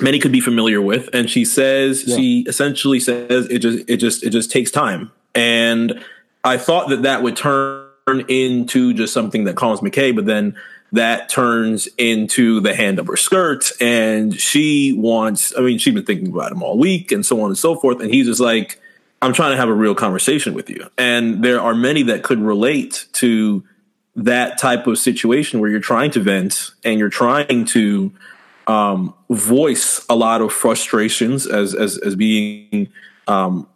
many 0.00 0.18
could 0.18 0.32
be 0.32 0.40
familiar 0.40 0.80
with 0.80 1.10
and 1.12 1.28
she 1.28 1.44
says 1.44 2.04
yeah. 2.06 2.16
she 2.16 2.44
essentially 2.48 2.98
says 2.98 3.46
it 3.48 3.58
just 3.58 3.90
it 3.90 3.98
just 3.98 4.22
it 4.24 4.30
just 4.30 4.50
takes 4.50 4.70
time 4.70 5.12
and 5.34 6.02
I 6.44 6.58
thought 6.58 6.88
that 6.88 7.02
that 7.02 7.22
would 7.22 7.36
turn 7.36 7.90
into 8.28 8.94
just 8.94 9.12
something 9.12 9.44
that 9.44 9.56
calms 9.56 9.80
McKay, 9.80 10.14
but 10.14 10.26
then 10.26 10.56
that 10.92 11.28
turns 11.28 11.88
into 11.96 12.60
the 12.60 12.74
hand 12.74 12.98
of 12.98 13.06
her 13.06 13.16
skirt. 13.16 13.72
And 13.80 14.38
she 14.38 14.92
wants, 14.92 15.56
I 15.56 15.62
mean, 15.62 15.78
she's 15.78 15.94
been 15.94 16.04
thinking 16.04 16.28
about 16.28 16.52
him 16.52 16.62
all 16.62 16.76
week 16.76 17.12
and 17.12 17.24
so 17.24 17.40
on 17.40 17.46
and 17.46 17.58
so 17.58 17.76
forth. 17.76 18.00
And 18.00 18.12
he's 18.12 18.26
just 18.26 18.40
like, 18.40 18.80
I'm 19.22 19.32
trying 19.32 19.52
to 19.52 19.56
have 19.56 19.68
a 19.68 19.74
real 19.74 19.94
conversation 19.94 20.52
with 20.52 20.68
you. 20.68 20.88
And 20.98 21.42
there 21.44 21.60
are 21.60 21.74
many 21.74 22.02
that 22.04 22.22
could 22.22 22.40
relate 22.40 23.06
to 23.14 23.64
that 24.16 24.58
type 24.58 24.86
of 24.86 24.98
situation 24.98 25.60
where 25.60 25.70
you're 25.70 25.80
trying 25.80 26.10
to 26.10 26.20
vent 26.20 26.72
and 26.84 26.98
you're 26.98 27.08
trying 27.08 27.64
to 27.66 28.12
um, 28.66 29.14
voice 29.30 30.04
a 30.10 30.14
lot 30.14 30.42
of 30.42 30.52
frustrations 30.52 31.46
as 31.46 31.74
as 31.74 31.98
as 31.98 32.14
being 32.14 32.88
um, 33.26 33.66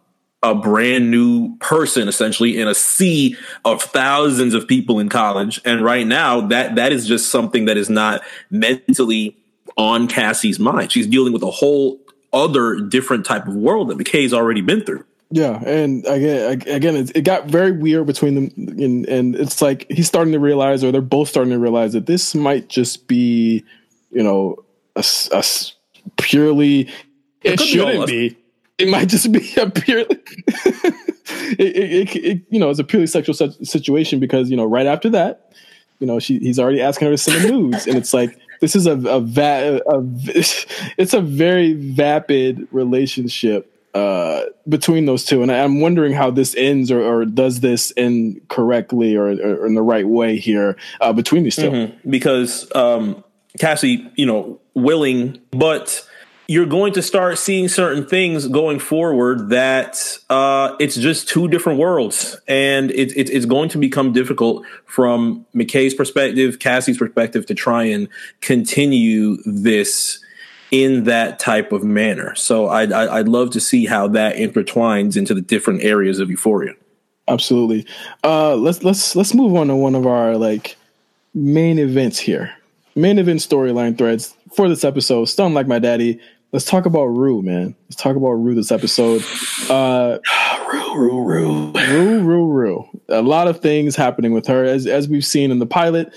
a 0.43 0.53
brand 0.53 1.09
new 1.09 1.55
person 1.57 2.07
essentially 2.07 2.59
in 2.59 2.67
a 2.67 2.75
sea 2.75 3.35
of 3.65 3.81
thousands 3.81 4.53
of 4.53 4.67
people 4.67 4.99
in 4.99 5.09
college 5.09 5.59
and 5.65 5.83
right 5.83 6.05
now 6.05 6.39
that 6.41 6.75
that 6.75 6.91
is 6.91 7.07
just 7.07 7.29
something 7.29 7.65
that 7.65 7.75
is 7.75 7.89
not 7.89 8.21
mentally 8.51 9.35
on 9.77 10.07
Cassie's 10.07 10.59
mind 10.59 10.91
she's 10.91 11.07
dealing 11.07 11.33
with 11.33 11.41
a 11.41 11.51
whole 11.51 11.99
other 12.33 12.79
different 12.79 13.25
type 13.25 13.47
of 13.47 13.55
world 13.55 13.89
that 13.89 13.97
McKay's 13.97 14.33
already 14.33 14.61
been 14.61 14.83
through 14.83 15.03
yeah, 15.29 15.61
and 15.65 16.05
again, 16.05 16.61
again, 16.67 16.95
it, 16.95 17.23
got 17.23 17.47
very 17.47 17.73
weird 17.73 18.07
between 18.07 18.35
them, 18.35 18.51
and, 18.55 19.05
and 19.07 19.35
it's 19.35 19.61
like 19.61 19.85
he's 19.89 20.07
starting 20.07 20.31
to 20.31 20.39
realize, 20.39 20.85
or 20.85 20.91
they're 20.93 21.01
both 21.01 21.27
starting 21.27 21.51
to 21.51 21.59
realize 21.59 21.91
that 21.93 22.05
this 22.05 22.33
might 22.33 22.69
just 22.69 23.07
be, 23.07 23.65
you 24.09 24.23
know, 24.23 24.63
a, 24.95 25.03
a 25.33 25.43
purely. 26.15 26.81
It, 27.41 27.53
it 27.53 27.59
shouldn't 27.59 28.07
be. 28.07 28.37
It 28.77 28.89
might 28.89 29.07
just 29.09 29.31
be 29.31 29.53
a 29.57 29.69
purely. 29.69 30.07
it, 31.57 32.15
it, 32.15 32.41
you 32.49 32.59
know, 32.59 32.69
it's 32.69 32.79
a 32.79 32.83
purely 32.83 33.07
sexual 33.07 33.33
situation 33.33 34.19
because 34.19 34.49
you 34.49 34.57
know, 34.57 34.65
right 34.65 34.85
after 34.85 35.09
that, 35.09 35.51
you 35.99 36.07
know, 36.07 36.19
she 36.19 36.39
he's 36.39 36.59
already 36.59 36.81
asking 36.81 37.07
her 37.07 37.13
to 37.13 37.17
send 37.17 37.43
the 37.43 37.51
nudes, 37.51 37.87
and 37.87 37.97
it's 37.97 38.13
like 38.13 38.37
this 38.61 38.75
is 38.75 38.85
a 38.85 38.91
a, 38.91 39.19
va- 39.19 39.81
a, 39.87 39.99
it's 40.97 41.13
a 41.13 41.21
very 41.21 41.73
vapid 41.73 42.67
relationship 42.71 43.73
uh, 43.97 44.45
between 44.69 45.07
those 45.07 45.25
two, 45.25 45.41
and 45.41 45.51
I'm 45.51 45.79
wondering 45.79 46.13
how 46.13 46.29
this 46.29 46.53
ends, 46.55 46.91
or, 46.91 47.01
or 47.01 47.25
does 47.25 47.61
this 47.61 47.91
end 47.97 48.41
correctly, 48.47 49.15
or, 49.15 49.29
or, 49.29 49.65
in 49.65 49.73
the 49.73 49.81
right 49.81 50.07
way 50.07 50.37
here 50.37 50.77
uh, 51.01 51.13
between 51.13 51.43
these 51.43 51.55
2 51.55 51.61
mm-hmm. 51.71 52.09
Because 52.09 52.69
um, 52.75 53.23
Cassie, 53.59 54.07
you 54.15 54.27
know, 54.27 54.59
willing, 54.75 55.41
but 55.49 56.07
you're 56.47 56.65
going 56.65 56.93
to 56.93 57.01
start 57.01 57.37
seeing 57.37 57.67
certain 57.67 58.05
things 58.05 58.47
going 58.47 58.79
forward 58.79 59.49
that 59.49 60.17
uh, 60.29 60.75
it's 60.79 60.95
just 60.95 61.27
two 61.27 61.47
different 61.47 61.77
worlds, 61.77 62.39
and 62.47 62.89
it, 62.91 63.11
it, 63.17 63.29
it's 63.29 63.45
going 63.45 63.69
to 63.69 63.77
become 63.77 64.13
difficult 64.13 64.65
from 64.85 65.45
McKay's 65.53 65.93
perspective, 65.93 66.59
Cassie's 66.59 66.97
perspective, 66.97 67.45
to 67.47 67.53
try 67.53 67.83
and 67.83 68.07
continue 68.39 69.37
this 69.45 70.23
in 70.71 71.03
that 71.05 71.39
type 71.39 71.71
of 71.71 71.83
manner. 71.83 72.33
So 72.35 72.67
I'd, 72.69 72.91
I'd 72.91 73.27
love 73.27 73.51
to 73.51 73.59
see 73.59 73.85
how 73.85 74.07
that 74.09 74.35
intertwines 74.35 75.17
into 75.17 75.33
the 75.33 75.41
different 75.41 75.83
areas 75.83 76.19
of 76.19 76.29
Euphoria. 76.29 76.73
Absolutely. 77.27 77.85
Uh, 78.23 78.55
let's 78.55 78.83
let's 78.83 79.15
let's 79.15 79.33
move 79.33 79.53
on 79.55 79.67
to 79.67 79.75
one 79.75 79.95
of 79.95 80.07
our 80.07 80.37
like 80.37 80.77
main 81.33 81.77
events 81.77 82.19
here. 82.19 82.53
Main 82.95 83.19
event 83.19 83.41
storyline 83.41 83.97
threads 83.97 84.33
for 84.55 84.69
this 84.69 84.83
episode. 84.83 85.25
Stuntin' 85.25 85.53
like 85.53 85.67
my 85.67 85.77
daddy. 85.77 86.21
Let's 86.51 86.65
talk 86.65 86.85
about 86.85 87.05
Rue, 87.05 87.41
man. 87.41 87.75
Let's 87.85 87.95
talk 87.95 88.15
about 88.15 88.31
Rue 88.31 88.55
this 88.55 88.71
episode. 88.71 89.23
Uh, 89.69 90.19
Rue, 90.71 90.95
Rue, 90.95 91.23
Rue, 91.23 91.71
Rue, 91.71 92.19
Rue, 92.19 92.47
Rue. 92.47 92.89
A 93.09 93.21
lot 93.21 93.47
of 93.47 93.59
things 93.59 93.95
happening 93.95 94.33
with 94.33 94.47
her, 94.47 94.63
as 94.63 94.87
as 94.87 95.07
we've 95.07 95.25
seen 95.25 95.51
in 95.51 95.59
the 95.59 95.65
pilot 95.65 96.13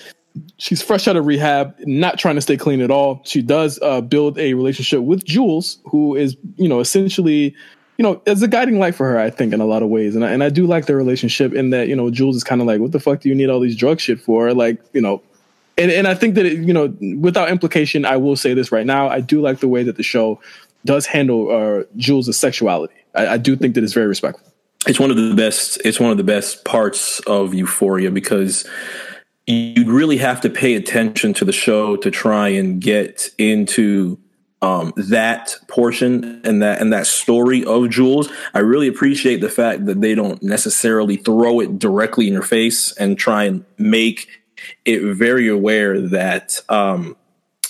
she's 0.58 0.82
fresh 0.82 1.08
out 1.08 1.16
of 1.16 1.26
rehab, 1.26 1.74
not 1.80 2.18
trying 2.18 2.34
to 2.34 2.40
stay 2.40 2.56
clean 2.56 2.80
at 2.80 2.90
all. 2.90 3.22
She 3.24 3.42
does 3.42 3.78
uh, 3.82 4.00
build 4.00 4.38
a 4.38 4.54
relationship 4.54 5.02
with 5.02 5.24
Jules, 5.24 5.78
who 5.84 6.16
is, 6.16 6.36
you 6.56 6.68
know, 6.68 6.80
essentially, 6.80 7.54
you 7.98 8.02
know, 8.02 8.22
as 8.26 8.42
a 8.42 8.48
guiding 8.48 8.78
light 8.78 8.94
for 8.94 9.08
her, 9.08 9.18
I 9.18 9.30
think, 9.30 9.52
in 9.52 9.60
a 9.60 9.66
lot 9.66 9.82
of 9.82 9.88
ways. 9.88 10.14
And 10.14 10.24
I, 10.24 10.30
and 10.32 10.42
I 10.42 10.48
do 10.48 10.66
like 10.66 10.86
their 10.86 10.96
relationship 10.96 11.52
in 11.52 11.70
that, 11.70 11.88
you 11.88 11.96
know, 11.96 12.10
Jules 12.10 12.36
is 12.36 12.44
kind 12.44 12.60
of 12.60 12.66
like, 12.66 12.80
what 12.80 12.92
the 12.92 13.00
fuck 13.00 13.20
do 13.20 13.28
you 13.28 13.34
need 13.34 13.50
all 13.50 13.60
these 13.60 13.76
drug 13.76 14.00
shit 14.00 14.20
for? 14.20 14.54
Like, 14.54 14.80
you 14.92 15.00
know, 15.00 15.22
and, 15.80 15.90
and 15.90 16.06
I 16.06 16.14
think 16.14 16.34
that, 16.34 16.46
it, 16.46 16.58
you 16.58 16.72
know, 16.72 16.94
without 17.18 17.50
implication, 17.50 18.04
I 18.04 18.16
will 18.18 18.36
say 18.36 18.54
this 18.54 18.70
right 18.70 18.86
now. 18.86 19.08
I 19.08 19.20
do 19.20 19.40
like 19.40 19.60
the 19.60 19.68
way 19.68 19.82
that 19.82 19.96
the 19.96 20.02
show 20.02 20.40
does 20.84 21.06
handle 21.06 21.50
uh, 21.50 21.84
Jules' 21.96 22.36
sexuality. 22.36 22.94
I, 23.14 23.26
I 23.28 23.36
do 23.38 23.56
think 23.56 23.74
that 23.74 23.84
it's 23.84 23.92
very 23.92 24.06
respectful. 24.06 24.46
It's 24.86 25.00
one 25.00 25.10
of 25.10 25.16
the 25.16 25.34
best. 25.34 25.80
It's 25.84 26.00
one 26.00 26.10
of 26.10 26.16
the 26.16 26.24
best 26.24 26.64
parts 26.64 27.20
of 27.20 27.52
Euphoria 27.52 28.10
because 28.10 28.66
you'd 29.46 29.88
really 29.88 30.16
have 30.18 30.40
to 30.42 30.50
pay 30.50 30.74
attention 30.74 31.34
to 31.34 31.44
the 31.44 31.52
show 31.52 31.96
to 31.96 32.10
try 32.10 32.48
and 32.48 32.80
get 32.80 33.28
into 33.36 34.18
um, 34.62 34.92
that 34.96 35.56
portion 35.68 36.40
and 36.44 36.62
that 36.62 36.80
and 36.80 36.92
that 36.92 37.06
story 37.06 37.64
of 37.64 37.90
Jules. 37.90 38.30
I 38.54 38.60
really 38.60 38.88
appreciate 38.88 39.40
the 39.40 39.48
fact 39.48 39.86
that 39.86 40.00
they 40.00 40.14
don't 40.14 40.42
necessarily 40.42 41.16
throw 41.16 41.60
it 41.60 41.78
directly 41.78 42.26
in 42.26 42.32
your 42.32 42.42
face 42.42 42.92
and 42.92 43.18
try 43.18 43.44
and 43.44 43.64
make 43.78 44.28
it 44.85 45.03
very 45.14 45.49
aware 45.49 46.01
that 46.01 46.61
um, 46.68 47.16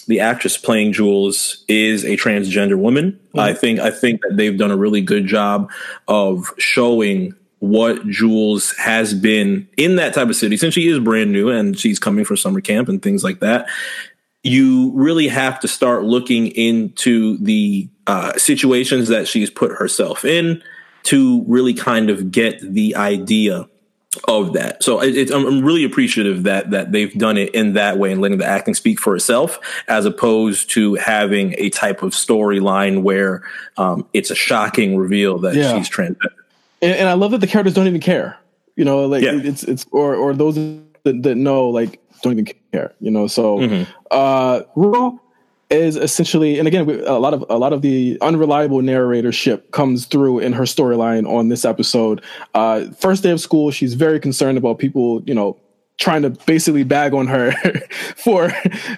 the 0.07 0.21
actress 0.21 0.57
playing 0.57 0.93
Jules 0.93 1.65
is 1.69 2.05
a 2.05 2.17
transgender 2.17 2.77
woman. 2.77 3.13
Mm-hmm. 3.29 3.39
I 3.39 3.55
think 3.55 3.81
I 3.81 3.91
think 3.91 4.23
that 4.23 4.37
they've 4.37 4.59
done 4.59 4.71
a 4.71 4.77
really 4.77 5.01
good 5.01 5.27
job 5.27 5.71
of 6.09 6.53
showing 6.59 7.35
what 7.61 8.07
Jules 8.09 8.75
has 8.79 9.15
been 9.15 9.69
in 9.77 9.97
that 9.97 10.15
type 10.15 10.29
of 10.29 10.35
city 10.35 10.57
since 10.57 10.75
she 10.75 10.89
is 10.89 10.99
brand 10.99 11.31
new 11.31 11.51
and 11.51 11.79
she's 11.79 11.99
coming 11.99 12.25
for 12.25 12.35
summer 12.35 12.61
camp 12.61 12.89
and 12.89 13.03
things 13.03 13.23
like 13.23 13.41
that. 13.41 13.69
You 14.43 14.93
really 14.95 15.29
have 15.29 15.61
to 15.61 15.69
start 15.69 16.05
looking 16.05 16.49
into 16.49 17.37
the 17.39 17.89
uh, 18.07 18.33
situations 18.39 19.09
that 19.09 19.29
she's 19.29 19.51
put 19.51 19.73
herself 19.73 20.25
in 20.25 20.63
to 21.05 21.45
really 21.47 21.75
kind 21.75 22.11
of 22.11 22.33
get 22.33 22.61
the 22.61 22.97
idea 22.97 23.69
of 24.27 24.55
that. 24.55 24.83
So 24.83 25.01
it, 25.01 25.17
it, 25.17 25.31
I'm 25.31 25.65
really 25.65 25.85
appreciative 25.85 26.43
that 26.43 26.71
that 26.71 26.91
they've 26.91 27.17
done 27.17 27.37
it 27.37 27.55
in 27.55 27.75
that 27.75 27.99
way 27.99 28.11
and 28.11 28.21
letting 28.21 28.39
the 28.39 28.47
acting 28.47 28.75
speak 28.75 29.01
for 29.01 29.15
itself, 29.15 29.59
as 29.87 30.05
opposed 30.05 30.71
to 30.71 30.95
having 30.97 31.55
a 31.59 31.71
type 31.71 32.03
of 32.03 32.13
storyline 32.13 33.03
where 33.03 33.43
um, 33.77 34.07
it's 34.13 34.31
a 34.31 34.35
shocking 34.35 34.97
reveal 34.97 35.39
that 35.39 35.55
yeah. 35.55 35.77
she's 35.77 35.89
transgender 35.89 36.33
and, 36.83 36.93
and, 36.93 37.09
I 37.09 37.15
love 37.15 37.33
that 37.33 37.39
the 37.39 37.47
characters 37.47 37.75
don't 37.75 37.87
even 37.87 38.01
care. 38.01 38.39
You 38.77 38.85
know, 38.85 39.07
like 39.07 39.23
yeah. 39.23 39.33
it's 39.43 39.63
it's 39.63 39.87
or 39.91 40.15
or 40.15 40.35
those 40.35 40.55
that, 40.55 41.23
that 41.23 41.35
know 41.35 41.67
like 41.67 42.01
don't 42.23 42.33
even 42.33 42.47
care. 42.73 42.95
You 43.01 43.11
know, 43.11 43.27
so 43.27 43.59
mm-hmm. 43.59 43.91
uh, 44.11 44.63
is 45.71 45.97
essentially, 45.97 46.59
and 46.59 46.67
again, 46.67 46.89
a 47.07 47.19
lot 47.19 47.33
of 47.33 47.45
a 47.49 47.57
lot 47.57 47.73
of 47.73 47.83
the 47.83 48.19
unreliable 48.21 48.81
narratorship 48.81 49.71
comes 49.71 50.05
through 50.05 50.41
in 50.41 50.53
her 50.53 50.65
storyline 50.65 51.29
on 51.29 51.49
this 51.49 51.65
episode. 51.65 52.23
Uh, 52.55 52.87
first 52.99 53.23
day 53.23 53.31
of 53.31 53.41
school, 53.41 53.71
she's 53.71 53.95
very 53.95 54.19
concerned 54.19 54.59
about 54.59 54.79
people, 54.79 55.23
you 55.27 55.35
know, 55.35 55.57
trying 56.01 56.23
to 56.23 56.31
basically 56.31 56.83
bag 56.83 57.13
on 57.13 57.27
her 57.27 57.53
for 58.17 58.51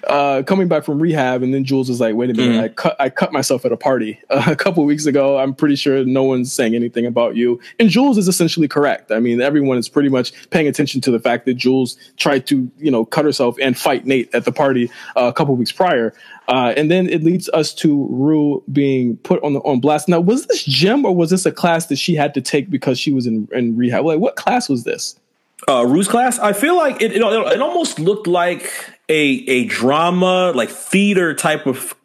uh, 0.07 0.41
coming 0.47 0.69
back 0.69 0.85
from 0.85 0.99
rehab. 0.99 1.43
And 1.43 1.53
then 1.53 1.65
Jules 1.65 1.89
was 1.89 1.99
like, 1.99 2.15
wait 2.15 2.29
a 2.29 2.33
minute, 2.33 2.55
mm-hmm. 2.55 2.63
I 2.63 2.69
cut 2.69 2.95
I 2.99 3.09
cut 3.09 3.31
myself 3.33 3.65
at 3.65 3.71
a 3.71 3.77
party 3.77 4.19
uh, 4.29 4.45
a 4.47 4.55
couple 4.55 4.83
weeks 4.85 5.05
ago. 5.05 5.37
I'm 5.37 5.53
pretty 5.53 5.75
sure 5.75 6.03
no 6.05 6.23
one's 6.23 6.51
saying 6.51 6.73
anything 6.73 7.05
about 7.05 7.35
you. 7.35 7.59
And 7.79 7.89
Jules 7.89 8.17
is 8.17 8.27
essentially 8.27 8.69
correct. 8.69 9.11
I 9.11 9.19
mean, 9.19 9.41
everyone 9.41 9.77
is 9.77 9.89
pretty 9.89 10.09
much 10.09 10.49
paying 10.49 10.67
attention 10.67 11.01
to 11.01 11.11
the 11.11 11.19
fact 11.19 11.45
that 11.45 11.55
Jules 11.55 11.97
tried 12.17 12.47
to, 12.47 12.71
you 12.79 12.89
know, 12.89 13.05
cut 13.05 13.25
herself 13.25 13.57
and 13.61 13.77
fight 13.77 14.05
Nate 14.05 14.33
at 14.33 14.45
the 14.45 14.51
party 14.51 14.89
uh, 15.17 15.25
a 15.25 15.33
couple 15.33 15.55
weeks 15.55 15.71
prior. 15.71 16.13
Uh, 16.47 16.73
and 16.75 16.89
then 16.89 17.07
it 17.09 17.23
leads 17.23 17.49
us 17.49 17.73
to 17.73 18.07
Rue 18.09 18.63
being 18.71 19.17
put 19.17 19.43
on 19.43 19.53
the 19.53 19.59
on 19.61 19.79
blast. 19.81 20.07
Now, 20.07 20.21
was 20.21 20.45
this 20.47 20.63
gym 20.63 21.05
or 21.05 21.13
was 21.15 21.29
this 21.29 21.45
a 21.45 21.51
class 21.51 21.87
that 21.87 21.97
she 21.97 22.15
had 22.15 22.33
to 22.33 22.41
take 22.41 22.69
because 22.69 22.97
she 22.97 23.11
was 23.11 23.25
in, 23.25 23.47
in 23.51 23.75
rehab? 23.75 24.05
Like, 24.05 24.19
what 24.19 24.35
class 24.35 24.69
was 24.69 24.83
this? 24.83 25.19
Uh, 25.67 25.85
Rue's 25.85 26.07
class, 26.07 26.39
I 26.39 26.53
feel 26.53 26.75
like 26.75 27.01
it, 27.01 27.13
it, 27.13 27.21
it 27.21 27.61
almost 27.61 27.99
looked 27.99 28.27
like 28.27 28.71
a 29.09 29.43
a 29.47 29.65
drama, 29.65 30.51
like 30.55 30.69
theater 30.69 31.33
type 31.33 31.65
of 31.65 31.95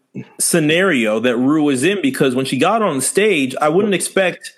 scenario 0.41 1.21
that 1.21 1.37
Rue 1.37 1.65
was 1.65 1.85
in 1.85 2.03
because 2.03 2.35
when 2.35 2.45
she 2.45 2.59
got 2.59 2.83
on 2.83 3.01
stage, 3.01 3.55
I 3.61 3.69
wouldn't 3.69 3.95
expect 3.95 4.55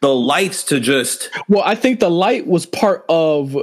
the 0.00 0.14
lights 0.14 0.64
to 0.64 0.80
just. 0.80 1.30
Well, 1.48 1.62
I 1.64 1.74
think 1.74 2.00
the 2.00 2.10
light 2.10 2.46
was 2.46 2.66
part 2.66 3.04
of 3.08 3.56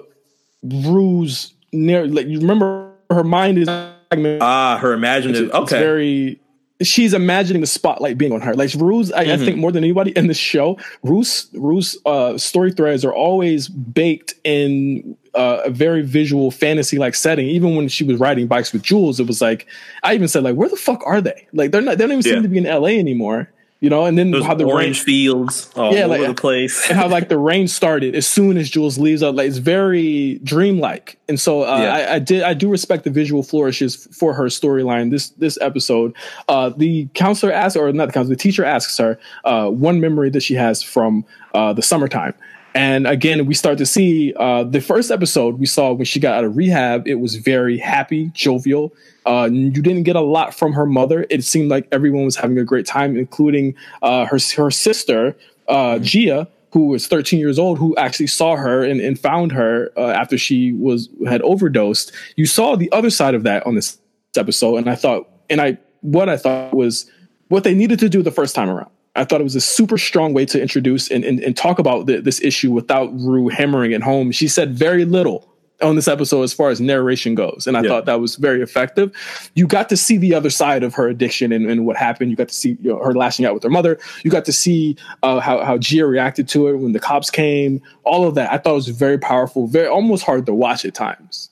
Rue's. 0.64 1.54
Like 1.72 2.28
you 2.28 2.40
remember, 2.40 2.92
her 3.10 3.24
mind 3.24 3.58
is 3.58 3.68
ah, 3.70 4.78
her 4.80 4.94
imaginative. 4.94 5.46
It's, 5.46 5.56
okay, 5.56 5.62
it's 5.62 5.72
very 5.72 6.40
she's 6.84 7.14
imagining 7.14 7.62
the 7.62 7.68
spotlight 7.68 8.18
being 8.18 8.32
on 8.32 8.42
her. 8.42 8.54
Like 8.54 8.74
Rue's, 8.76 9.12
I, 9.12 9.26
mm-hmm. 9.26 9.42
I, 9.42 9.46
think 9.46 9.58
more 9.58 9.72
than 9.72 9.84
anybody 9.84 10.12
in 10.12 10.28
the 10.28 10.34
show, 10.34 10.78
Rue's 11.04 11.48
Rue's 11.54 11.98
uh, 12.06 12.38
story 12.38 12.72
threads 12.72 13.04
are 13.04 13.14
always 13.14 13.68
baked 13.68 14.36
in 14.44 15.18
uh, 15.34 15.62
a 15.66 15.70
very 15.70 16.02
visual 16.02 16.52
fantasy 16.52 16.98
like 16.98 17.16
setting. 17.16 17.48
Even 17.48 17.76
when 17.76 17.88
she 17.88 18.04
was 18.04 18.20
riding 18.20 18.48
bikes 18.48 18.74
with 18.74 18.84
Jules, 18.84 19.20
it 19.20 19.28
was 19.28 19.42
like 19.42 19.68
I 20.04 20.14
even 20.14 20.28
said 20.28 20.44
like, 20.44 20.56
where 20.56 20.70
the 20.70 20.76
fuck 20.76 21.02
are 21.06 21.22
they? 21.22 21.48
Like 21.54 21.72
they're 21.72 21.82
not 21.82 21.98
they 21.98 22.04
don't 22.06 22.20
even 22.20 22.26
yeah. 22.26 22.36
seem 22.36 22.44
to 22.44 22.50
be 22.50 22.58
in 22.58 22.66
L.A. 22.66 23.00
anymore. 23.00 23.52
You 23.84 23.90
know, 23.90 24.06
and 24.06 24.18
then 24.18 24.32
Those 24.32 24.46
how 24.46 24.54
the 24.56 24.64
orange 24.64 25.00
rain, 25.00 25.06
fields 25.06 25.70
all 25.76 25.94
Yeah, 25.94 26.06
over 26.06 26.18
like- 26.18 26.28
the 26.28 26.34
place. 26.42 26.90
and 26.90 26.98
how 26.98 27.10
like 27.10 27.28
the 27.28 27.38
rain 27.52 27.68
started 27.68 28.16
as 28.16 28.26
soon 28.26 28.56
as 28.56 28.70
Jules 28.70 28.98
leaves 28.98 29.22
out. 29.22 29.36
Like 29.36 29.48
it's 29.50 29.58
very 29.58 30.40
dreamlike, 30.44 31.18
and 31.28 31.38
so 31.38 31.64
uh, 31.64 31.78
Yeah. 31.82 31.94
I, 31.94 32.16
I 32.16 32.20
did 32.20 32.44
I 32.44 32.54
do 32.54 32.70
respect 32.70 33.04
the 33.04 33.10
visual 33.10 33.44
flourishes 33.44 34.08
for 34.18 34.34
her 34.34 34.46
storyline 34.46 35.12
this 35.12 35.30
this 35.32 35.58
episode. 35.60 36.14
Uh, 36.48 36.70
the 36.70 37.10
counselor 37.14 37.52
asks, 37.52 37.76
or 37.76 37.92
not 37.92 38.06
the 38.08 38.14
counselor, 38.14 38.36
the 38.36 38.42
teacher 38.42 38.64
asks 38.64 38.98
her 39.00 39.20
uh, 39.44 39.68
one 39.70 40.00
memory 40.00 40.30
that 40.30 40.44
she 40.44 40.54
has 40.56 40.82
from 40.82 41.26
uh, 41.54 41.74
the 41.74 41.82
summertime. 41.82 42.34
And 42.76 43.06
again, 43.06 43.46
we 43.46 43.54
start 43.54 43.78
to 43.78 43.86
see 43.86 44.34
uh, 44.36 44.64
the 44.64 44.82
first 44.82 45.12
episode 45.12 45.60
we 45.60 45.66
saw 45.66 45.94
when 45.94 46.06
she 46.06 46.20
got 46.20 46.38
out 46.38 46.44
of 46.44 46.58
rehab. 46.58 47.08
It 47.08 47.16
was 47.16 47.36
very 47.36 47.78
happy, 47.78 48.32
jovial. 48.34 48.94
Uh, 49.26 49.50
you 49.52 49.82
didn't 49.82 50.04
get 50.04 50.16
a 50.16 50.22
lot 50.22 50.56
from 50.56 50.74
her 50.74 50.86
mother. 50.86 51.26
It 51.30 51.44
seemed 51.44 51.70
like 51.70 51.88
everyone 51.92 52.26
was 52.26 52.36
having 52.36 52.58
a 52.58 52.64
great 52.64 52.86
time, 52.86 53.16
including 53.16 53.76
uh, 54.02 54.26
her 54.26 54.40
her 54.58 54.72
sister 54.72 55.36
uh, 55.68 56.00
Gia, 56.00 56.48
who 56.72 56.88
was 56.88 57.08
13 57.08 57.40
years 57.40 57.60
old, 57.60 57.78
who 57.78 57.96
actually 57.96 58.28
saw 58.28 58.56
her 58.56 58.84
and, 58.84 59.00
and 59.00 59.20
found 59.20 59.52
her 59.52 59.92
uh, 59.96 60.08
after 60.08 60.38
she 60.38 60.74
was 60.74 61.10
had 61.28 61.42
overdosed. 61.44 62.12
You 62.36 62.48
saw 62.48 62.76
the 62.76 62.92
other 62.92 63.12
side 63.12 63.36
of 63.36 63.44
that 63.44 63.66
on 63.68 63.76
this 63.76 64.00
episode, 64.36 64.78
and 64.78 64.90
I 64.90 64.96
thought, 64.96 65.30
and 65.50 65.62
I 65.62 65.78
what 66.02 66.28
I 66.28 66.38
thought 66.38 66.74
was 66.74 67.10
what 67.50 67.64
they 67.64 67.76
needed 67.76 68.00
to 68.00 68.10
do 68.10 68.24
the 68.24 68.32
first 68.32 68.56
time 68.56 68.70
around. 68.70 68.90
I 69.16 69.24
thought 69.26 69.42
it 69.42 69.44
was 69.44 69.56
a 69.56 69.62
super 69.62 69.98
strong 69.98 70.34
way 70.34 70.46
to 70.48 70.62
introduce 70.62 71.10
and, 71.12 71.24
and, 71.24 71.40
and 71.40 71.56
talk 71.56 71.80
about 71.80 72.08
the, 72.08 72.20
this 72.22 72.42
issue 72.42 72.72
without 72.72 73.12
Rue 73.14 73.48
hammering 73.50 73.92
it 73.92 74.02
home. 74.02 74.32
She 74.32 74.48
said 74.48 74.74
very 74.74 75.06
little 75.06 75.48
on 75.82 75.96
this 75.96 76.08
episode 76.08 76.44
as 76.44 76.54
far 76.54 76.70
as 76.70 76.80
narration 76.80 77.36
goes. 77.36 77.68
And 77.68 77.76
I 77.76 77.82
Yeah. 77.82 77.90
thought 77.90 78.06
that 78.06 78.20
was 78.22 78.38
very 78.38 78.62
effective. 78.62 79.12
You 79.54 79.68
got 79.68 79.90
to 79.90 79.98
see 79.98 80.18
the 80.18 80.34
other 80.34 80.50
side 80.50 80.82
of 80.82 80.94
her 80.96 81.08
addiction 81.08 81.52
and, 81.52 81.70
and 81.70 81.86
what 81.86 81.98
happened. 81.98 82.32
You 82.32 82.38
got 82.38 82.48
to 82.48 82.54
see 82.56 82.78
you 82.82 82.94
know, 82.94 83.00
her 83.04 83.14
lashing 83.14 83.46
out 83.46 83.54
with 83.54 83.64
her 83.64 83.70
mother. 83.70 84.00
You 84.24 84.32
got 84.32 84.46
to 84.46 84.54
see 84.54 84.96
uh, 85.24 85.40
how, 85.42 85.64
how 85.64 85.78
Gia 85.78 86.06
reacted 86.08 86.48
to 86.50 86.68
it 86.68 86.78
when 86.78 86.94
the 86.94 87.00
cops 87.00 87.30
came. 87.30 87.82
All 88.04 88.28
of 88.28 88.36
that. 88.36 88.52
I 88.52 88.58
thought 88.58 88.72
it 88.72 88.76
was 88.76 88.88
very 88.90 89.18
powerful, 89.18 89.68
very 89.68 89.88
almost 89.88 90.24
hard 90.24 90.46
to 90.46 90.54
watch 90.54 90.86
at 90.86 90.94
times. 90.94 91.50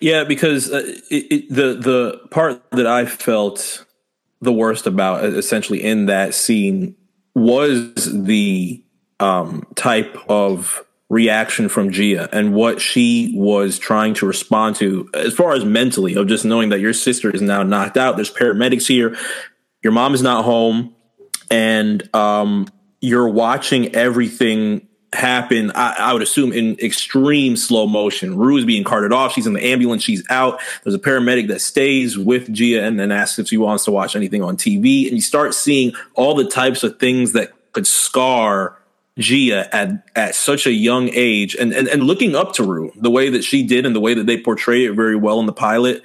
Yeah, 0.00 0.24
because 0.24 0.70
uh, 0.70 0.82
it, 1.10 1.32
it, 1.32 1.48
the 1.48 1.74
the 1.74 2.20
part 2.30 2.60
that 2.72 2.88
I 2.88 3.06
felt 3.06 3.83
the 4.44 4.52
worst 4.52 4.86
about, 4.86 5.24
essentially 5.24 5.82
in 5.82 6.06
that 6.06 6.34
scene, 6.34 6.96
was 7.34 7.92
the 8.12 8.84
um, 9.20 9.66
type 9.74 10.16
of 10.28 10.84
reaction 11.08 11.68
from 11.68 11.90
Gia 11.90 12.28
and 12.32 12.54
what 12.54 12.80
she 12.80 13.32
was 13.36 13.78
trying 13.78 14.14
to 14.14 14.26
respond 14.26 14.76
to, 14.76 15.08
as 15.14 15.34
far 15.34 15.52
as 15.52 15.64
mentally, 15.64 16.14
of 16.14 16.26
just 16.26 16.44
knowing 16.44 16.70
that 16.70 16.80
your 16.80 16.92
sister 16.92 17.30
is 17.30 17.42
now 17.42 17.62
knocked 17.62 17.96
out. 17.96 18.16
There's 18.16 18.32
paramedics 18.32 18.86
here. 18.86 19.16
Your 19.82 19.92
mom 19.92 20.14
is 20.14 20.22
not 20.22 20.44
home, 20.44 20.94
and 21.50 22.14
um, 22.14 22.68
you're 23.00 23.28
watching 23.28 23.94
everything 23.94 24.88
happen. 25.14 25.70
I, 25.74 25.94
I 25.98 26.12
would 26.12 26.22
assume 26.22 26.52
in 26.52 26.78
extreme 26.80 27.56
slow 27.56 27.86
motion. 27.86 28.36
Rue 28.36 28.56
is 28.56 28.64
being 28.64 28.84
carted 28.84 29.12
off. 29.12 29.32
She's 29.32 29.46
in 29.46 29.52
the 29.52 29.64
ambulance. 29.64 30.02
She's 30.02 30.24
out. 30.30 30.60
There's 30.82 30.94
a 30.94 30.98
paramedic 30.98 31.48
that 31.48 31.60
stays 31.60 32.18
with 32.18 32.52
Gia 32.52 32.82
and 32.82 32.98
then 32.98 33.12
asks 33.12 33.38
if 33.38 33.48
she 33.48 33.56
wants 33.56 33.84
to 33.84 33.92
watch 33.92 34.16
anything 34.16 34.42
on 34.42 34.56
TV. 34.56 35.06
And 35.06 35.16
you 35.16 35.22
start 35.22 35.54
seeing 35.54 35.92
all 36.14 36.34
the 36.34 36.48
types 36.48 36.82
of 36.82 36.98
things 36.98 37.32
that 37.32 37.52
could 37.72 37.86
scar 37.86 38.78
Gia 39.18 39.72
at 39.74 40.08
at 40.16 40.34
such 40.34 40.66
a 40.66 40.72
young 40.72 41.08
age, 41.12 41.54
and 41.54 41.72
and, 41.72 41.86
and 41.86 42.02
looking 42.02 42.34
up 42.34 42.52
to 42.54 42.64
Rue 42.64 42.90
the 42.96 43.10
way 43.10 43.28
that 43.28 43.44
she 43.44 43.62
did 43.62 43.86
and 43.86 43.94
the 43.94 44.00
way 44.00 44.12
that 44.14 44.26
they 44.26 44.40
portray 44.40 44.86
it 44.86 44.94
very 44.94 45.14
well 45.14 45.38
in 45.38 45.46
the 45.46 45.52
pilot 45.52 46.02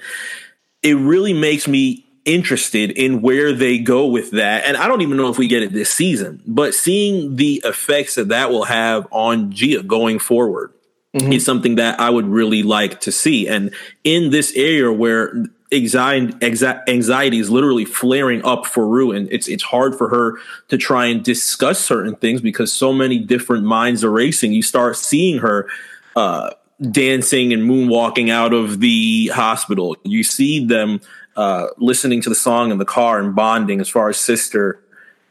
it 0.82 0.94
really 0.94 1.32
makes 1.32 1.68
me 1.68 2.06
interested 2.24 2.90
in 2.90 3.22
where 3.22 3.52
they 3.52 3.78
go 3.78 4.06
with 4.06 4.32
that. 4.32 4.64
And 4.64 4.76
I 4.76 4.88
don't 4.88 5.00
even 5.00 5.16
know 5.16 5.28
if 5.28 5.38
we 5.38 5.48
get 5.48 5.62
it 5.62 5.72
this 5.72 5.90
season, 5.90 6.42
but 6.46 6.74
seeing 6.74 7.36
the 7.36 7.62
effects 7.64 8.16
that 8.16 8.28
that 8.28 8.50
will 8.50 8.64
have 8.64 9.06
on 9.10 9.50
Gia 9.52 9.82
going 9.82 10.18
forward 10.18 10.72
is 11.12 11.44
something 11.44 11.74
that 11.74 11.98
I 11.98 12.08
would 12.10 12.26
really 12.26 12.62
like 12.62 13.00
to 13.00 13.12
see. 13.12 13.48
And 13.48 13.74
in 14.04 14.30
this 14.30 14.52
area 14.54 14.92
where 14.92 15.44
anxiety, 15.72 16.34
anxiety 16.42 17.38
is 17.38 17.50
literally 17.50 17.84
flaring 17.84 18.44
up 18.44 18.66
for 18.66 18.86
Rue, 18.86 19.12
and 19.12 19.28
it's 19.32 19.48
it's 19.48 19.62
hard 19.62 19.96
for 19.96 20.08
her 20.08 20.38
to 20.68 20.78
try 20.78 21.06
and 21.06 21.24
discuss 21.24 21.84
certain 21.84 22.14
things 22.16 22.40
because 22.40 22.72
so 22.72 22.92
many 22.92 23.18
different 23.18 23.64
minds 23.64 24.04
are 24.04 24.10
racing. 24.10 24.52
You 24.52 24.62
start 24.62 24.96
seeing 24.96 25.38
her 25.38 25.68
uh, 26.14 26.50
dancing 26.90 27.52
and 27.52 27.68
moonwalking 27.68 28.30
out 28.30 28.54
of 28.54 28.80
the 28.80 29.28
hospital. 29.28 29.96
You 30.04 30.22
see 30.22 30.64
them 30.64 31.00
uh, 31.36 31.68
listening 31.78 32.20
to 32.22 32.28
the 32.28 32.34
song 32.34 32.70
in 32.70 32.78
the 32.78 32.84
car 32.84 33.18
and 33.20 33.34
bonding 33.34 33.80
as 33.80 33.88
far 33.88 34.08
as 34.08 34.18
sister, 34.18 34.82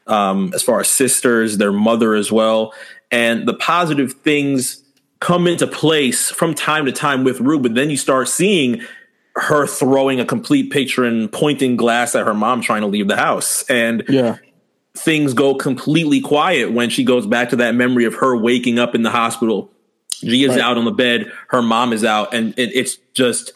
um, 0.08 0.52
as 0.54 0.64
far 0.64 0.80
as 0.80 0.88
sisters, 0.88 1.58
their 1.58 1.72
mother 1.72 2.16
as 2.16 2.32
well. 2.32 2.74
And 3.12 3.47
the 3.47 3.54
positive 3.54 4.14
things 4.14 4.84
come 5.20 5.47
into 5.47 5.68
place 5.68 6.30
from 6.30 6.54
time 6.54 6.86
to 6.86 6.91
time 6.91 7.24
with 7.24 7.39
Rue, 7.41 7.60
but 7.60 7.76
then 7.76 7.89
you 7.89 7.97
start 7.97 8.28
seeing 8.28 8.82
her 9.36 9.68
throwing 9.68 10.20
a 10.20 10.26
complete 10.26 10.72
picture 10.72 11.04
and 11.04 11.32
pointing 11.32 11.76
glass 11.76 12.16
at 12.16 12.26
her 12.26 12.34
mom 12.34 12.62
trying 12.62 12.82
to 12.82 12.88
leave 12.88 13.08
the 13.08 13.16
house. 13.18 13.64
And 13.70 14.04
Yeah. 14.08 14.38
things 14.95 15.34
go 15.34 15.56
completely 15.56 16.20
quiet 16.20 16.72
when 16.72 16.89
she 16.89 17.04
goes 17.04 17.26
back 17.26 17.50
to 17.50 17.56
that 17.58 17.76
memory 17.76 18.06
of 18.06 18.16
her 18.16 18.36
waking 18.36 18.80
up 18.80 18.95
in 18.95 19.02
the 19.04 19.12
hospital. 19.12 19.72
Gia's 20.22 20.50
Right. 20.52 20.60
out 20.60 20.78
on 20.78 20.84
the 20.86 20.91
bed, 20.91 21.32
her 21.50 21.62
mom 21.62 21.93
is 21.93 22.04
out, 22.04 22.34
and 22.34 22.54
it, 22.58 22.72
it's 22.74 22.97
just 23.14 23.54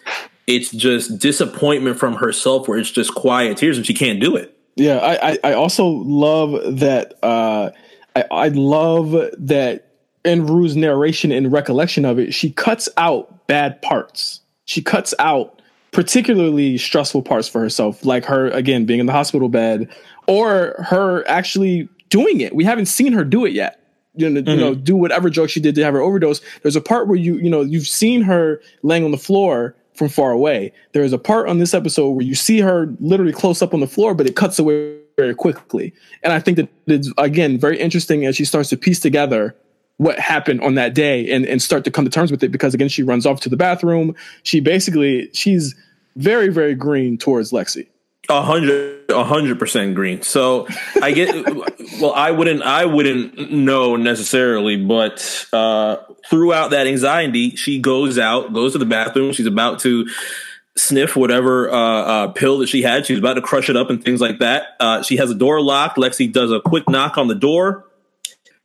it's 0.47 0.71
just 0.71 1.19
disappointment 1.19 1.97
from 1.97 2.15
herself 2.15 2.67
where 2.67 2.77
it's 2.77 2.91
just 2.91 3.15
quiet 3.15 3.57
tears 3.57 3.77
and 3.77 3.85
she 3.85 3.93
can't 3.93 4.19
do 4.19 4.35
it. 4.35 4.57
Yeah, 4.75 4.97
I, 4.97 5.31
I, 5.31 5.37
I 5.43 5.53
also 5.53 5.85
love 5.87 6.79
that. 6.79 7.13
Uh, 7.23 7.71
I, 8.15 8.25
I 8.31 8.47
love 8.49 9.11
that 9.37 9.87
in 10.25 10.45
Rue's 10.47 10.75
narration 10.75 11.31
and 11.31 11.51
recollection 11.51 12.05
of 12.05 12.19
it, 12.19 12.33
she 12.33 12.51
cuts 12.51 12.89
out 12.97 13.47
bad 13.47 13.81
parts. 13.81 14.41
She 14.65 14.81
cuts 14.81 15.13
out 15.19 15.61
particularly 15.91 16.77
stressful 16.77 17.21
parts 17.21 17.47
for 17.47 17.59
herself, 17.59 18.03
like 18.03 18.25
her 18.25 18.47
again 18.49 18.85
being 18.85 18.99
in 18.99 19.05
the 19.05 19.13
hospital 19.13 19.49
bed, 19.49 19.89
or 20.27 20.75
her 20.79 21.27
actually 21.27 21.87
doing 22.09 22.41
it. 22.41 22.55
We 22.55 22.63
haven't 22.63 22.87
seen 22.87 23.13
her 23.13 23.23
do 23.23 23.45
it 23.45 23.53
yet. 23.53 23.79
You 24.15 24.29
know, 24.29 24.51
you 24.51 24.57
know, 24.59 24.75
do 24.75 24.95
whatever 24.95 25.29
joke 25.31 25.49
she 25.49 25.59
did 25.59 25.73
to 25.75 25.83
have 25.83 25.95
her 25.95 26.01
overdose. 26.01 26.39
There's 26.61 26.75
a 26.75 26.81
part 26.81 27.07
where 27.07 27.17
you, 27.17 27.37
you 27.37 27.49
know, 27.49 27.61
you've 27.61 27.87
seen 27.87 28.21
her 28.21 28.61
laying 28.83 29.03
on 29.03 29.09
the 29.09 29.17
floor 29.17 29.75
from 29.95 30.09
far 30.09 30.31
away. 30.31 30.71
There 30.93 31.03
is 31.03 31.13
a 31.13 31.17
part 31.17 31.47
on 31.47 31.59
this 31.59 31.73
episode 31.73 32.09
where 32.11 32.25
you 32.25 32.35
see 32.35 32.59
her 32.59 32.93
literally 32.99 33.33
close 33.33 33.61
up 33.61 33.73
on 33.73 33.79
the 33.79 33.87
floor, 33.87 34.13
but 34.13 34.27
it 34.27 34.35
cuts 34.35 34.59
away 34.59 34.97
very 35.17 35.35
quickly. 35.35 35.93
And 36.23 36.33
I 36.33 36.39
think 36.39 36.57
that 36.57 36.69
it's 36.87 37.11
again 37.17 37.57
very 37.57 37.79
interesting 37.79 38.25
as 38.25 38.35
she 38.35 38.45
starts 38.45 38.69
to 38.69 38.77
piece 38.77 38.99
together 38.99 39.55
what 39.97 40.19
happened 40.19 40.61
on 40.61 40.75
that 40.75 40.95
day 40.95 41.31
and, 41.31 41.45
and 41.45 41.61
start 41.61 41.83
to 41.83 41.91
come 41.91 42.03
to 42.03 42.11
terms 42.11 42.31
with 42.31 42.43
it 42.43 42.49
because 42.49 42.73
again 42.73 42.89
she 42.89 43.03
runs 43.03 43.25
off 43.25 43.41
to 43.41 43.49
the 43.49 43.57
bathroom. 43.57 44.15
She 44.41 44.59
basically 44.59 45.29
she's 45.33 45.75
very, 46.15 46.49
very 46.49 46.75
green 46.75 47.17
towards 47.17 47.51
Lexi. 47.51 47.87
A 48.29 48.41
hundred, 48.41 49.11
a 49.11 49.23
hundred 49.23 49.59
percent 49.59 49.95
green. 49.95 50.21
So 50.21 50.67
I 51.01 51.11
get. 51.11 51.33
well, 52.01 52.13
I 52.13 52.31
wouldn't, 52.31 52.63
I 52.63 52.85
wouldn't 52.85 53.51
know 53.51 53.97
necessarily, 53.97 54.77
but 54.77 55.45
uh, 55.51 55.97
throughout 56.29 56.71
that 56.71 56.87
anxiety, 56.87 57.55
she 57.57 57.79
goes 57.79 58.17
out, 58.17 58.53
goes 58.53 58.71
to 58.73 58.77
the 58.77 58.85
bathroom. 58.85 59.33
She's 59.33 59.45
about 59.45 59.79
to 59.81 60.07
sniff 60.77 61.15
whatever 61.15 61.69
uh, 61.69 61.75
uh, 61.75 62.27
pill 62.29 62.59
that 62.59 62.69
she 62.69 62.81
had. 62.81 63.05
She's 63.05 63.19
about 63.19 63.33
to 63.33 63.41
crush 63.41 63.69
it 63.69 63.75
up 63.75 63.89
and 63.89 64.03
things 64.03 64.21
like 64.21 64.39
that. 64.39 64.67
Uh, 64.79 65.03
she 65.03 65.17
has 65.17 65.29
a 65.29 65.35
door 65.35 65.61
locked. 65.61 65.97
Lexi 65.97 66.31
does 66.31 66.51
a 66.51 66.61
quick 66.61 66.89
knock 66.89 67.17
on 67.17 67.27
the 67.27 67.35
door. 67.35 67.85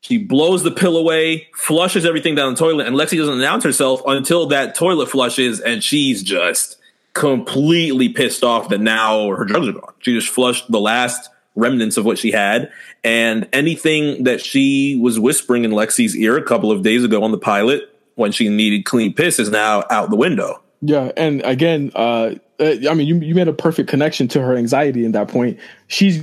She 0.00 0.18
blows 0.18 0.62
the 0.62 0.70
pill 0.70 0.96
away, 0.96 1.48
flushes 1.54 2.06
everything 2.06 2.34
down 2.34 2.54
the 2.54 2.58
toilet, 2.58 2.86
and 2.86 2.96
Lexi 2.96 3.18
doesn't 3.18 3.34
announce 3.34 3.64
herself 3.64 4.00
until 4.06 4.46
that 4.46 4.74
toilet 4.74 5.10
flushes, 5.10 5.60
and 5.60 5.82
she's 5.82 6.22
just 6.22 6.77
completely 7.14 8.08
pissed 8.08 8.44
off 8.44 8.68
that 8.68 8.80
now 8.80 9.28
her 9.30 9.44
drugs 9.44 9.68
are 9.68 9.72
gone. 9.72 9.92
She 10.00 10.14
just 10.14 10.28
flushed 10.28 10.70
the 10.70 10.80
last 10.80 11.30
remnants 11.54 11.96
of 11.96 12.04
what 12.04 12.18
she 12.18 12.30
had, 12.30 12.70
and 13.02 13.48
anything 13.52 14.24
that 14.24 14.40
she 14.40 14.96
was 15.02 15.18
whispering 15.18 15.64
in 15.64 15.72
Lexi's 15.72 16.16
ear 16.16 16.36
a 16.36 16.42
couple 16.42 16.70
of 16.70 16.82
days 16.82 17.04
ago 17.04 17.22
on 17.22 17.32
the 17.32 17.38
pilot 17.38 17.94
when 18.14 18.32
she 18.32 18.48
needed 18.48 18.84
clean 18.84 19.12
piss 19.12 19.38
is 19.38 19.50
now 19.50 19.84
out 19.90 20.10
the 20.10 20.16
window. 20.16 20.62
Yeah, 20.80 21.10
and 21.16 21.42
again, 21.42 21.90
uh, 21.94 22.34
uh, 22.60 22.74
I 22.88 22.94
mean, 22.94 23.06
you 23.06 23.16
you 23.16 23.34
made 23.34 23.48
a 23.48 23.52
perfect 23.52 23.88
connection 23.88 24.28
to 24.28 24.40
her 24.40 24.56
anxiety 24.56 25.04
in 25.04 25.12
that 25.12 25.28
point. 25.28 25.58
She's 25.88 26.22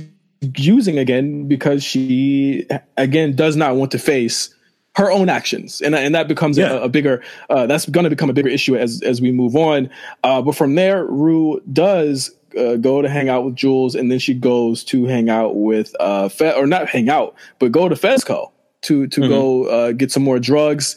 using 0.56 0.98
again 0.98 1.48
because 1.48 1.82
she 1.82 2.66
again 2.96 3.34
does 3.34 3.56
not 3.56 3.76
want 3.76 3.90
to 3.92 3.98
face 3.98 4.54
her 4.96 5.12
own 5.12 5.28
actions, 5.28 5.80
and 5.80 5.94
and 5.94 6.14
that 6.14 6.26
becomes 6.28 6.58
Yeah. 6.58 6.72
a, 6.72 6.82
a 6.82 6.88
bigger 6.88 7.22
uh, 7.50 7.66
that's 7.66 7.86
going 7.88 8.04
to 8.04 8.10
become 8.10 8.30
a 8.30 8.32
bigger 8.32 8.48
issue 8.48 8.76
as 8.76 9.02
as 9.02 9.20
we 9.20 9.30
move 9.30 9.54
on. 9.54 9.90
Uh, 10.24 10.42
but 10.42 10.54
from 10.56 10.74
there, 10.74 11.04
Rue 11.04 11.60
does. 11.72 12.32
Uh, 12.56 12.76
go 12.76 13.02
to 13.02 13.08
hang 13.10 13.28
out 13.28 13.44
with 13.44 13.54
Jules, 13.54 13.94
and 13.94 14.10
then 14.10 14.18
she 14.18 14.32
goes 14.32 14.82
to 14.84 15.04
hang 15.04 15.28
out 15.28 15.56
with 15.56 15.94
uh, 16.00 16.26
Fe- 16.30 16.54
or 16.56 16.66
not 16.66 16.88
hang 16.88 17.10
out, 17.10 17.34
but 17.58 17.70
go 17.70 17.86
to 17.86 17.94
Fezco 17.94 18.50
to 18.82 19.06
to 19.08 19.28
go 19.28 19.64
uh, 19.66 19.92
get 19.92 20.10
some 20.10 20.22
more 20.22 20.38
drugs. 20.38 20.96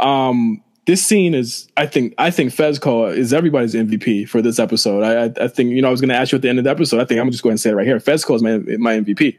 Um, 0.00 0.64
this 0.86 1.06
scene 1.06 1.32
is, 1.32 1.68
I 1.76 1.86
think, 1.86 2.14
I 2.18 2.32
think 2.32 2.50
Fezco 2.52 3.16
is 3.16 3.32
everybody's 3.32 3.74
MVP 3.74 4.28
for 4.28 4.42
this 4.42 4.58
episode. 4.58 5.04
I, 5.04 5.26
I, 5.26 5.44
I 5.44 5.48
think, 5.48 5.70
you 5.70 5.80
know, 5.82 5.88
I 5.88 5.90
was 5.92 6.00
going 6.00 6.08
to 6.08 6.16
ask 6.16 6.32
you 6.32 6.36
at 6.36 6.42
the 6.42 6.48
end 6.48 6.58
of 6.58 6.64
the 6.64 6.70
episode. 6.70 7.00
I 7.00 7.04
think 7.04 7.20
I'm 7.20 7.30
just 7.30 7.42
going 7.44 7.54
to 7.54 7.62
say 7.62 7.70
it 7.70 7.74
right 7.74 7.86
here. 7.86 7.98
Fezco 7.98 8.34
is 8.34 8.42
my 8.42 8.58
my 8.78 8.98
MVP. 8.98 9.36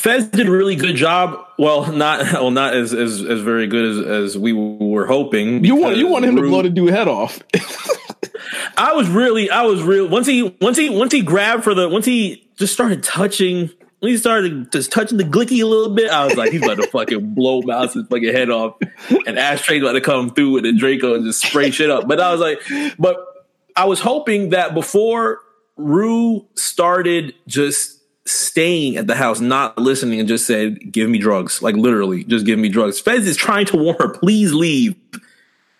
Fez 0.00 0.28
did 0.28 0.48
a 0.48 0.50
really 0.50 0.76
good 0.76 0.96
job. 0.96 1.46
Well, 1.58 1.92
not 1.92 2.32
well, 2.32 2.50
not 2.50 2.74
as 2.74 2.94
as, 2.94 3.22
as 3.22 3.40
very 3.40 3.66
good 3.66 3.84
as, 3.84 4.06
as 4.06 4.38
we 4.38 4.54
were 4.54 5.06
hoping. 5.06 5.62
You 5.62 5.76
want 5.76 5.98
you 5.98 6.06
want 6.06 6.24
him 6.24 6.36
Rue, 6.36 6.44
to 6.44 6.48
blow 6.48 6.62
the 6.62 6.70
dude 6.70 6.88
head 6.88 7.06
off. 7.06 7.42
I 8.78 8.94
was 8.94 9.10
really, 9.10 9.50
I 9.50 9.62
was 9.62 9.82
real. 9.82 10.08
Once 10.08 10.26
he, 10.26 10.56
once 10.58 10.78
he, 10.78 10.88
once 10.88 11.12
he 11.12 11.20
grabbed 11.20 11.64
for 11.64 11.74
the, 11.74 11.86
once 11.86 12.06
he 12.06 12.48
just 12.56 12.72
started 12.72 13.02
touching, 13.02 13.68
when 13.98 14.12
he 14.12 14.16
started 14.16 14.72
just 14.72 14.90
touching 14.90 15.18
the 15.18 15.24
glicky 15.24 15.62
a 15.62 15.66
little 15.66 15.94
bit, 15.94 16.10
I 16.10 16.24
was 16.24 16.34
like, 16.34 16.50
he's 16.50 16.62
about 16.62 16.78
to 16.78 16.86
fucking 16.86 17.34
blow 17.34 17.60
Mouse's 17.60 18.06
fucking 18.08 18.32
head 18.32 18.48
off, 18.48 18.76
and 19.26 19.38
Ashtray's 19.38 19.82
about 19.82 19.92
to 19.92 20.00
come 20.00 20.30
through 20.30 20.52
with 20.52 20.64
the 20.64 20.72
Draco 20.72 21.14
and 21.14 21.26
just 21.26 21.42
spray 21.46 21.70
shit 21.70 21.90
up. 21.90 22.08
But 22.08 22.20
I 22.20 22.32
was 22.32 22.40
like, 22.40 22.62
but 22.98 23.18
I 23.76 23.84
was 23.84 24.00
hoping 24.00 24.50
that 24.50 24.72
before 24.72 25.40
Rue 25.76 26.46
started 26.54 27.34
just 27.46 27.99
staying 28.26 28.96
at 28.96 29.06
the 29.06 29.14
house, 29.14 29.40
not 29.40 29.78
listening, 29.78 30.20
and 30.20 30.28
just 30.28 30.46
said, 30.46 30.92
"Give 30.92 31.08
me 31.08 31.18
drugs," 31.18 31.62
like 31.62 31.74
literally, 31.76 32.24
just 32.24 32.46
give 32.46 32.58
me 32.58 32.68
drugs. 32.68 33.00
Fez 33.00 33.26
is 33.26 33.36
trying 33.36 33.66
to 33.66 33.76
warn 33.76 33.96
her, 33.98 34.08
please 34.08 34.52
leave. 34.52 34.94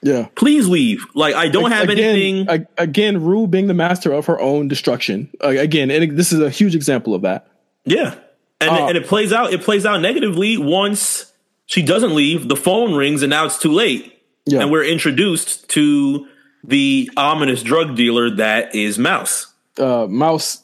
Yeah. 0.02 0.28
Please 0.34 0.66
leave. 0.66 1.04
Like 1.14 1.34
I 1.34 1.48
don't 1.48 1.70
have 1.70 1.88
again, 1.88 2.16
anything. 2.16 2.66
Again, 2.78 3.22
Rue 3.22 3.46
being 3.46 3.66
the 3.66 3.74
master 3.74 4.12
of 4.12 4.26
her 4.26 4.40
own 4.40 4.68
destruction. 4.68 5.30
Again, 5.40 5.90
and 5.90 6.16
this 6.16 6.32
is 6.32 6.40
a 6.40 6.50
huge 6.50 6.74
example 6.74 7.14
of 7.14 7.22
that. 7.22 7.48
Yeah. 7.84 8.14
And, 8.60 8.70
uh, 8.70 8.86
and 8.88 8.96
it 8.96 9.06
plays 9.06 9.32
out 9.32 9.52
it 9.52 9.62
plays 9.62 9.86
out 9.86 10.00
negatively 10.00 10.58
once 10.58 11.32
she 11.66 11.82
doesn't 11.82 12.14
leave, 12.14 12.48
the 12.48 12.56
phone 12.56 12.94
rings 12.94 13.22
and 13.22 13.30
now 13.30 13.46
it's 13.46 13.58
too 13.58 13.72
late. 13.72 14.20
Yeah. 14.46 14.60
And 14.60 14.70
we're 14.70 14.84
introduced 14.84 15.68
to 15.70 16.26
the 16.64 17.10
ominous 17.16 17.62
drug 17.62 17.96
dealer 17.96 18.30
that 18.36 18.74
is 18.74 18.98
Mouse. 18.98 19.52
Uh, 19.78 20.06
Mouse 20.08 20.62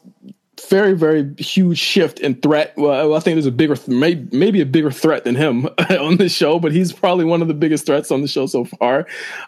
very 0.68 0.94
very 0.94 1.34
huge 1.38 1.78
shift 1.78 2.20
in 2.20 2.34
threat. 2.36 2.74
Well, 2.76 3.14
I 3.14 3.20
think 3.20 3.36
there's 3.36 3.46
a 3.46 3.50
bigger, 3.50 3.76
maybe, 3.86 4.60
a 4.60 4.66
bigger 4.66 4.90
threat 4.90 5.24
than 5.24 5.34
him 5.34 5.66
on 5.90 6.16
the 6.16 6.28
show, 6.28 6.58
but 6.58 6.72
he's 6.72 6.92
probably 6.92 7.24
one 7.24 7.42
of 7.42 7.48
the 7.48 7.54
biggest 7.54 7.86
threats 7.86 8.10
on 8.10 8.22
the 8.22 8.28
show 8.28 8.46
so 8.46 8.64
far. 8.64 9.06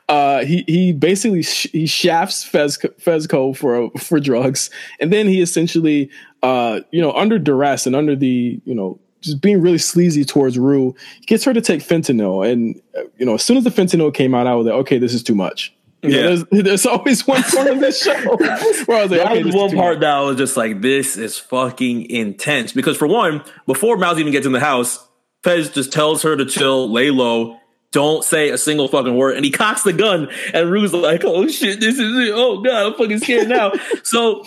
Uh, 0.09 0.45
he 0.45 0.65
he 0.67 0.93
basically 0.93 1.43
sh- 1.43 1.69
he 1.73 1.87
shafts 1.87 2.45
Fez 2.45 2.79
Fezco 2.79 3.57
for 3.57 3.91
for 3.99 4.21
drugs, 4.21 4.71
and 5.01 5.13
then 5.13 5.27
he 5.27 5.41
essentially, 5.41 6.11
uh, 6.43 6.81
you 6.91 7.01
know, 7.01 7.13
under 7.13 7.39
duress 7.39 7.87
and 7.87 7.95
under 7.97 8.17
the 8.17 8.61
you 8.65 8.75
know 8.75 8.99
just 9.21 9.41
being 9.41 9.61
really 9.61 9.79
sleazy 9.79 10.25
towards 10.25 10.59
Rue, 10.59 10.95
gets 11.27 11.45
her 11.45 11.53
to 11.53 11.61
take 11.61 11.81
fentanyl. 11.81 12.49
And, 12.49 12.81
uh, 12.97 13.03
you 13.17 13.27
know, 13.27 13.35
as 13.35 13.43
soon 13.43 13.57
as 13.57 13.65
the 13.65 13.71
fentanyl 13.71 14.13
came 14.15 14.35
out, 14.35 14.47
I 14.47 14.55
was 14.55 14.67
like, 14.67 14.75
okay, 14.77 14.99
this 14.99 15.15
is 15.15 15.23
too 15.23 15.35
much. 15.35 15.75
You 16.03 16.11
yeah, 16.11 16.23
know, 16.23 16.37
there's, 16.37 16.45
there's, 16.65 16.87
always 16.87 17.27
one 17.27 17.43
part 17.43 17.67
of 17.67 17.81
this 17.81 18.03
show 18.03 18.15
where 18.37 18.51
I 18.53 19.03
was 19.03 19.11
like, 19.11 19.11
that 19.11 19.33
okay, 19.33 19.45
was 19.45 19.55
one 19.55 19.75
part 19.75 20.01
that 20.01 20.15
I 20.15 20.21
was 20.21 20.37
just 20.37 20.57
like, 20.57 20.81
this 20.81 21.17
is 21.17 21.39
fucking 21.39 22.09
intense. 22.11 22.73
Because 22.73 22.97
for 22.97 23.09
one, 23.09 23.43
before 23.67 23.97
Mouse 23.97 24.19
even 24.19 24.33
gets 24.33 24.47
in 24.47 24.53
the 24.53 24.61
house, 24.61 25.05
Fez 25.43 25.71
just 25.71 25.93
tells 25.93 26.23
her 26.23 26.37
to 26.37 26.45
chill, 26.45 26.91
lay 26.91 27.11
low, 27.11 27.59
don't 27.91 28.23
say 28.23 28.51
a 28.51 28.59
single 28.59 28.89
fucking 28.89 29.17
word, 29.17 29.37
and 29.37 29.45
he 29.45 29.51
cocks 29.51 29.83
the 29.83 29.93
gun, 29.93 30.29
and 30.53 30.71
Rue's 30.71 30.93
like, 30.93 31.25
oh 31.25 31.49
shit, 31.49 31.81
this 31.81 31.99
is 31.99 32.29
it. 32.29 32.33
Oh 32.35 32.61
god, 32.61 32.87
I'm 32.87 32.95
fucking 32.95 33.19
scared 33.19 33.49
now. 33.49 33.73
so 34.03 34.45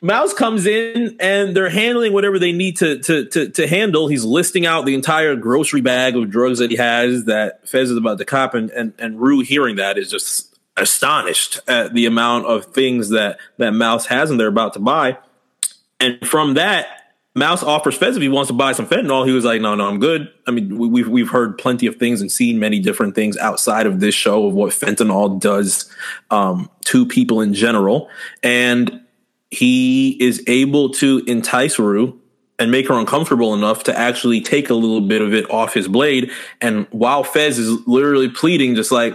Mouse 0.00 0.32
comes 0.32 0.64
in 0.64 1.16
and 1.20 1.54
they're 1.54 1.68
handling 1.68 2.12
whatever 2.12 2.38
they 2.38 2.52
need 2.52 2.78
to, 2.78 2.98
to 3.00 3.26
to 3.26 3.50
to 3.50 3.66
handle. 3.66 4.08
He's 4.08 4.24
listing 4.24 4.64
out 4.64 4.86
the 4.86 4.94
entire 4.94 5.36
grocery 5.36 5.80
bag 5.80 6.16
of 6.16 6.30
drugs 6.30 6.60
that 6.60 6.70
he 6.70 6.76
has 6.76 7.24
that 7.24 7.68
Fez 7.68 7.90
is 7.90 7.96
about 7.96 8.18
to 8.18 8.24
cop, 8.24 8.54
and 8.54 8.70
and, 8.70 8.94
and 8.98 9.20
Rue 9.20 9.40
hearing 9.40 9.76
that 9.76 9.98
is 9.98 10.10
just 10.10 10.47
astonished 10.80 11.60
at 11.68 11.94
the 11.94 12.06
amount 12.06 12.46
of 12.46 12.66
things 12.66 13.10
that 13.10 13.38
that 13.58 13.72
Mouse 13.72 14.06
has 14.06 14.30
and 14.30 14.38
they're 14.38 14.48
about 14.48 14.74
to 14.74 14.80
buy. 14.80 15.18
And 16.00 16.26
from 16.26 16.54
that, 16.54 16.98
Mouse 17.34 17.62
offers 17.62 17.96
Fez 17.96 18.16
if 18.16 18.22
he 18.22 18.28
wants 18.28 18.48
to 18.48 18.54
buy 18.54 18.72
some 18.72 18.86
fentanyl. 18.86 19.26
He 19.26 19.32
was 19.32 19.44
like, 19.44 19.60
"No, 19.60 19.74
no, 19.74 19.86
I'm 19.86 20.00
good." 20.00 20.32
I 20.46 20.50
mean, 20.50 20.76
we've 20.76 21.08
we've 21.08 21.30
heard 21.30 21.56
plenty 21.56 21.86
of 21.86 21.96
things 21.96 22.20
and 22.20 22.30
seen 22.30 22.58
many 22.58 22.80
different 22.80 23.14
things 23.14 23.36
outside 23.36 23.86
of 23.86 24.00
this 24.00 24.14
show 24.14 24.46
of 24.46 24.54
what 24.54 24.72
fentanyl 24.72 25.40
does 25.40 25.90
um, 26.30 26.68
to 26.86 27.06
people 27.06 27.40
in 27.40 27.54
general, 27.54 28.08
and 28.42 29.00
he 29.50 30.16
is 30.20 30.42
able 30.46 30.90
to 30.90 31.22
entice 31.26 31.78
Rue 31.78 32.20
and 32.58 32.70
make 32.70 32.88
her 32.88 32.94
uncomfortable 32.94 33.54
enough 33.54 33.84
to 33.84 33.96
actually 33.96 34.40
take 34.40 34.68
a 34.68 34.74
little 34.74 35.00
bit 35.00 35.22
of 35.22 35.32
it 35.32 35.48
off 35.50 35.74
his 35.74 35.86
blade. 35.86 36.30
And 36.60 36.86
while 36.90 37.22
Fez 37.22 37.58
is 37.58 37.86
literally 37.86 38.28
pleading, 38.28 38.74
just 38.74 38.90
like, 38.90 39.14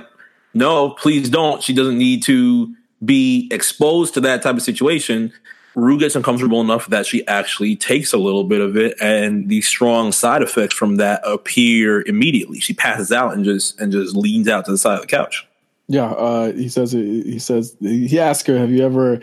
no, 0.53 0.91
please 0.91 1.29
don't. 1.29 1.63
She 1.63 1.73
doesn't 1.73 1.97
need 1.97 2.23
to 2.23 2.75
be 3.03 3.49
exposed 3.51 4.13
to 4.15 4.21
that 4.21 4.41
type 4.41 4.55
of 4.55 4.61
situation. 4.61 5.33
Rue 5.75 5.99
gets 5.99 6.15
uncomfortable 6.15 6.61
enough 6.61 6.87
that 6.87 7.05
she 7.05 7.25
actually 7.27 7.75
takes 7.75 8.13
a 8.13 8.17
little 8.17 8.43
bit 8.43 8.61
of 8.61 8.77
it, 8.77 8.95
and 9.01 9.49
the 9.49 9.61
strong 9.61 10.11
side 10.11 10.43
effects 10.43 10.75
from 10.75 10.97
that 10.97 11.21
appear 11.25 12.03
immediately. 12.03 12.59
She 12.59 12.73
passes 12.73 13.11
out 13.11 13.33
and 13.33 13.43
just 13.43 13.79
and 13.79 13.91
just 13.91 14.15
leans 14.15 14.47
out 14.47 14.65
to 14.65 14.71
the 14.71 14.77
side 14.77 14.95
of 14.95 15.01
the 15.01 15.07
couch. 15.07 15.47
Yeah, 15.87 16.11
uh, 16.11 16.51
he 16.53 16.69
says 16.69 16.91
he 16.91 17.39
says 17.39 17.75
he 17.79 18.19
asks 18.19 18.47
her, 18.47 18.57
"Have 18.57 18.69
you 18.69 18.85
ever 18.85 19.19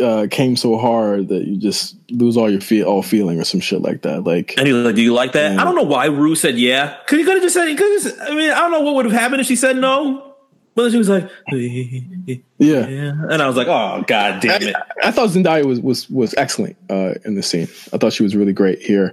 uh, 0.00 0.28
came 0.30 0.54
so 0.54 0.78
hard 0.78 1.28
that 1.28 1.46
you 1.46 1.56
just 1.56 1.96
lose 2.10 2.36
all 2.36 2.48
your 2.48 2.60
feel 2.60 2.86
all 2.86 3.02
feeling 3.02 3.40
or 3.40 3.44
some 3.44 3.60
shit 3.60 3.82
like 3.82 4.02
that?" 4.02 4.22
Like, 4.22 4.54
and 4.56 4.68
he's 4.68 4.76
like, 4.76 4.94
"Do 4.94 5.02
you 5.02 5.14
like 5.14 5.32
that?" 5.32 5.58
I 5.58 5.64
don't 5.64 5.74
know 5.74 5.82
why 5.82 6.06
Rue 6.06 6.36
said 6.36 6.58
yeah. 6.58 6.96
Could 7.08 7.18
he 7.18 7.24
could 7.24 7.34
have 7.34 7.42
just 7.42 7.54
said. 7.54 7.76
Cause 7.76 8.18
I 8.20 8.34
mean, 8.34 8.50
I 8.50 8.60
don't 8.60 8.70
know 8.70 8.82
what 8.82 8.94
would 8.94 9.04
have 9.06 9.14
happened 9.14 9.40
if 9.40 9.48
she 9.48 9.56
said 9.56 9.76
no. 9.76 10.27
But 10.78 10.92
she 10.92 10.96
was 10.96 11.08
like, 11.08 11.28
yeah. 12.58 12.84
and 12.84 13.42
I 13.42 13.48
was 13.48 13.56
like, 13.56 13.66
oh 13.66 14.04
god 14.06 14.40
damn 14.40 14.62
it! 14.62 14.76
I, 14.76 15.08
I 15.08 15.10
thought 15.10 15.30
Zendaya 15.30 15.64
was 15.64 15.80
was 15.80 16.08
was 16.08 16.36
excellent 16.36 16.76
uh, 16.88 17.14
in 17.24 17.34
the 17.34 17.42
scene. 17.42 17.66
I 17.92 17.98
thought 17.98 18.12
she 18.12 18.22
was 18.22 18.36
really 18.36 18.52
great 18.52 18.80
here. 18.80 19.12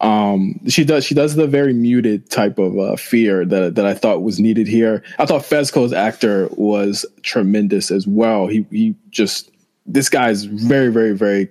Um, 0.00 0.60
she 0.68 0.84
does 0.84 1.04
she 1.04 1.16
does 1.16 1.34
the 1.34 1.48
very 1.48 1.72
muted 1.72 2.30
type 2.30 2.60
of 2.60 2.78
uh, 2.78 2.94
fear 2.94 3.44
that 3.44 3.74
that 3.74 3.86
I 3.86 3.92
thought 3.92 4.22
was 4.22 4.38
needed 4.38 4.68
here. 4.68 5.02
I 5.18 5.26
thought 5.26 5.42
Fezco's 5.42 5.92
actor 5.92 6.48
was 6.52 7.04
tremendous 7.22 7.90
as 7.90 8.06
well. 8.06 8.46
He 8.46 8.64
he 8.70 8.94
just 9.10 9.50
this 9.86 10.08
guy's 10.08 10.44
very 10.44 10.92
very 10.92 11.16
very 11.16 11.48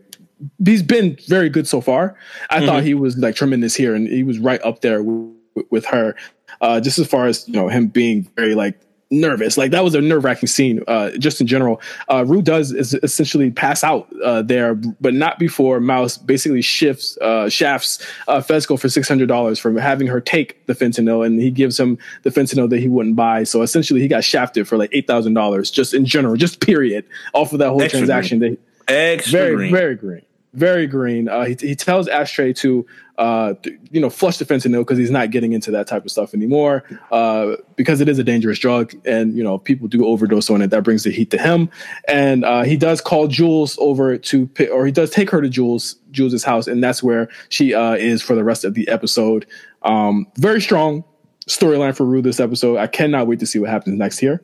he's 0.64 0.84
been 0.84 1.18
very 1.28 1.50
good 1.50 1.68
so 1.68 1.82
far. 1.82 2.16
I 2.50 2.60
mm-hmm. 2.60 2.66
thought 2.66 2.84
he 2.84 2.94
was 2.94 3.18
like 3.18 3.36
tremendous 3.36 3.76
here, 3.76 3.94
and 3.94 4.08
he 4.08 4.24
was 4.24 4.40
right 4.40 4.64
up 4.64 4.80
there 4.80 5.04
with, 5.04 5.66
with 5.70 5.86
her. 5.88 6.16
Uh, 6.62 6.80
just 6.80 6.98
as 6.98 7.08
far 7.08 7.26
as 7.26 7.46
you 7.46 7.56
know, 7.56 7.68
him 7.68 7.88
being 7.88 8.24
very 8.38 8.56
like 8.56 8.80
nervous. 9.12 9.58
Like 9.58 9.72
that 9.72 9.84
was 9.84 9.96
a 9.96 10.02
nerve 10.02 10.24
wracking 10.24 10.48
scene. 10.48 10.84
Uh, 10.88 11.12
just 11.12 11.42
in 11.42 11.48
general, 11.48 11.82
uh, 12.10 12.26
Rue 12.26 12.42
does 12.42 12.72
is 12.72 12.94
essentially 12.96 13.52
pass 13.52 13.84
out 13.84 14.08
uh, 14.24 14.42
there, 14.42 14.76
but 14.76 15.14
not 15.14 15.40
before 15.40 15.80
Mouse 15.80 16.18
basically 16.18 16.62
shifts 16.62 17.18
uh, 17.18 17.50
shafts 17.50 18.06
uh, 18.28 18.40
Fezco 18.40 18.80
for 18.80 18.90
six 18.90 19.08
hundred 19.08 19.28
dollars 19.28 19.60
for 19.60 19.78
having 19.80 20.08
her 20.08 20.22
take 20.22 20.66
the 20.68 20.74
fentanyl, 20.74 21.26
and 21.26 21.40
he 21.40 21.52
gives 21.52 21.80
him 21.80 21.98
the 22.24 22.30
fentanyl 22.30 22.70
that 22.70 22.80
he 22.80 22.88
wouldn't 22.88 23.16
buy. 23.16 23.44
So 23.44 23.62
essentially, 23.62 24.02
he 24.02 24.08
got 24.08 24.24
shafted 24.24 24.68
for 24.68 24.78
like 24.78 24.90
eight 24.94 25.08
thousand 25.08 25.34
dollars 25.34 25.72
just 25.72 25.94
in 25.94 26.06
general, 26.06 26.36
just 26.36 26.60
period, 26.60 27.06
off 27.34 27.54
of 27.54 27.60
that 27.60 27.70
whole 27.70 27.82
Extra 27.82 28.00
transaction. 28.00 28.40
Green. 28.40 28.58
Extra 28.88 29.32
very 29.32 29.56
green. 29.56 29.72
very 29.72 29.96
green 29.96 30.22
very 30.54 30.88
green. 30.88 31.30
Uh, 31.30 31.46
he, 31.46 31.56
he 31.60 31.76
tells 31.76 32.08
Ashtray 32.08 32.54
to, 32.54 32.86
uh, 33.20 33.54
you 33.92 34.00
know, 34.00 34.10
flush 34.10 34.38
the 34.38 34.46
fentanyl 34.46 34.80
because 34.80 34.98
he's 34.98 35.12
not 35.12 35.30
getting 35.30 35.52
into 35.52 35.72
that 35.72 35.88
type 35.88 36.06
of 36.06 36.12
stuff 36.12 36.34
anymore 36.34 36.86
uh, 37.12 37.58
because 37.76 38.00
it 38.00 38.08
is 38.08 38.18
a 38.18 38.24
dangerous 38.24 38.58
drug 38.58 38.96
and, 39.06 39.36
you 39.38 39.44
know, 39.44 39.58
people 39.58 39.90
do 39.90 40.06
overdose 40.06 40.50
on 40.50 40.62
it. 40.62 40.70
That 40.70 40.84
brings 40.86 41.04
the 41.04 41.12
heat 41.12 41.30
to 41.32 41.38
him. 41.38 41.70
And 42.08 42.46
uh, 42.46 42.64
he 42.64 42.78
does 42.78 43.02
call 43.02 43.28
Jules 43.28 43.78
over 43.80 44.18
to, 44.18 44.50
or 44.72 44.86
he 44.86 44.94
does 44.94 45.10
take 45.10 45.30
her 45.32 45.42
to 45.42 45.50
Jules, 45.50 45.96
Jules's 46.12 46.46
house. 46.46 46.66
And 46.66 46.82
that's 46.82 47.04
where 47.04 47.28
she 47.50 47.74
uh, 47.74 47.96
is 47.96 48.22
for 48.22 48.36
the 48.36 48.44
rest 48.46 48.64
of 48.64 48.74
the 48.74 48.88
episode. 48.88 49.46
Um, 49.84 50.26
very 50.38 50.62
strong 50.62 51.04
storyline 51.46 51.98
for 51.98 52.06
Rue 52.06 52.22
this 52.22 52.40
episode. 52.40 52.78
I 52.78 52.88
cannot 52.88 53.28
wait 53.28 53.40
to 53.42 53.46
see 53.46 53.60
what 53.60 53.70
happens 53.70 53.98
next 53.98 54.20
here. 54.20 54.42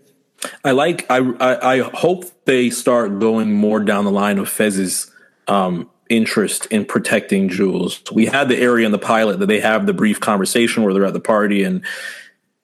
I 0.66 0.72
like, 0.72 1.10
I, 1.10 1.20
I, 1.40 1.76
I 1.76 1.80
hope 1.94 2.26
they 2.44 2.70
start 2.70 3.20
going 3.20 3.54
more 3.54 3.80
down 3.80 4.04
the 4.04 4.12
line 4.12 4.38
of 4.38 4.50
Fez's 4.50 5.10
um, 5.48 5.90
interest 6.10 6.66
in 6.68 6.86
protecting 6.86 7.50
Jules. 7.50 8.02
We 8.12 8.26
had 8.26 8.50
the 8.50 8.58
area 8.58 8.86
in 8.86 8.92
the 8.92 9.00
pilot 9.00 9.40
that 9.40 9.48
they 9.48 9.60
have 9.60 9.86
the 9.86 9.94
brief 9.94 10.20
conversation 10.20 10.84
where 10.84 10.94
they're 10.94 11.06
at 11.06 11.14
the 11.14 11.20
party 11.20 11.64
and 11.64 11.84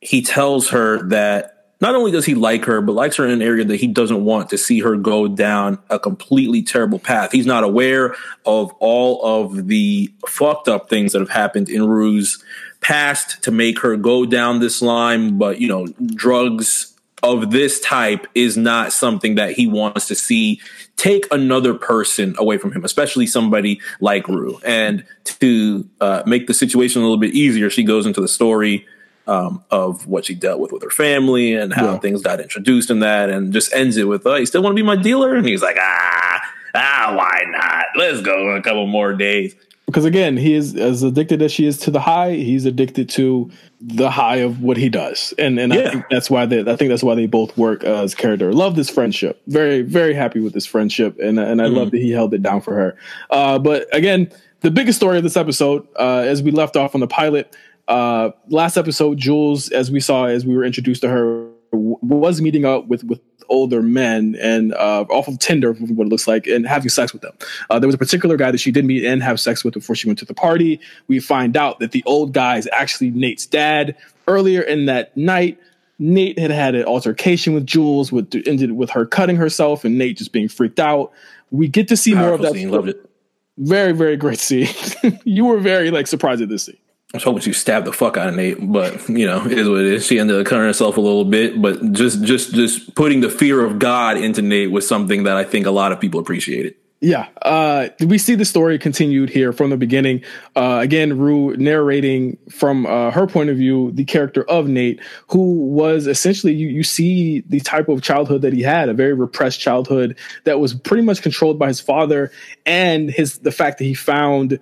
he 0.02 0.22
tells 0.22 0.70
her 0.70 1.08
that 1.10 1.62
not 1.80 1.96
only 1.96 2.12
does 2.12 2.26
he 2.26 2.36
like 2.36 2.66
her, 2.66 2.80
but 2.80 2.94
likes 2.94 3.16
her 3.16 3.26
in 3.26 3.32
an 3.32 3.42
area 3.42 3.66
that 3.66 3.78
he 3.78 3.88
doesn't 3.88 4.24
want 4.24 4.50
to 4.52 4.58
see 4.58 4.80
her 4.80 4.96
go 4.96 5.28
down 5.28 5.80
a 5.90 5.98
completely 5.98 6.62
terrible 6.62 7.00
path. 7.00 7.32
He's 7.32 7.48
not 7.48 7.64
aware 7.64 8.16
of 8.46 8.72
all 8.80 9.44
of 9.46 9.68
the 9.68 10.14
fucked 10.28 10.68
up 10.68 10.90
things 10.90 11.14
that 11.14 11.20
have 11.20 11.30
happened 11.30 11.70
in 11.70 11.88
Rue's 11.88 12.44
past 12.82 13.44
to 13.44 13.52
make 13.52 13.80
her 13.80 13.98
go 13.98 14.26
down 14.26 14.60
this 14.60 14.82
line, 14.82 15.40
but 15.40 15.60
you 15.60 15.68
know, 15.68 15.88
drugs 15.88 16.91
of 17.24 17.52
this 17.52 17.80
type 17.80 18.28
is 18.34 18.58
not 18.58 18.92
something 18.92 19.36
that 19.36 19.52
he 19.52 19.68
wants 19.68 20.08
to 20.08 20.16
see 20.16 20.60
take 20.98 21.26
another 21.32 21.74
person 21.74 22.36
away 22.38 22.58
from 22.58 22.72
him, 22.72 22.84
especially 22.84 23.26
somebody 23.26 23.82
like 24.00 24.28
Rue. 24.28 24.60
And 24.64 25.04
to 25.26 25.90
uh, 26.00 26.24
make 26.26 26.48
the 26.48 26.54
situation 26.54 27.02
a 27.02 27.06
little 27.06 27.18
bit 27.18 27.34
easier, 27.34 27.70
she 27.70 27.84
goes 27.84 28.06
into 28.06 28.22
the 28.22 28.28
story 28.28 28.86
um, 29.28 29.64
of 29.72 30.08
what 30.08 30.26
she 30.26 30.36
dealt 30.36 30.60
with 30.60 30.72
with 30.72 30.84
her 30.84 30.90
family 30.90 31.54
and 31.54 31.74
how 31.74 31.94
yeah. 31.94 32.00
things 32.00 32.22
got 32.22 32.40
introduced 32.40 32.90
in 32.90 33.00
that, 33.00 33.30
and 33.30 33.54
just 33.54 33.74
ends 33.74 33.98
it 33.98 34.08
with, 34.08 34.26
"Oh, 34.26 34.36
you 34.36 34.46
still 34.46 34.64
want 34.64 34.74
to 34.74 34.82
be 34.82 34.86
my 34.86 34.96
dealer?" 34.96 35.36
And 35.36 35.48
he's 35.48 35.62
like, 35.62 35.78
"Ah, 35.80 36.42
ah, 36.76 37.14
why 37.16 37.44
not? 37.48 37.86
Let's 37.96 38.22
go 38.22 38.56
a 38.56 38.62
couple 38.62 38.88
more 38.88 39.14
days." 39.14 39.56
Because 39.92 40.06
again, 40.06 40.38
he 40.38 40.54
is 40.54 40.76
as 40.76 41.04
addicted 41.04 41.42
as 41.42 41.52
she 41.52 41.66
is 41.66 41.78
to 41.80 41.92
the 41.92 42.00
high. 42.00 42.32
He's 42.32 42.66
addicted 42.66 43.10
to 43.10 43.52
the 43.82 44.10
high 44.10 44.38
of 44.38 44.62
what 44.62 44.78
he 44.78 44.88
does, 44.88 45.34
and 45.38 45.60
and 45.60 45.74
yeah. 45.74 45.82
I 45.82 45.90
think 45.92 46.06
that's 46.10 46.30
why 46.30 46.46
they. 46.46 46.62
I 46.62 46.76
think 46.78 46.90
that's 46.90 47.04
why 47.04 47.16
they 47.16 47.28
both 47.28 47.56
work 47.58 47.84
uh, 47.84 48.04
as 48.04 48.16
character. 48.16 48.54
Love 48.54 48.76
this 48.76 48.90
friendship. 48.90 49.42
Very 49.48 49.82
very 49.82 50.14
happy 50.14 50.40
with 50.40 50.54
this 50.54 50.66
friendship, 50.66 51.20
and 51.20 51.38
and 51.40 51.62
I 51.62 51.66
mm-hmm. 51.66 51.76
love 51.76 51.92
that 51.92 51.98
he 51.98 52.12
held 52.12 52.34
it 52.34 52.42
down 52.42 52.62
for 52.62 52.74
her. 52.74 52.98
Uh, 53.30 53.60
but 53.60 53.94
again, 53.94 54.32
the 54.62 54.72
biggest 54.72 54.98
story 54.98 55.18
of 55.18 55.24
this 55.24 55.38
episode, 55.38 55.86
uh, 56.00 56.24
as 56.26 56.42
we 56.42 56.52
left 56.52 56.78
off 56.78 56.96
on 56.96 57.02
the 57.02 57.08
pilot, 57.08 57.56
uh, 57.88 58.32
last 58.48 58.78
episode, 58.78 59.18
Jules, 59.18 59.70
as 59.72 59.92
we 59.92 60.00
saw 60.00 60.26
as 60.26 60.46
we 60.46 60.56
were 60.56 60.64
introduced 60.64 61.02
to 61.02 61.10
her, 61.10 61.50
was 61.72 62.42
meeting 62.42 62.66
up 62.66 62.88
with 62.88 63.04
with 63.04 63.22
older 63.50 63.82
men 63.82 64.36
and 64.42 64.74
uh, 64.74 65.06
off 65.10 65.28
of 65.28 65.38
Tinder, 65.40 65.74
what 65.74 66.08
it 66.08 66.10
looks 66.10 66.28
like, 66.28 66.48
and 66.48 66.66
having 66.66 66.90
sex 66.90 67.14
with 67.14 67.22
them. 67.22 67.34
Uh, 67.70 67.80
there 67.80 67.88
was 67.88 67.96
a 67.96 68.00
particular 68.00 68.38
guy 68.38 68.52
that 68.52 68.60
she 68.60 68.72
did 68.72 68.86
meet 68.86 69.06
and 69.06 69.22
have 69.22 69.40
sex 69.40 69.64
with 69.64 69.74
before 69.74 69.96
she 69.96 70.08
went 70.08 70.20
to 70.20 70.26
the 70.26 70.34
party. 70.34 70.80
We 71.08 71.20
find 71.20 71.56
out 71.56 71.80
that 71.80 71.92
the 71.92 72.04
old 72.06 72.34
guy 72.34 72.58
is 72.58 72.70
actually 72.72 73.12
Nate's 73.12 73.46
dad. 73.46 73.96
Earlier 74.28 74.62
in 74.62 74.86
that 74.86 75.16
night, 75.18 75.60
Nate 76.00 76.40
had 76.40 76.52
had 76.52 76.76
an 76.76 76.86
altercation 76.86 77.54
with 77.54 77.66
Jules, 77.66 78.12
with 78.12 78.34
ended 78.48 78.72
with 78.72 78.90
her 78.92 79.06
cutting 79.06 79.36
herself, 79.36 79.86
and 79.86 79.98
Nate 79.98 80.18
just 80.18 80.32
being 80.32 80.48
freaked 80.48 80.80
out. 80.80 81.12
We 81.52 81.68
get 81.68 81.90
to 81.90 81.98
see 81.98 82.14
Powerful 82.14 82.28
more 82.28 82.36
of 82.36 82.42
that. 82.42 82.54
Scene, 82.54 82.72
loved 82.72 82.90
it. 82.90 83.10
Very, 83.58 83.92
very 83.92 84.18
great 84.18 84.40
scene. 84.40 84.70
you 85.26 85.46
were 85.46 85.60
very 85.60 85.92
like 85.92 86.08
surprised 86.08 86.42
at 86.42 86.50
this 86.50 86.64
scene. 86.64 86.78
I 87.14 87.18
was 87.18 87.24
hoping 87.24 87.42
she 87.42 87.52
stabbed 87.52 87.86
the 87.86 87.92
fuck 87.92 88.16
out 88.16 88.30
of 88.30 88.36
Nate, 88.36 88.58
but 88.60 89.10
you 89.10 89.26
know, 89.28 89.46
it 89.46 89.58
is 89.58 89.68
what 89.68 89.80
it 89.80 89.88
is. 89.88 90.06
She 90.06 90.18
ended 90.18 90.40
up 90.40 90.46
cutting 90.46 90.64
herself 90.64 90.96
a 90.96 91.02
little 91.02 91.26
bit, 91.26 91.62
but 91.62 91.92
just 91.92 92.24
just 92.24 92.54
just 92.54 92.96
putting 92.96 93.20
the 93.20 93.30
fear 93.30 93.64
of 93.66 93.80
God 93.80 94.18
into 94.18 94.42
Nate 94.42 94.72
was 94.72 94.88
something 94.88 95.24
that 95.24 95.36
I 95.36 95.44
think 95.44 95.66
a 95.66 95.72
lot 95.72 95.92
of 95.92 96.00
people 96.00 96.22
appreciated. 96.22 96.76
Yeah, 97.04 97.30
uh, 97.42 97.90
we 98.00 98.20
see 98.20 98.36
the 98.36 98.46
story 98.46 98.78
continued 98.78 99.32
here 99.32 99.52
from 99.52 99.72
the 99.72 99.78
beginning. 99.78 100.24
Uh, 100.56 100.78
again, 100.84 101.18
Rue 101.18 101.58
narrating 101.58 102.38
from 102.52 102.86
uh, 102.86 103.10
her 103.10 103.26
point 103.26 103.50
of 103.50 103.58
view 103.58 103.92
the 103.92 104.06
character 104.06 104.48
of 104.48 104.68
Nate, 104.68 105.02
who 105.28 105.56
was 105.56 106.06
essentially 106.06 106.54
you, 106.54 106.68
you 106.68 106.84
see 106.84 107.42
the 107.42 107.60
type 107.60 107.90
of 107.90 108.04
childhood 108.04 108.44
that 108.44 108.54
he 108.54 108.62
had, 108.62 108.88
a 108.88 108.94
very 108.94 109.14
repressed 109.14 109.60
childhood 109.60 110.16
that 110.44 110.60
was 110.60 110.76
pretty 110.76 111.02
much 111.02 111.24
controlled 111.24 111.58
by 111.58 111.70
his 111.70 111.80
father, 111.80 112.32
and 112.68 113.10
his 113.10 113.40
the 113.40 113.52
fact 113.52 113.80
that 113.80 113.86
he 113.86 113.96
found 113.96 114.60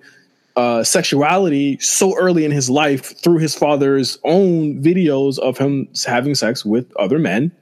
uh, 0.56 0.82
sexuality 0.82 1.78
so 1.78 2.16
early 2.16 2.44
in 2.44 2.50
his 2.50 2.68
life 2.68 3.18
through 3.20 3.38
his 3.38 3.54
father's 3.54 4.18
own 4.24 4.82
videos 4.82 5.38
of 5.38 5.58
him 5.58 5.88
having 6.06 6.34
sex 6.34 6.64
with 6.64 6.90
other 6.96 7.18
men 7.18 7.52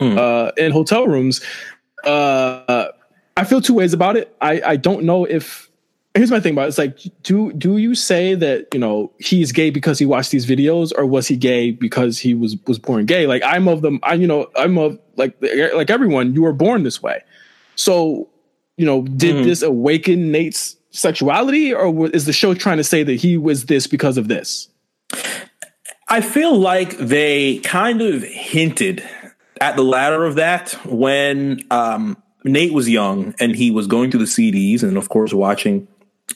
mm. 0.00 0.16
uh, 0.16 0.52
in 0.56 0.72
hotel 0.72 1.06
rooms. 1.06 1.40
Uh, 2.04 2.88
I 3.36 3.44
feel 3.44 3.60
two 3.60 3.74
ways 3.74 3.92
about 3.92 4.16
it. 4.16 4.34
I, 4.40 4.60
I 4.64 4.76
don't 4.76 5.04
know 5.04 5.24
if 5.24 5.70
here's 6.14 6.30
my 6.30 6.40
thing 6.40 6.52
about 6.52 6.66
it. 6.66 6.68
It's 6.68 6.78
like, 6.78 6.98
do 7.22 7.52
do 7.52 7.78
you 7.78 7.94
say 7.94 8.34
that 8.34 8.68
you 8.72 8.80
know 8.80 9.12
he's 9.18 9.52
gay 9.52 9.70
because 9.70 9.98
he 9.98 10.06
watched 10.06 10.30
these 10.30 10.46
videos, 10.46 10.92
or 10.96 11.06
was 11.06 11.26
he 11.26 11.36
gay 11.36 11.70
because 11.70 12.18
he 12.18 12.34
was 12.34 12.56
was 12.66 12.78
born 12.78 13.06
gay? 13.06 13.26
Like 13.26 13.42
I'm 13.44 13.68
of 13.68 13.82
them. 13.82 14.00
I 14.02 14.14
you 14.14 14.26
know 14.26 14.48
I'm 14.56 14.76
of 14.78 14.98
like 15.16 15.36
like 15.74 15.90
everyone. 15.90 16.34
You 16.34 16.42
were 16.42 16.52
born 16.52 16.82
this 16.82 17.02
way, 17.02 17.22
so 17.76 18.28
you 18.76 18.86
know 18.86 19.02
did 19.02 19.36
mm-hmm. 19.36 19.44
this 19.44 19.62
awaken 19.62 20.30
Nate's 20.30 20.76
sexuality, 20.92 21.74
or 21.74 22.08
is 22.10 22.26
the 22.26 22.32
show 22.32 22.54
trying 22.54 22.76
to 22.76 22.84
say 22.84 23.02
that 23.02 23.14
he 23.14 23.36
was 23.36 23.66
this 23.66 23.86
because 23.86 24.16
of 24.16 24.28
this? 24.28 24.68
I 26.08 26.20
feel 26.20 26.56
like 26.56 26.96
they 26.98 27.58
kind 27.58 28.02
of 28.02 28.22
hinted 28.22 29.02
at 29.60 29.76
the 29.76 29.82
latter 29.82 30.24
of 30.24 30.36
that 30.36 30.72
when 30.84 31.64
um, 31.70 32.22
Nate 32.44 32.72
was 32.72 32.88
young 32.88 33.34
and 33.40 33.54
he 33.54 33.70
was 33.70 33.86
going 33.86 34.10
through 34.10 34.20
the 34.20 34.26
CDs 34.26 34.82
and, 34.82 34.96
of 34.96 35.08
course, 35.08 35.32
watching 35.32 35.88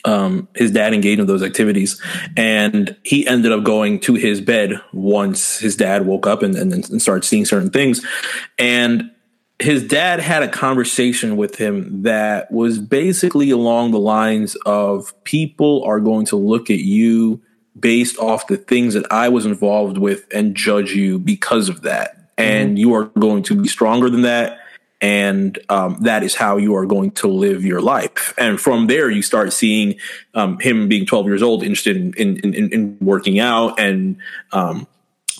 um, 0.04 0.48
his 0.54 0.70
dad 0.70 0.94
engage 0.94 1.18
in 1.18 1.26
those 1.26 1.42
activities. 1.42 2.00
And 2.36 2.96
he 3.02 3.26
ended 3.26 3.52
up 3.52 3.64
going 3.64 4.00
to 4.00 4.14
his 4.14 4.40
bed 4.40 4.80
once 4.92 5.58
his 5.58 5.76
dad 5.76 6.06
woke 6.06 6.26
up 6.26 6.42
and, 6.42 6.54
and, 6.54 6.72
and 6.72 7.02
started 7.02 7.24
seeing 7.24 7.44
certain 7.44 7.70
things. 7.70 8.04
And 8.58 9.10
his 9.58 9.86
dad 9.86 10.20
had 10.20 10.42
a 10.42 10.48
conversation 10.48 11.36
with 11.36 11.56
him 11.56 12.02
that 12.02 12.50
was 12.52 12.78
basically 12.78 13.50
along 13.50 13.90
the 13.90 13.98
lines 13.98 14.54
of 14.66 15.12
people 15.24 15.82
are 15.84 16.00
going 16.00 16.26
to 16.26 16.36
look 16.36 16.70
at 16.70 16.80
you 16.80 17.40
based 17.78 18.18
off 18.18 18.46
the 18.46 18.56
things 18.56 18.94
that 18.94 19.10
I 19.10 19.28
was 19.28 19.46
involved 19.46 19.98
with 19.98 20.26
and 20.32 20.54
judge 20.54 20.92
you 20.92 21.18
because 21.18 21.68
of 21.68 21.82
that. 21.82 22.30
And 22.36 22.70
mm-hmm. 22.70 22.76
you 22.76 22.94
are 22.94 23.04
going 23.18 23.42
to 23.44 23.60
be 23.60 23.68
stronger 23.68 24.10
than 24.10 24.22
that. 24.22 24.60
And 25.00 25.58
um, 25.68 25.98
that 26.00 26.22
is 26.22 26.34
how 26.34 26.56
you 26.56 26.74
are 26.76 26.86
going 26.86 27.10
to 27.12 27.28
live 27.28 27.64
your 27.64 27.82
life. 27.82 28.34
And 28.38 28.58
from 28.60 28.86
there, 28.86 29.10
you 29.10 29.22
start 29.22 29.52
seeing 29.52 29.96
um, 30.34 30.58
him 30.58 30.88
being 30.88 31.04
12 31.06 31.26
years 31.26 31.42
old, 31.42 31.62
interested 31.62 31.96
in, 31.96 32.14
in, 32.14 32.54
in, 32.54 32.72
in 32.72 32.98
working 33.00 33.38
out 33.38 33.78
and 33.78 34.16
um, 34.52 34.86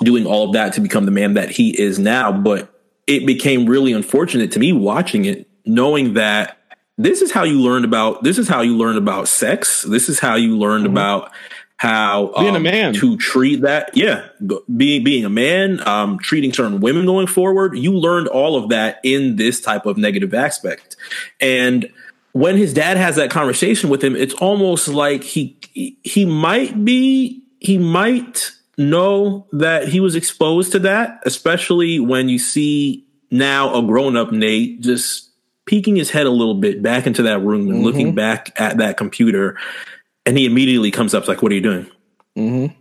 doing 0.01 0.27
all 0.27 0.47
of 0.47 0.53
that 0.53 0.75
to 0.75 0.81
become 0.81 1.07
the 1.07 1.11
man 1.11 1.35
that 1.35 1.51
he 1.51 1.79
is 1.79 1.99
now. 1.99 2.33
But 2.33 2.76
it 3.07 3.27
became 3.27 3.67
really 3.67 3.93
unfortunate 3.93 4.53
to 4.53 4.59
me 4.59 4.73
watching 4.73 5.25
it, 5.25 5.49
knowing 5.65 6.15
that 6.15 6.59
this 6.99 7.23
is 7.23 7.31
how 7.31 7.45
you 7.45 7.61
learned 7.61 7.85
about 7.85 8.23
this 8.23 8.39
is 8.39 8.49
how 8.49 8.63
you 8.63 8.77
learned 8.77 8.99
about 8.99 9.29
sex. 9.29 9.83
This 9.83 10.09
is 10.09 10.19
how 10.19 10.37
you 10.37 10.57
learned 10.59 10.85
mm-hmm. 10.85 10.95
about 10.95 11.33
how 11.79 12.33
being 12.39 12.51
um, 12.51 12.57
a 12.57 12.61
man 12.61 12.95
to 12.95 13.17
treat 13.19 13.61
that. 13.63 13.95
Yeah, 13.95 14.29
being 14.75 15.05
being 15.05 15.25
a 15.25 15.31
man, 15.31 15.87
um, 15.87 16.19
treating 16.19 16.53
certain 16.53 16.81
women 16.81 17.05
going 17.05 17.27
forward. 17.27 17.77
You 17.77 17.93
learned 17.93 18.29
all 18.29 18.57
of 18.57 18.71
that 18.71 19.01
in 19.03 19.37
this 19.37 19.61
type 19.61 19.85
of 19.85 19.99
negative 19.99 20.33
aspect, 20.33 20.97
and 21.41 21.91
when 22.33 22.57
his 22.57 22.75
dad 22.75 22.97
has 22.97 23.17
that 23.17 23.31
conversation 23.31 23.91
with 23.91 24.03
him, 24.03 24.17
it's 24.17 24.35
almost 24.35 24.89
like 24.89 25.23
he 25.23 25.59
he 26.03 26.25
might 26.25 26.83
be 26.85 27.43
he 27.61 27.77
might 27.77 28.53
know 28.79 29.47
that 29.53 29.89
he 29.89 30.01
was 30.01 30.15
exposed 30.15 30.73
to 30.73 30.79
that, 30.81 31.21
especially 31.25 32.01
when 32.01 32.29
you 32.29 32.39
see 32.39 33.07
now 33.31 33.75
a 33.75 33.83
grown 33.83 34.17
up 34.17 34.33
Nate 34.33 34.81
just 34.81 35.31
peeking 35.65 35.97
his 35.97 36.11
head 36.11 36.27
a 36.27 36.31
little 36.31 36.55
bit 36.55 36.83
back 36.83 37.07
into 37.07 37.23
that 37.23 37.41
room 37.41 37.63
and 37.63 37.77
mm-hmm. 37.77 37.85
looking 37.85 38.15
back 38.15 38.59
at 38.61 38.79
that 38.79 38.97
computer. 38.97 39.59
And 40.25 40.37
he 40.37 40.47
immediately 40.47 40.91
comes 40.91 41.15
up 41.15 41.27
like, 41.29 41.43
"What 41.43 41.53
are 41.53 41.55
you 41.55 41.61
doing?" 41.61 41.87
Mm-hmm. 42.37 42.75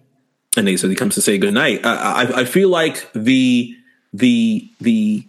And 0.58 0.66
Nate 0.66 0.80
says 0.80 0.90
he 0.90 0.96
comes 0.96 1.16
to 1.16 1.22
say 1.22 1.38
goodnight. 1.38 1.86
I, 1.86 2.24
I, 2.24 2.40
I 2.42 2.46
feel 2.46 2.70
like 2.70 3.12
the 3.14 3.76
the 4.14 4.70
the 4.80 5.28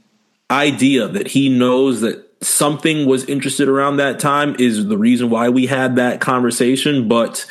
idea 0.50 1.08
that 1.08 1.28
he 1.28 1.48
knows 1.48 2.00
that 2.02 2.24
something 2.42 3.06
was 3.06 3.24
interested 3.24 3.68
around 3.68 3.96
that 3.96 4.20
time 4.20 4.56
is 4.58 4.86
the 4.86 4.98
reason 4.98 5.30
why 5.30 5.48
we 5.48 5.66
had 5.66 5.96
that 5.96 6.20
conversation. 6.20 7.08
But 7.08 7.46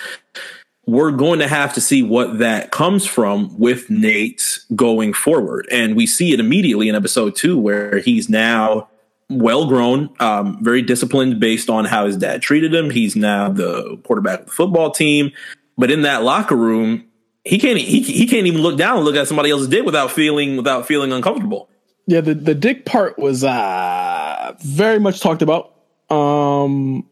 we're 0.88 1.12
going 1.12 1.40
to 1.40 1.48
have 1.48 1.74
to 1.74 1.82
see 1.82 2.04
what 2.04 2.40
that 2.40 2.72
comes 2.72 3.06
from 3.06 3.58
with 3.58 3.90
Nate 3.90 4.60
going 4.76 5.14
forward. 5.14 5.68
And 5.72 5.96
we 5.96 6.06
see 6.06 6.34
it 6.34 6.40
immediately 6.40 6.90
in 6.90 6.96
episode 6.96 7.36
two, 7.36 7.58
where 7.58 8.00
he's 8.00 8.30
now 8.30 8.88
well 9.30 9.68
grown, 9.68 10.10
um, 10.20 10.64
very 10.64 10.82
disciplined 10.82 11.40
based 11.40 11.70
on 11.70 11.86
how 11.86 12.06
his 12.06 12.18
dad 12.18 12.42
treated 12.42 12.74
him. 12.74 12.90
He's 12.92 13.16
now 13.16 13.50
the 13.50 13.98
quarterback 14.04 14.42
of 14.42 14.46
the 14.46 14.52
football 14.52 14.92
team. 14.92 15.32
But 15.78 15.92
in 15.92 16.04
that 16.04 16.24
locker 16.24 16.56
room, 16.56 17.06
he 17.44 17.60
can't 17.60 17.80
he, 17.80 18.02
he 18.02 18.28
can't 18.28 18.48
even 18.48 18.62
look 18.62 18.78
down 18.78 18.98
and 18.98 19.06
look 19.06 19.16
at 19.16 19.28
somebody 19.28 19.52
else's 19.52 19.68
dick 19.68 19.86
without 19.86 20.12
feeling 20.12 20.58
without 20.58 20.88
feeling 20.88 21.12
uncomfortable. 21.12 21.70
Yeah, 22.08 22.22
the, 22.22 22.34
the 22.34 22.56
dick 22.56 22.86
part 22.86 23.18
was 23.18 23.44
uh 23.44 24.54
very 24.60 25.00
much 25.00 25.20
talked 25.20 25.42
about. 25.42 25.74
Um 26.10 27.08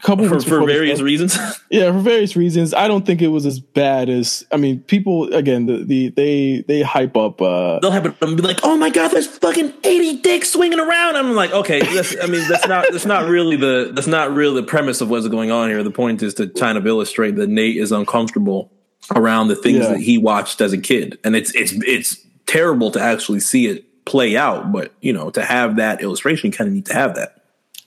couple 0.00 0.28
for, 0.28 0.40
for 0.40 0.66
various 0.66 1.00
reasons. 1.00 1.36
yeah, 1.70 1.90
for 1.92 1.98
various 1.98 2.36
reasons. 2.36 2.74
I 2.74 2.88
don't 2.88 3.06
think 3.06 3.22
it 3.22 3.28
was 3.28 3.46
as 3.46 3.60
bad 3.60 4.08
as 4.08 4.44
I 4.52 4.56
mean, 4.56 4.80
people 4.80 5.32
again, 5.32 5.66
the, 5.66 5.84
the 5.84 6.08
they 6.10 6.64
they 6.66 6.82
hype 6.82 7.16
up 7.16 7.40
uh 7.40 7.78
they'll 7.80 7.90
have 7.90 8.06
it 8.06 8.14
and 8.20 8.36
be 8.36 8.42
like, 8.42 8.60
Oh 8.62 8.76
my 8.76 8.90
god, 8.90 9.08
there's 9.08 9.26
fucking 9.26 9.72
80 9.82 10.20
dicks 10.20 10.52
swinging 10.52 10.80
around. 10.80 11.16
I'm 11.16 11.34
like, 11.34 11.52
okay, 11.52 11.80
that's 11.80 12.16
I 12.22 12.26
mean, 12.26 12.46
that's 12.48 12.66
not 12.66 12.86
that's 12.90 13.06
not 13.06 13.28
really 13.28 13.56
the 13.56 13.92
that's 13.94 14.06
not 14.06 14.32
really 14.34 14.60
the 14.60 14.66
premise 14.66 15.00
of 15.00 15.10
what's 15.10 15.28
going 15.28 15.50
on 15.50 15.68
here. 15.68 15.82
The 15.82 15.90
point 15.90 16.22
is 16.22 16.34
to 16.34 16.48
kind 16.48 16.78
of 16.78 16.86
illustrate 16.86 17.36
that 17.36 17.48
Nate 17.48 17.76
is 17.76 17.92
uncomfortable 17.92 18.70
around 19.14 19.48
the 19.48 19.56
things 19.56 19.78
yeah. 19.78 19.88
that 19.88 20.00
he 20.00 20.18
watched 20.18 20.60
as 20.60 20.72
a 20.72 20.78
kid. 20.78 21.18
And 21.24 21.36
it's 21.36 21.54
it's 21.54 21.72
it's 21.72 22.16
terrible 22.46 22.90
to 22.92 23.00
actually 23.00 23.40
see 23.40 23.66
it 23.66 24.04
play 24.04 24.36
out, 24.36 24.72
but 24.72 24.92
you 25.00 25.12
know, 25.12 25.30
to 25.30 25.42
have 25.42 25.76
that 25.76 26.02
illustration, 26.02 26.50
you 26.50 26.56
kind 26.56 26.68
of 26.68 26.74
need 26.74 26.86
to 26.86 26.94
have 26.94 27.14
that. 27.16 27.42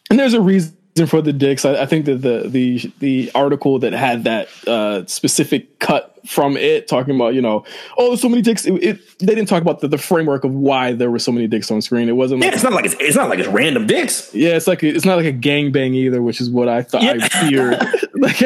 And 0.09 0.17
there's 0.17 0.33
a 0.33 0.41
reason 0.41 0.76
for 1.05 1.21
the 1.21 1.33
dicks. 1.33 1.65
I, 1.65 1.83
I, 1.83 1.85
think 1.85 2.05
that 2.05 2.21
the 2.21 2.47
the 2.47 2.91
the 2.99 3.31
article 3.35 3.79
that 3.79 3.93
had 3.93 4.23
that 4.23 4.49
uh, 4.65 5.05
specific 5.05 5.79
cut 5.79 6.16
from 6.27 6.57
it, 6.57 6.87
talking 6.87 7.15
about 7.15 7.33
you 7.33 7.41
know, 7.41 7.63
oh, 7.97 8.15
so 8.15 8.29
many 8.29 8.41
dicks. 8.41 8.65
It, 8.65 8.73
it, 8.83 9.19
they 9.19 9.33
didn't 9.33 9.47
talk 9.47 9.61
about 9.61 9.79
the, 9.79 9.87
the, 9.87 9.97
framework 9.97 10.43
of 10.43 10.51
why 10.53 10.93
there 10.93 11.09
were 11.09 11.19
so 11.19 11.31
many 11.31 11.47
dicks 11.47 11.71
on 11.71 11.81
screen. 11.81 12.09
It 12.09 12.13
wasn't. 12.13 12.41
Like, 12.41 12.51
yeah, 12.51 12.55
it's 12.55 12.63
not 12.63 12.73
like 12.73 12.85
it's, 12.85 12.95
it's 12.99 13.15
not 13.15 13.29
like 13.29 13.39
it's 13.39 13.47
random 13.47 13.87
dicks. 13.87 14.33
Yeah, 14.33 14.55
it's 14.55 14.67
like 14.67 14.83
it's 14.83 15.05
not 15.05 15.17
like 15.17 15.25
a 15.25 15.31
gang 15.31 15.71
bang 15.71 15.93
either, 15.93 16.21
which 16.21 16.41
is 16.41 16.49
what 16.49 16.69
I 16.69 16.83
thought 16.83 17.03
yeah. 17.03 17.17
I 17.19 17.27
feared. 17.49 17.79
like 18.19 18.41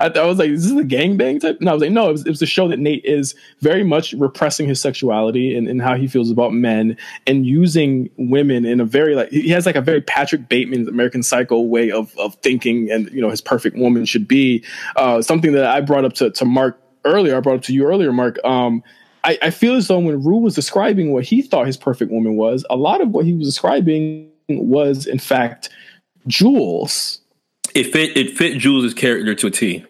I, 0.00 0.20
I, 0.20 0.26
was 0.26 0.38
like, 0.38 0.50
is 0.50 0.68
this 0.68 0.78
a 0.78 0.84
gang 0.84 1.16
bang 1.16 1.38
type? 1.38 1.58
and 1.60 1.68
I 1.68 1.72
was 1.72 1.82
like, 1.82 1.92
no, 1.92 2.08
it 2.08 2.12
was, 2.12 2.26
it 2.26 2.30
was 2.30 2.42
a 2.42 2.46
show 2.46 2.68
that 2.68 2.78
Nate 2.78 3.04
is 3.04 3.34
very 3.60 3.84
much 3.84 4.12
repressing 4.14 4.66
his 4.66 4.80
sexuality 4.80 5.56
and, 5.56 5.68
and 5.68 5.80
how 5.80 5.94
he 5.94 6.08
feels 6.08 6.30
about 6.30 6.52
men 6.52 6.96
and 7.26 7.46
using 7.46 8.10
women 8.16 8.64
in 8.64 8.80
a 8.80 8.84
very 8.84 9.14
like 9.14 9.30
he 9.30 9.50
has 9.50 9.66
like 9.66 9.76
a 9.76 9.80
very 9.80 10.00
Patrick 10.00 10.48
Bateman 10.48 10.88
American 10.88 11.22
Psycho 11.22 11.60
way 11.60 11.90
of 11.90 12.16
of 12.18 12.34
thinking 12.36 12.90
and 12.90 13.10
you 13.10 13.20
know 13.20 13.30
his 13.30 13.40
perfect 13.40 13.76
woman 13.76 14.04
should 14.04 14.26
be. 14.26 14.64
Uh, 14.96 15.22
something 15.22 15.52
that 15.52 15.66
I 15.66 15.80
brought 15.80 16.04
up 16.04 16.14
to 16.14 16.30
to 16.30 16.44
Mark 16.44 16.80
earlier, 17.04 17.36
I 17.36 17.40
brought 17.40 17.56
up 17.56 17.62
to 17.62 17.74
you 17.74 17.86
earlier, 17.86 18.12
Mark. 18.12 18.38
Um, 18.44 18.82
I, 19.24 19.38
I 19.42 19.50
feel 19.50 19.74
as 19.74 19.88
though 19.88 19.98
when 19.98 20.22
Rue 20.22 20.36
was 20.36 20.54
describing 20.54 21.12
what 21.12 21.24
he 21.24 21.42
thought 21.42 21.66
his 21.66 21.76
perfect 21.76 22.10
woman 22.10 22.36
was, 22.36 22.64
a 22.68 22.76
lot 22.76 23.00
of 23.00 23.10
what 23.10 23.24
he 23.24 23.32
was 23.32 23.48
describing 23.48 24.30
was, 24.48 25.06
in 25.06 25.18
fact, 25.18 25.70
Jules. 26.26 27.20
It 27.74 27.92
fit. 27.92 28.16
It 28.16 28.36
fit 28.36 28.58
Jules' 28.58 28.94
character 28.94 29.34
to 29.34 29.46
a 29.46 29.50
T. 29.50 29.84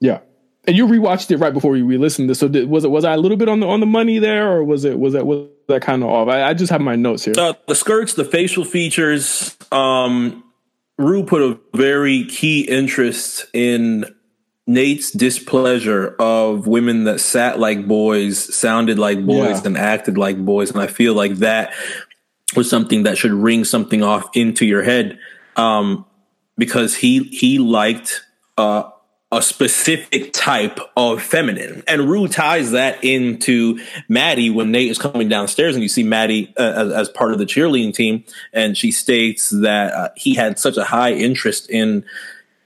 Yeah, 0.00 0.20
and 0.66 0.76
you 0.76 0.86
rewatched 0.86 1.30
it 1.30 1.36
right 1.36 1.52
before 1.52 1.70
we 1.72 1.82
re-listened 1.82 2.26
to 2.26 2.30
this. 2.30 2.38
So 2.38 2.48
did, 2.48 2.68
was 2.68 2.84
it 2.84 2.90
was 2.90 3.04
I 3.04 3.14
a 3.14 3.18
little 3.18 3.36
bit 3.36 3.48
on 3.48 3.60
the 3.60 3.68
on 3.68 3.80
the 3.80 3.86
money 3.86 4.18
there, 4.18 4.50
or 4.50 4.64
was 4.64 4.84
it 4.84 4.98
was 4.98 5.12
that 5.12 5.26
was 5.26 5.48
that 5.68 5.82
kind 5.82 6.02
of 6.02 6.08
off? 6.08 6.28
I, 6.28 6.42
I, 6.42 6.54
just 6.54 6.70
have 6.70 6.80
my 6.80 6.96
notes 6.96 7.24
here. 7.24 7.34
Uh, 7.36 7.54
the 7.68 7.74
skirts, 7.74 8.14
the 8.14 8.24
facial 8.24 8.64
features. 8.64 9.56
Um, 9.70 10.44
Rue 10.98 11.24
put 11.24 11.42
a 11.42 11.58
very 11.74 12.24
key 12.26 12.60
interest 12.60 13.46
in 13.54 14.04
Nate's 14.70 15.10
displeasure 15.10 16.14
of 16.20 16.68
women 16.68 17.02
that 17.04 17.18
sat 17.18 17.58
like 17.58 17.88
boys, 17.88 18.54
sounded 18.54 19.00
like 19.00 19.26
boys, 19.26 19.60
yeah. 19.60 19.66
and 19.66 19.76
acted 19.76 20.16
like 20.16 20.38
boys. 20.44 20.70
And 20.70 20.80
I 20.80 20.86
feel 20.86 21.12
like 21.12 21.34
that 21.36 21.72
was 22.54 22.70
something 22.70 23.02
that 23.02 23.18
should 23.18 23.32
ring 23.32 23.64
something 23.64 24.04
off 24.04 24.28
into 24.34 24.64
your 24.64 24.84
head. 24.84 25.18
Um, 25.56 26.06
because 26.56 26.94
he 26.94 27.24
he 27.24 27.58
liked 27.58 28.24
uh, 28.58 28.88
a 29.32 29.42
specific 29.42 30.32
type 30.32 30.78
of 30.96 31.20
feminine. 31.20 31.82
And 31.88 32.08
Rue 32.08 32.28
ties 32.28 32.70
that 32.70 33.02
into 33.02 33.80
Maddie 34.08 34.50
when 34.50 34.70
Nate 34.70 34.90
is 34.90 34.98
coming 34.98 35.28
downstairs 35.28 35.74
and 35.74 35.82
you 35.82 35.88
see 35.88 36.04
Maddie 36.04 36.54
uh, 36.56 36.62
as, 36.62 36.92
as, 36.92 37.08
part 37.08 37.32
of 37.32 37.38
the 37.38 37.46
cheerleading 37.46 37.94
team. 37.94 38.24
And 38.52 38.76
she 38.76 38.92
states 38.92 39.50
that 39.50 39.92
uh, 39.92 40.08
he 40.16 40.34
had 40.34 40.58
such 40.58 40.76
a 40.76 40.84
high 40.84 41.12
interest 41.12 41.70
in 41.70 42.04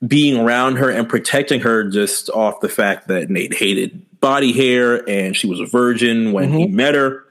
being 0.06 0.38
around 0.38 0.76
her 0.76 0.90
and 0.90 1.08
protecting 1.08 1.60
her 1.60 1.88
just 1.88 2.30
off 2.30 2.60
the 2.60 2.68
fact 2.68 3.08
that 3.08 3.30
Nate 3.30 3.54
hated 3.54 4.20
body 4.20 4.52
hair 4.52 5.08
and 5.08 5.36
she 5.36 5.46
was 5.46 5.60
a 5.60 5.66
virgin 5.66 6.32
when 6.32 6.48
mm-hmm. 6.48 6.58
he 6.58 6.66
met 6.66 6.94
her. 6.94 7.24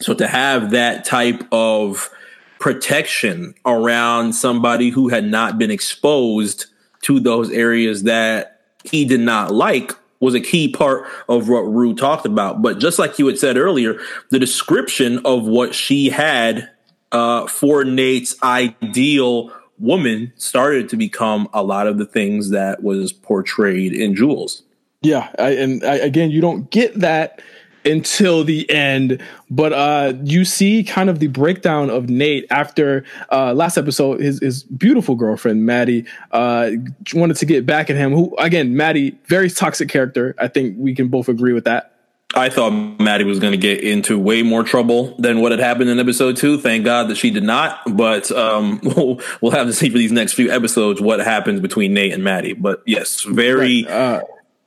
So 0.00 0.14
to 0.14 0.26
have 0.26 0.70
that 0.70 1.04
type 1.04 1.42
of 1.52 2.10
protection 2.58 3.54
around 3.64 4.32
somebody 4.32 4.90
who 4.90 5.08
had 5.08 5.24
not 5.24 5.58
been 5.58 5.70
exposed 5.70 6.66
to 7.02 7.20
those 7.20 7.50
areas 7.50 8.04
that 8.04 8.62
he 8.84 9.04
did 9.04 9.20
not 9.20 9.52
like 9.52 9.92
was 10.20 10.34
a 10.34 10.40
key 10.40 10.68
part 10.68 11.06
of 11.28 11.48
what 11.48 11.60
Rue 11.60 11.94
talked 11.94 12.26
about. 12.26 12.60
But 12.60 12.78
just 12.78 12.98
like 12.98 13.18
you 13.18 13.26
had 13.26 13.38
said 13.38 13.56
earlier, 13.56 14.00
the 14.30 14.38
description 14.38 15.20
of 15.24 15.46
what 15.46 15.74
she 15.74 16.08
had 16.08 16.68
uh, 17.12 17.46
for 17.46 17.84
Nate's 17.84 18.40
ideal 18.42 19.52
woman 19.78 20.32
started 20.36 20.88
to 20.90 20.96
become 20.96 21.48
a 21.52 21.62
lot 21.62 21.86
of 21.86 21.98
the 21.98 22.06
things 22.06 22.50
that 22.50 22.82
was 22.82 23.12
portrayed 23.12 23.92
in 23.92 24.14
Jules. 24.14 24.62
Yeah, 25.02 25.28
I, 25.38 25.50
and 25.50 25.84
I, 25.84 25.96
again, 25.96 26.30
you 26.30 26.40
don't 26.40 26.70
get 26.70 26.98
that 27.00 27.40
until 27.84 28.44
the 28.44 28.68
end, 28.70 29.22
but 29.48 29.72
uh, 29.72 30.12
you 30.24 30.44
see 30.44 30.82
kind 30.82 31.08
of 31.08 31.20
the 31.20 31.28
breakdown 31.28 31.90
of 31.90 32.08
Nate 32.08 32.46
after 32.50 33.04
uh, 33.30 33.54
last 33.54 33.78
episode. 33.78 34.20
His 34.20 34.40
his 34.40 34.64
beautiful 34.64 35.14
girlfriend 35.14 35.64
Maddie 35.64 36.04
uh, 36.32 36.70
wanted 37.14 37.36
to 37.36 37.46
get 37.46 37.64
back 37.64 37.90
at 37.90 37.96
him. 37.96 38.12
Who 38.12 38.36
again, 38.38 38.76
Maddie, 38.76 39.16
very 39.26 39.50
toxic 39.50 39.88
character. 39.88 40.34
I 40.38 40.48
think 40.48 40.76
we 40.78 40.94
can 40.94 41.08
both 41.08 41.28
agree 41.28 41.52
with 41.52 41.64
that. 41.64 41.97
I 42.34 42.50
thought 42.50 42.70
Maddie 42.70 43.24
was 43.24 43.38
going 43.38 43.52
to 43.52 43.58
get 43.58 43.82
into 43.82 44.18
way 44.18 44.42
more 44.42 44.62
trouble 44.62 45.14
than 45.18 45.40
what 45.40 45.50
had 45.50 45.60
happened 45.60 45.88
in 45.88 45.98
episode 45.98 46.36
two. 46.36 46.58
Thank 46.58 46.84
God 46.84 47.08
that 47.08 47.16
she 47.16 47.30
did 47.30 47.42
not. 47.42 47.80
But 47.96 48.30
um, 48.30 48.80
we'll, 48.84 49.20
we'll 49.40 49.52
have 49.52 49.66
to 49.66 49.72
see 49.72 49.88
for 49.88 49.98
these 49.98 50.12
next 50.12 50.34
few 50.34 50.50
episodes 50.50 51.00
what 51.00 51.20
happens 51.20 51.60
between 51.60 51.94
Nate 51.94 52.12
and 52.12 52.22
Maddie. 52.22 52.52
But 52.52 52.82
yes, 52.86 53.22
very 53.22 53.84
right. 53.84 53.92
uh, 53.92 54.20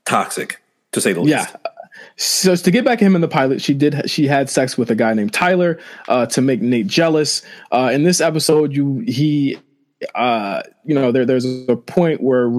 toxic 0.06 0.62
to 0.94 1.02
say 1.02 1.14
the 1.14 1.22
least. 1.22 1.50
Yeah. 1.50 1.72
So 2.18 2.56
to 2.56 2.72
get 2.72 2.84
back 2.84 3.02
at 3.02 3.06
him 3.06 3.16
in 3.16 3.22
the 3.22 3.28
pilot, 3.28 3.62
she 3.62 3.74
did 3.74 4.10
she 4.10 4.28
had 4.28 4.50
sex 4.50 4.78
with 4.78 4.90
a 4.92 4.96
guy 4.96 5.14
named 5.14 5.34
Tyler 5.34 5.80
uh, 6.08 6.26
to 6.28 6.42
make 6.42 6.62
Nate 6.62 6.88
jealous. 6.88 7.42
Uh, 7.72 7.92
in 7.94 8.04
this 8.04 8.22
episode, 8.22 8.74
you 8.74 9.04
he 9.08 9.58
uh, 10.16 10.62
you 10.84 10.96
know 10.96 11.12
there 11.12 11.26
there's 11.26 11.46
a 11.46 11.76
point 11.76 12.22
where 12.22 12.50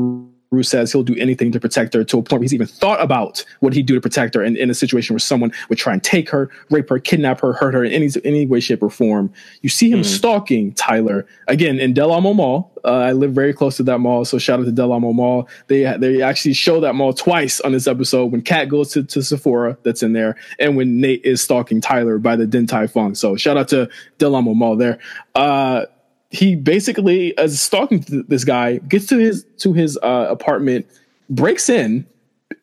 Rue 0.53 0.62
says 0.62 0.92
he'll 0.92 1.03
do 1.03 1.16
anything 1.16 1.50
to 1.50 1.59
protect 1.59 1.94
her 1.94 2.05
to 2.05 2.18
a 2.18 2.22
point 2.22 2.40
where 2.40 2.42
he's 2.42 2.55
even 2.55 2.66
thought 2.66 3.00
about 3.03 3.44
what 3.61 3.72
he'd 3.72 3.86
do 3.86 3.94
to 3.94 4.00
protect 4.00 4.34
her 4.34 4.44
in, 4.44 4.57
in 4.57 4.70
a 4.70 4.74
situation 4.74 5.14
where 5.14 5.20
someone 5.20 5.53
would 5.68 5.78
try 5.78 5.92
and 5.92 6.05
take 6.05 6.28
her, 6.30 6.50
rape 6.70 6.88
her, 6.90 6.98
kidnap 6.98 7.40
her, 7.40 7.55
hurt 7.55 7.74
her 7.74 7.82
in 7.82 7.92
any, 7.92 8.11
any 8.24 8.46
way, 8.46 8.61
shape, 8.61 8.82
or 8.82 8.90
form. 8.90 9.32
You 9.62 9.70
see 9.70 9.90
him 9.90 10.03
mm. 10.03 10.05
stalking 10.05 10.74
Tyler 10.74 11.26
again 11.48 11.80
in 11.80 11.94
Del 11.94 12.12
Amo 12.12 12.34
Mall. 12.34 12.70
Uh, 12.84 12.88
I 12.88 13.12
live 13.12 13.32
very 13.32 13.53
close 13.53 13.76
to 13.76 13.84
that 13.84 13.98
mall, 13.98 14.24
so 14.24 14.38
shout 14.38 14.59
out 14.59 14.66
to 14.66 14.72
Del 14.72 14.92
Amo 14.92 15.12
Mall. 15.12 15.48
They 15.68 15.82
they 15.98 16.20
actually 16.20 16.55
show 16.55 16.80
that 16.80 16.94
mall 16.94 17.12
twice 17.12 17.61
on 17.61 17.72
this 17.72 17.86
episode 17.86 18.32
when 18.32 18.42
Kat 18.42 18.68
goes 18.68 18.90
to, 18.92 19.05
to 19.05 19.22
Sephora, 19.22 19.78
that's 19.84 20.03
in 20.03 20.12
there, 20.12 20.36
and 20.59 20.76
when 20.76 21.00
Nate 21.00 21.24
is 21.24 21.40
stalking 21.40 21.80
Tyler 21.80 22.18
by 22.18 22.36
the 22.36 22.46
Din 22.46 22.66
Tai 22.66 22.88
Fung. 22.88 23.14
So 23.14 23.36
shout 23.36 23.57
out 23.57 23.68
to 23.68 23.88
Del 24.18 24.34
Amo 24.34 24.55
Mall 24.55 24.76
there. 24.76 24.98
Uh, 25.34 25.86
he 26.33 26.57
basically 26.57 27.28
is 27.39 27.61
stalking 27.61 28.05
this 28.26 28.45
guy, 28.45 28.78
gets 28.78 29.07
to 29.07 29.18
his 29.18 29.45
to 29.59 29.74
his 29.74 29.99
uh, 30.03 30.26
apartment, 30.30 30.87
breaks 31.28 31.68
in, 31.68 32.07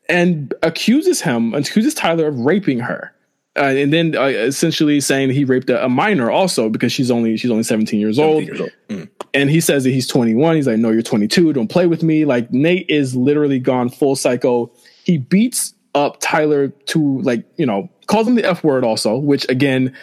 and 0.09 0.53
accuses 0.63 1.21
him, 1.21 1.53
accuses 1.53 1.93
Tyler 1.93 2.27
of 2.27 2.39
raping 2.39 2.79
her. 2.79 3.13
Uh, 3.55 3.65
and 3.65 3.93
then 3.93 4.15
uh, 4.15 4.25
essentially 4.25 4.99
saying 4.99 5.29
he 5.29 5.43
raped 5.43 5.69
a, 5.69 5.85
a, 5.85 5.89
minor 5.89 6.31
also 6.31 6.69
because 6.69 6.91
she's 6.91 7.11
only 7.11 7.35
she's 7.35 7.51
only 7.51 7.63
17 7.63 7.99
years 7.99 8.15
17 8.15 8.35
old, 8.35 8.45
years 8.45 8.61
old. 8.61 8.71
Mm. 8.89 9.09
and 9.33 9.49
he 9.49 9.59
says 9.59 9.83
that 9.83 9.89
he's 9.89 10.07
21 10.07 10.55
he's 10.55 10.67
like 10.67 10.77
no 10.77 10.91
you're 10.91 11.01
22 11.01 11.51
don't 11.51 11.67
play 11.67 11.87
with 11.87 12.03
me 12.03 12.25
like 12.25 12.49
nate 12.53 12.85
is 12.89 13.15
literally 13.15 13.59
gone 13.59 13.89
full 13.89 14.15
psycho 14.15 14.71
he 15.03 15.17
beats 15.17 15.73
up 15.95 16.21
tyler 16.21 16.69
to 16.85 17.19
like 17.21 17.43
you 17.57 17.65
know 17.65 17.89
calls 18.05 18.27
him 18.27 18.35
the 18.35 18.45
f 18.45 18.63
word 18.63 18.83
also 18.83 19.17
which 19.17 19.49
again 19.49 19.93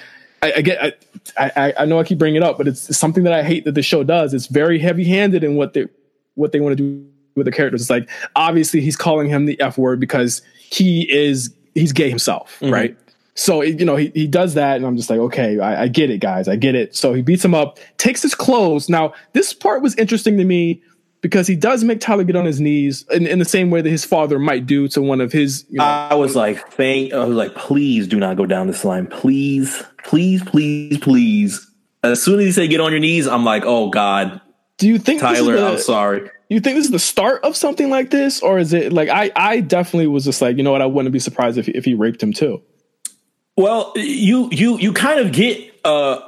I, 0.42 0.52
I 0.56 0.60
get 0.60 1.00
I, 1.36 1.52
I, 1.56 1.74
I 1.80 1.84
know 1.86 1.98
I 1.98 2.04
keep 2.04 2.18
bringing 2.18 2.42
it 2.42 2.42
up, 2.42 2.58
but 2.58 2.68
it's 2.68 2.96
something 2.96 3.24
that 3.24 3.32
I 3.32 3.42
hate 3.42 3.64
that 3.64 3.74
the 3.74 3.82
show 3.82 4.04
does. 4.04 4.34
It's 4.34 4.46
very 4.46 4.78
heavy 4.78 5.04
handed 5.04 5.44
in 5.44 5.56
what 5.56 5.74
they 5.74 5.86
what 6.34 6.52
they 6.52 6.60
want 6.60 6.76
to 6.76 6.82
do 6.82 7.06
with 7.34 7.46
the 7.46 7.52
characters. 7.52 7.82
It's 7.82 7.90
like 7.90 8.08
obviously 8.34 8.80
he's 8.80 8.96
calling 8.96 9.28
him 9.28 9.46
the 9.46 9.60
f 9.60 9.78
word 9.78 10.00
because 10.00 10.42
he 10.58 11.10
is 11.10 11.54
he's 11.74 11.92
gay 11.92 12.08
himself, 12.08 12.58
mm-hmm. 12.60 12.72
right? 12.72 12.96
So 13.34 13.62
you 13.62 13.84
know 13.84 13.96
he 13.96 14.10
he 14.14 14.26
does 14.26 14.54
that, 14.54 14.76
and 14.76 14.86
I'm 14.86 14.96
just 14.96 15.10
like, 15.10 15.20
okay, 15.20 15.58
I, 15.58 15.84
I 15.84 15.88
get 15.88 16.10
it, 16.10 16.18
guys, 16.18 16.48
I 16.48 16.56
get 16.56 16.74
it. 16.74 16.94
So 16.94 17.12
he 17.12 17.22
beats 17.22 17.44
him 17.44 17.54
up, 17.54 17.78
takes 17.98 18.22
his 18.22 18.34
clothes. 18.34 18.88
Now 18.88 19.12
this 19.32 19.52
part 19.52 19.82
was 19.82 19.94
interesting 19.96 20.38
to 20.38 20.44
me 20.44 20.82
because 21.26 21.48
he 21.48 21.56
does 21.56 21.82
make 21.82 21.98
Tyler 21.98 22.22
get 22.22 22.36
on 22.36 22.44
his 22.44 22.60
knees 22.60 23.04
in, 23.10 23.26
in 23.26 23.40
the 23.40 23.44
same 23.44 23.68
way 23.68 23.80
that 23.80 23.90
his 23.90 24.04
father 24.04 24.38
might 24.38 24.64
do 24.64 24.86
to 24.86 25.02
one 25.02 25.20
of 25.20 25.32
his. 25.32 25.66
You 25.68 25.78
know, 25.78 25.84
I 25.84 26.14
was 26.14 26.36
like, 26.36 26.70
thank, 26.70 27.12
I 27.12 27.24
was 27.24 27.34
like, 27.34 27.52
please 27.56 28.06
do 28.06 28.20
not 28.20 28.36
go 28.36 28.46
down 28.46 28.68
this 28.68 28.84
line, 28.84 29.08
please, 29.08 29.82
please, 30.04 30.44
please, 30.44 30.98
please. 30.98 31.68
As 32.04 32.22
soon 32.22 32.38
as 32.38 32.46
he 32.46 32.52
said 32.52 32.70
get 32.70 32.78
on 32.78 32.92
your 32.92 33.00
knees, 33.00 33.26
I'm 33.26 33.44
like, 33.44 33.64
oh 33.66 33.90
god. 33.90 34.40
Do 34.78 34.86
you 34.86 35.00
think 35.00 35.20
Tyler? 35.20 35.56
The, 35.56 35.66
I'm 35.66 35.78
sorry. 35.80 36.30
You 36.48 36.60
think 36.60 36.76
this 36.76 36.84
is 36.84 36.92
the 36.92 37.00
start 37.00 37.42
of 37.42 37.56
something 37.56 37.90
like 37.90 38.10
this, 38.10 38.40
or 38.40 38.60
is 38.60 38.72
it 38.72 38.92
like 38.92 39.08
I? 39.08 39.32
I 39.34 39.60
definitely 39.60 40.06
was 40.06 40.24
just 40.24 40.40
like, 40.40 40.56
you 40.58 40.62
know 40.62 40.70
what? 40.70 40.82
I 40.82 40.86
wouldn't 40.86 41.12
be 41.12 41.18
surprised 41.18 41.58
if 41.58 41.68
if 41.68 41.84
he 41.84 41.94
raped 41.94 42.22
him 42.22 42.32
too. 42.32 42.62
Well, 43.56 43.92
you 43.96 44.48
you 44.52 44.78
you 44.78 44.92
kind 44.92 45.18
of 45.18 45.32
get 45.32 45.74
a 45.84 46.20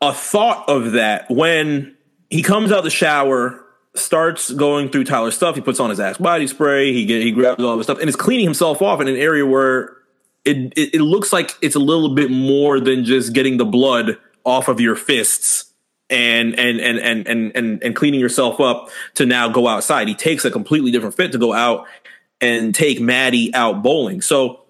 a 0.00 0.12
thought 0.12 0.68
of 0.68 0.92
that 0.92 1.30
when 1.30 1.94
he 2.30 2.42
comes 2.42 2.72
out 2.72 2.78
of 2.78 2.84
the 2.84 2.90
shower 2.90 3.64
starts 3.94 4.50
going 4.52 4.88
through 4.88 5.04
Tyler's 5.04 5.34
stuff. 5.34 5.54
He 5.54 5.60
puts 5.60 5.80
on 5.80 5.90
his 5.90 6.00
ass 6.00 6.18
body 6.18 6.46
spray. 6.46 6.92
He 6.92 7.04
get, 7.04 7.22
he 7.22 7.32
grabs 7.32 7.62
all 7.62 7.76
the 7.76 7.84
stuff 7.84 7.98
and 7.98 8.08
is 8.08 8.16
cleaning 8.16 8.44
himself 8.44 8.82
off 8.82 9.00
in 9.00 9.08
an 9.08 9.16
area 9.16 9.44
where 9.44 9.96
it, 10.44 10.72
it, 10.76 10.94
it 10.94 11.02
looks 11.02 11.32
like 11.32 11.52
it's 11.60 11.74
a 11.74 11.80
little 11.80 12.14
bit 12.14 12.30
more 12.30 12.80
than 12.80 13.04
just 13.04 13.32
getting 13.32 13.56
the 13.56 13.64
blood 13.64 14.18
off 14.44 14.68
of 14.68 14.80
your 14.80 14.96
fists 14.96 15.66
and 16.08 16.58
and 16.58 16.80
and 16.80 16.98
and 16.98 17.26
and 17.28 17.52
and, 17.54 17.82
and 17.82 17.96
cleaning 17.96 18.20
yourself 18.20 18.60
up 18.60 18.90
to 19.14 19.26
now 19.26 19.48
go 19.48 19.68
outside. 19.68 20.08
He 20.08 20.14
takes 20.14 20.44
a 20.44 20.50
completely 20.50 20.90
different 20.90 21.14
fit 21.14 21.32
to 21.32 21.38
go 21.38 21.52
out 21.52 21.86
and 22.40 22.74
take 22.74 23.00
Maddie 23.00 23.54
out 23.54 23.82
bowling. 23.82 24.20
So 24.20 24.62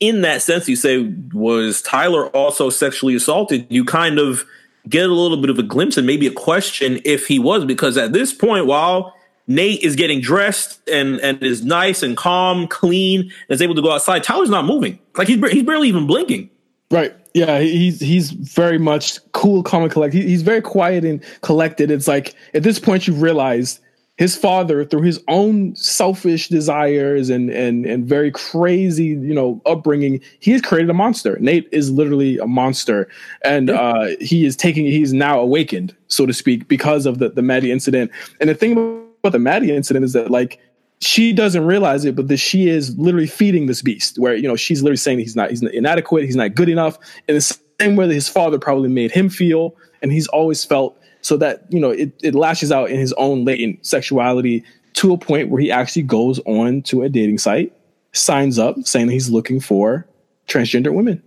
in 0.00 0.22
that 0.22 0.42
sense, 0.42 0.68
you 0.68 0.76
say 0.76 1.12
was 1.32 1.80
Tyler 1.82 2.28
also 2.28 2.70
sexually 2.70 3.14
assaulted? 3.14 3.66
You 3.68 3.84
kind 3.84 4.18
of 4.18 4.44
get 4.88 5.08
a 5.08 5.12
little 5.12 5.40
bit 5.40 5.50
of 5.50 5.58
a 5.58 5.62
glimpse 5.62 5.96
and 5.96 6.06
maybe 6.06 6.26
a 6.26 6.32
question 6.32 7.00
if 7.04 7.26
he 7.26 7.38
was, 7.38 7.64
because 7.64 7.96
at 7.96 8.12
this 8.12 8.32
point, 8.32 8.66
while 8.66 9.14
Nate 9.46 9.82
is 9.82 9.96
getting 9.96 10.20
dressed 10.20 10.80
and 10.88 11.20
and 11.20 11.42
is 11.42 11.64
nice 11.64 12.02
and 12.02 12.16
calm, 12.16 12.66
clean, 12.66 13.20
and 13.20 13.30
is 13.48 13.60
able 13.60 13.74
to 13.74 13.82
go 13.82 13.92
outside. 13.92 14.24
Tyler's 14.24 14.50
not 14.50 14.64
moving. 14.64 14.98
Like 15.16 15.28
he's 15.28 15.40
he's 15.50 15.62
barely 15.62 15.88
even 15.88 16.06
blinking. 16.06 16.50
Right. 16.90 17.14
Yeah, 17.34 17.58
he's 17.60 18.00
he's 18.00 18.30
very 18.30 18.78
much 18.78 19.18
cool, 19.32 19.62
calm, 19.62 19.82
and 19.82 19.90
collected. 19.90 20.22
He's 20.22 20.42
very 20.42 20.62
quiet 20.62 21.04
and 21.04 21.22
collected. 21.40 21.90
It's 21.90 22.06
like 22.06 22.34
at 22.54 22.62
this 22.62 22.78
point 22.78 23.06
you 23.06 23.14
realize 23.14 23.80
his 24.16 24.36
father, 24.36 24.84
through 24.84 25.02
his 25.02 25.22
own 25.26 25.74
selfish 25.74 26.48
desires 26.48 27.30
and 27.30 27.50
and 27.50 27.84
and 27.84 28.06
very 28.06 28.30
crazy, 28.30 29.06
you 29.06 29.34
know, 29.34 29.60
upbringing, 29.66 30.20
he 30.38 30.52
has 30.52 30.62
created 30.62 30.88
a 30.88 30.94
monster. 30.94 31.36
Nate 31.40 31.68
is 31.72 31.90
literally 31.90 32.38
a 32.38 32.46
monster, 32.46 33.08
and 33.42 33.70
uh, 33.70 34.08
he 34.20 34.46
is 34.46 34.54
taking. 34.54 34.84
He's 34.84 35.12
now 35.12 35.40
awakened, 35.40 35.96
so 36.06 36.26
to 36.26 36.32
speak, 36.32 36.68
because 36.68 37.06
of 37.06 37.18
the 37.18 37.30
the 37.30 37.42
Maddie 37.42 37.72
incident. 37.72 38.12
And 38.40 38.48
the 38.48 38.54
thing 38.54 38.72
about 38.72 39.32
the 39.32 39.40
Maddie 39.40 39.74
incident 39.74 40.04
is 40.04 40.12
that 40.12 40.30
like 40.30 40.60
she 41.00 41.32
doesn't 41.32 41.64
realize 41.64 42.04
it, 42.04 42.14
but 42.14 42.28
that 42.28 42.36
she 42.36 42.68
is 42.68 42.96
literally 42.96 43.26
feeding 43.26 43.66
this 43.66 43.82
beast. 43.82 44.20
Where 44.20 44.36
you 44.36 44.46
know 44.46 44.54
she's 44.54 44.80
literally 44.80 44.96
saying 44.96 45.18
he's 45.18 45.34
not, 45.34 45.50
he's 45.50 45.62
inadequate, 45.62 46.24
he's 46.24 46.36
not 46.36 46.54
good 46.54 46.68
enough, 46.68 46.98
in 47.26 47.34
the 47.34 47.40
same 47.80 47.96
way 47.96 48.06
that 48.06 48.14
his 48.14 48.28
father 48.28 48.60
probably 48.60 48.88
made 48.88 49.10
him 49.10 49.28
feel, 49.28 49.74
and 50.02 50.12
he's 50.12 50.28
always 50.28 50.64
felt 50.64 50.96
so 51.24 51.36
that 51.38 51.64
you 51.70 51.80
know 51.80 51.90
it, 51.90 52.12
it 52.22 52.34
lashes 52.34 52.70
out 52.70 52.90
in 52.90 52.98
his 52.98 53.12
own 53.14 53.44
latent 53.44 53.84
sexuality 53.84 54.62
to 54.92 55.12
a 55.12 55.18
point 55.18 55.48
where 55.48 55.60
he 55.60 55.70
actually 55.70 56.02
goes 56.02 56.38
on 56.40 56.82
to 56.82 57.02
a 57.02 57.08
dating 57.08 57.38
site 57.38 57.72
signs 58.12 58.58
up 58.58 58.76
saying 58.84 59.08
he's 59.08 59.30
looking 59.30 59.58
for 59.58 60.06
transgender 60.46 60.92
women 60.92 61.22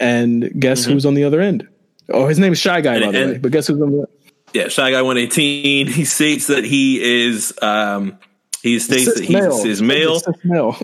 and 0.00 0.50
guess 0.60 0.82
mm-hmm. 0.82 0.92
who's 0.92 1.06
on 1.06 1.14
the 1.14 1.24
other 1.24 1.40
end 1.40 1.68
oh 2.08 2.26
his 2.26 2.38
name 2.38 2.52
is 2.52 2.58
shy 2.58 2.80
guy 2.80 2.96
and, 2.96 3.04
by 3.04 3.12
the 3.12 3.26
way 3.26 3.38
but 3.38 3.52
guess 3.52 3.66
who's 3.66 3.80
on 3.80 3.92
the 3.92 4.08
yeah 4.52 4.68
shy 4.68 4.90
guy 4.90 5.02
118 5.02 5.86
he 5.86 6.04
states 6.04 6.46
that 6.46 6.64
he 6.64 7.26
is 7.26 7.54
um 7.62 8.18
he 8.64 8.78
states 8.78 9.12
that 9.12 9.22
he's 9.22 9.30
male. 9.30 9.62
His 9.62 9.82
male. 10.42 10.76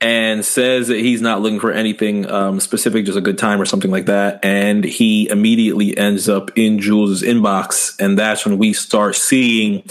And 0.00 0.44
says 0.44 0.88
that 0.88 0.98
he's 0.98 1.22
not 1.22 1.40
looking 1.40 1.60
for 1.60 1.72
anything 1.72 2.30
um, 2.30 2.60
specific, 2.60 3.06
just 3.06 3.16
a 3.16 3.22
good 3.22 3.38
time 3.38 3.60
or 3.60 3.64
something 3.64 3.90
like 3.90 4.06
that. 4.06 4.44
And 4.44 4.84
he 4.84 5.28
immediately 5.28 5.96
ends 5.96 6.28
up 6.28 6.56
in 6.56 6.78
Jules' 6.80 7.22
inbox, 7.22 7.98
and 8.00 8.18
that's 8.18 8.44
when 8.44 8.58
we 8.58 8.72
start 8.72 9.16
seeing 9.16 9.84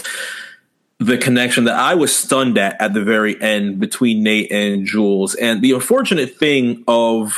the 0.98 1.18
connection 1.18 1.64
that 1.64 1.74
I 1.74 1.94
was 1.94 2.14
stunned 2.14 2.56
at 2.56 2.80
at 2.80 2.94
the 2.94 3.02
very 3.02 3.40
end 3.40 3.80
between 3.80 4.22
Nate 4.22 4.50
and 4.50 4.86
Jules. 4.86 5.34
And 5.34 5.60
the 5.60 5.72
unfortunate 5.72 6.36
thing 6.36 6.84
of 6.88 7.34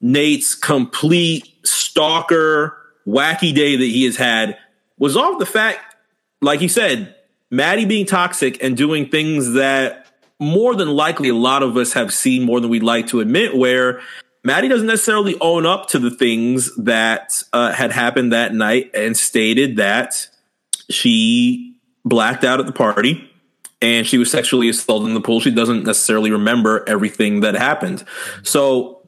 Nate's 0.00 0.54
complete 0.54 1.48
stalker 1.64 2.76
wacky 3.06 3.54
day 3.54 3.76
that 3.76 3.84
he 3.84 4.04
has 4.04 4.16
had 4.16 4.58
was 4.98 5.16
off 5.16 5.38
the 5.38 5.46
fact, 5.46 5.80
like 6.42 6.60
he 6.60 6.68
said, 6.68 7.14
Maddie 7.50 7.86
being 7.86 8.04
toxic 8.04 8.62
and 8.62 8.76
doing 8.76 9.08
things 9.08 9.54
that 9.54 10.07
more 10.40 10.74
than 10.74 10.88
likely 10.88 11.28
a 11.28 11.34
lot 11.34 11.62
of 11.62 11.76
us 11.76 11.92
have 11.94 12.12
seen 12.12 12.44
more 12.44 12.60
than 12.60 12.70
we'd 12.70 12.82
like 12.82 13.08
to 13.08 13.20
admit, 13.20 13.56
where 13.56 14.00
Maddie 14.44 14.68
doesn't 14.68 14.86
necessarily 14.86 15.36
own 15.40 15.66
up 15.66 15.88
to 15.88 15.98
the 15.98 16.10
things 16.10 16.74
that 16.76 17.42
uh, 17.52 17.72
had 17.72 17.92
happened 17.92 18.32
that 18.32 18.54
night 18.54 18.90
and 18.94 19.16
stated 19.16 19.76
that 19.76 20.28
she 20.90 21.76
blacked 22.04 22.44
out 22.44 22.60
at 22.60 22.66
the 22.66 22.72
party 22.72 23.28
and 23.82 24.06
she 24.06 24.18
was 24.18 24.30
sexually 24.30 24.68
assaulted 24.68 25.08
in 25.08 25.14
the 25.14 25.20
pool. 25.20 25.40
She 25.40 25.50
doesn't 25.50 25.84
necessarily 25.84 26.30
remember 26.30 26.84
everything 26.88 27.40
that 27.40 27.54
happened. 27.54 28.04
So 28.42 29.02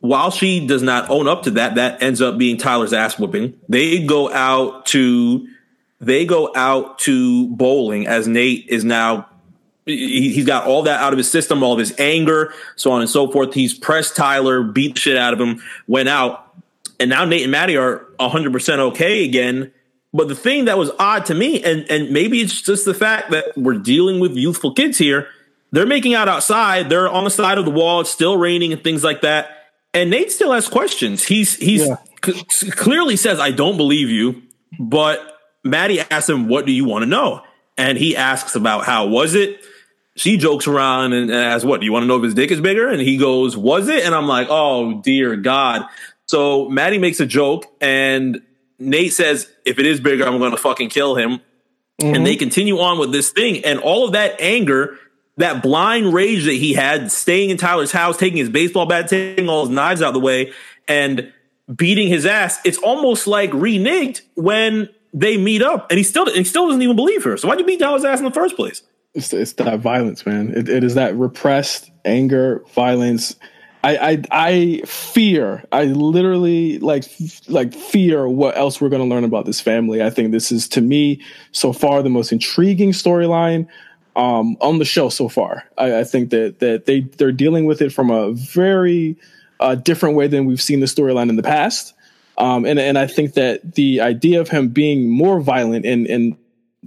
while 0.00 0.30
she 0.30 0.66
does 0.66 0.82
not 0.82 1.08
own 1.08 1.26
up 1.28 1.44
to 1.44 1.52
that, 1.52 1.76
that 1.76 2.02
ends 2.02 2.20
up 2.20 2.36
being 2.36 2.56
Tyler's 2.56 2.92
ass 2.92 3.18
whooping. 3.18 3.58
They 3.68 4.04
go 4.04 4.30
out 4.30 4.86
to 4.86 5.48
they 6.00 6.26
go 6.26 6.52
out 6.54 6.98
to 7.00 7.48
bowling 7.48 8.06
as 8.06 8.28
Nate 8.28 8.66
is 8.68 8.84
now 8.84 9.28
he, 9.86 10.34
has 10.34 10.46
got 10.46 10.66
all 10.66 10.82
that 10.84 11.00
out 11.00 11.12
of 11.12 11.18
his 11.18 11.30
system, 11.30 11.62
all 11.62 11.72
of 11.72 11.78
his 11.78 11.94
anger, 11.98 12.52
so 12.76 12.92
on 12.92 13.00
and 13.00 13.10
so 13.10 13.30
forth. 13.30 13.54
He's 13.54 13.74
pressed 13.74 14.16
Tyler, 14.16 14.62
beat 14.62 14.94
the 14.94 15.00
shit 15.00 15.16
out 15.16 15.32
of 15.32 15.40
him, 15.40 15.62
went 15.86 16.08
out, 16.08 16.54
and 16.98 17.10
now 17.10 17.24
Nate 17.24 17.42
and 17.42 17.52
Maddie 17.52 17.76
are 17.76 18.06
100% 18.18 18.78
okay 18.78 19.24
again. 19.24 19.72
But 20.12 20.28
the 20.28 20.36
thing 20.36 20.66
that 20.66 20.78
was 20.78 20.90
odd 20.98 21.26
to 21.26 21.34
me, 21.34 21.62
and 21.62 21.90
and 21.90 22.10
maybe 22.10 22.40
it's 22.40 22.62
just 22.62 22.84
the 22.84 22.94
fact 22.94 23.32
that 23.32 23.56
we're 23.56 23.78
dealing 23.78 24.20
with 24.20 24.36
youthful 24.36 24.72
kids 24.72 24.96
here. 24.96 25.28
They're 25.72 25.86
making 25.86 26.14
out 26.14 26.28
outside. 26.28 26.88
They're 26.88 27.08
on 27.08 27.24
the 27.24 27.30
side 27.30 27.58
of 27.58 27.64
the 27.64 27.72
wall. 27.72 28.00
It's 28.00 28.10
still 28.10 28.36
raining 28.36 28.72
and 28.72 28.82
things 28.82 29.02
like 29.02 29.22
that. 29.22 29.64
And 29.92 30.10
Nate 30.10 30.30
still 30.30 30.52
has 30.52 30.68
questions. 30.68 31.24
He's 31.24 31.56
he's 31.56 31.88
yeah. 31.88 31.96
c- 32.24 32.70
clearly 32.70 33.16
says, 33.16 33.40
"I 33.40 33.50
don't 33.50 33.76
believe 33.76 34.08
you," 34.08 34.42
but 34.78 35.20
Maddie 35.64 35.98
asks 35.98 36.30
him, 36.30 36.46
"What 36.46 36.64
do 36.64 36.70
you 36.70 36.84
want 36.84 37.02
to 37.02 37.06
know?" 37.06 37.42
And 37.76 37.98
he 37.98 38.16
asks 38.16 38.54
about 38.54 38.84
how 38.84 39.08
was 39.08 39.34
it 39.34 39.64
she 40.16 40.36
jokes 40.36 40.66
around 40.66 41.12
and 41.12 41.30
asks, 41.32 41.64
"What 41.64 41.80
do 41.80 41.86
you 41.86 41.92
want 41.92 42.04
to 42.04 42.06
know 42.06 42.16
if 42.16 42.22
his 42.22 42.34
dick 42.34 42.50
is 42.50 42.60
bigger?" 42.60 42.88
And 42.88 43.00
he 43.00 43.16
goes, 43.16 43.56
"Was 43.56 43.88
it?" 43.88 44.04
And 44.04 44.14
I'm 44.14 44.28
like, 44.28 44.48
"Oh 44.50 45.00
dear 45.02 45.36
God!" 45.36 45.82
So 46.26 46.68
Maddie 46.68 46.98
makes 46.98 47.20
a 47.20 47.26
joke, 47.26 47.66
and 47.80 48.40
Nate 48.78 49.12
says, 49.12 49.50
"If 49.64 49.78
it 49.78 49.86
is 49.86 50.00
bigger, 50.00 50.26
I'm 50.26 50.38
going 50.38 50.52
to 50.52 50.56
fucking 50.56 50.90
kill 50.90 51.16
him." 51.16 51.40
Mm-hmm. 52.00 52.14
And 52.14 52.26
they 52.26 52.36
continue 52.36 52.78
on 52.80 52.98
with 52.98 53.12
this 53.12 53.30
thing, 53.30 53.64
and 53.64 53.78
all 53.78 54.04
of 54.04 54.12
that 54.12 54.40
anger, 54.40 54.98
that 55.36 55.62
blind 55.62 56.12
rage 56.12 56.44
that 56.44 56.54
he 56.54 56.72
had, 56.72 57.12
staying 57.12 57.50
in 57.50 57.56
Tyler's 57.56 57.92
house, 57.92 58.16
taking 58.16 58.38
his 58.38 58.48
baseball 58.48 58.86
bat, 58.86 59.08
taking 59.08 59.48
all 59.48 59.66
his 59.66 59.70
knives 59.70 60.02
out 60.02 60.08
of 60.08 60.14
the 60.14 60.20
way, 60.20 60.52
and 60.88 61.32
beating 61.74 62.08
his 62.08 62.26
ass. 62.26 62.58
It's 62.64 62.78
almost 62.78 63.26
like 63.26 63.50
reneged 63.52 64.22
when 64.34 64.88
they 65.12 65.36
meet 65.36 65.62
up, 65.62 65.90
and 65.90 65.98
he 65.98 66.04
still 66.04 66.26
he 66.26 66.44
still 66.44 66.66
doesn't 66.66 66.82
even 66.82 66.96
believe 66.96 67.22
her. 67.24 67.36
So 67.36 67.48
why'd 67.48 67.60
you 67.60 67.64
beat 67.64 67.78
Tyler's 67.78 68.04
ass 68.04 68.18
in 68.18 68.24
the 68.24 68.32
first 68.32 68.56
place? 68.56 68.82
It's, 69.14 69.32
it's 69.32 69.52
that 69.54 69.80
violence, 69.80 70.26
man. 70.26 70.52
It, 70.54 70.68
it 70.68 70.84
is 70.84 70.94
that 70.94 71.16
repressed 71.16 71.90
anger, 72.04 72.64
violence. 72.74 73.36
I, 73.84 73.96
I 73.96 74.22
I 74.30 74.82
fear. 74.86 75.62
I 75.70 75.84
literally 75.84 76.78
like 76.78 77.04
like 77.48 77.74
fear 77.74 78.26
what 78.26 78.56
else 78.56 78.80
we're 78.80 78.88
going 78.88 79.02
to 79.02 79.08
learn 79.08 79.24
about 79.24 79.44
this 79.44 79.60
family. 79.60 80.02
I 80.02 80.10
think 80.10 80.32
this 80.32 80.50
is 80.50 80.66
to 80.68 80.80
me 80.80 81.22
so 81.52 81.72
far 81.72 82.02
the 82.02 82.08
most 82.08 82.32
intriguing 82.32 82.92
storyline 82.92 83.68
um, 84.16 84.56
on 84.60 84.78
the 84.78 84.84
show 84.84 85.08
so 85.10 85.28
far. 85.28 85.64
I, 85.76 86.00
I, 86.00 86.04
think 86.04 86.30
that 86.30 86.60
that 86.60 86.86
they 86.86 87.00
they're 87.00 87.32
dealing 87.32 87.66
with 87.66 87.82
it 87.82 87.92
from 87.92 88.10
a 88.10 88.32
very 88.32 89.16
uh, 89.60 89.74
different 89.74 90.16
way 90.16 90.28
than 90.28 90.46
we've 90.46 90.62
seen 90.62 90.80
the 90.80 90.86
storyline 90.86 91.28
in 91.28 91.36
the 91.36 91.42
past. 91.42 91.94
Um, 92.38 92.64
and 92.64 92.78
and 92.78 92.98
I 92.98 93.06
think 93.06 93.34
that 93.34 93.74
the 93.74 94.00
idea 94.00 94.40
of 94.40 94.48
him 94.48 94.68
being 94.68 95.10
more 95.10 95.40
violent 95.40 95.84
and 95.84 96.06
and 96.06 96.36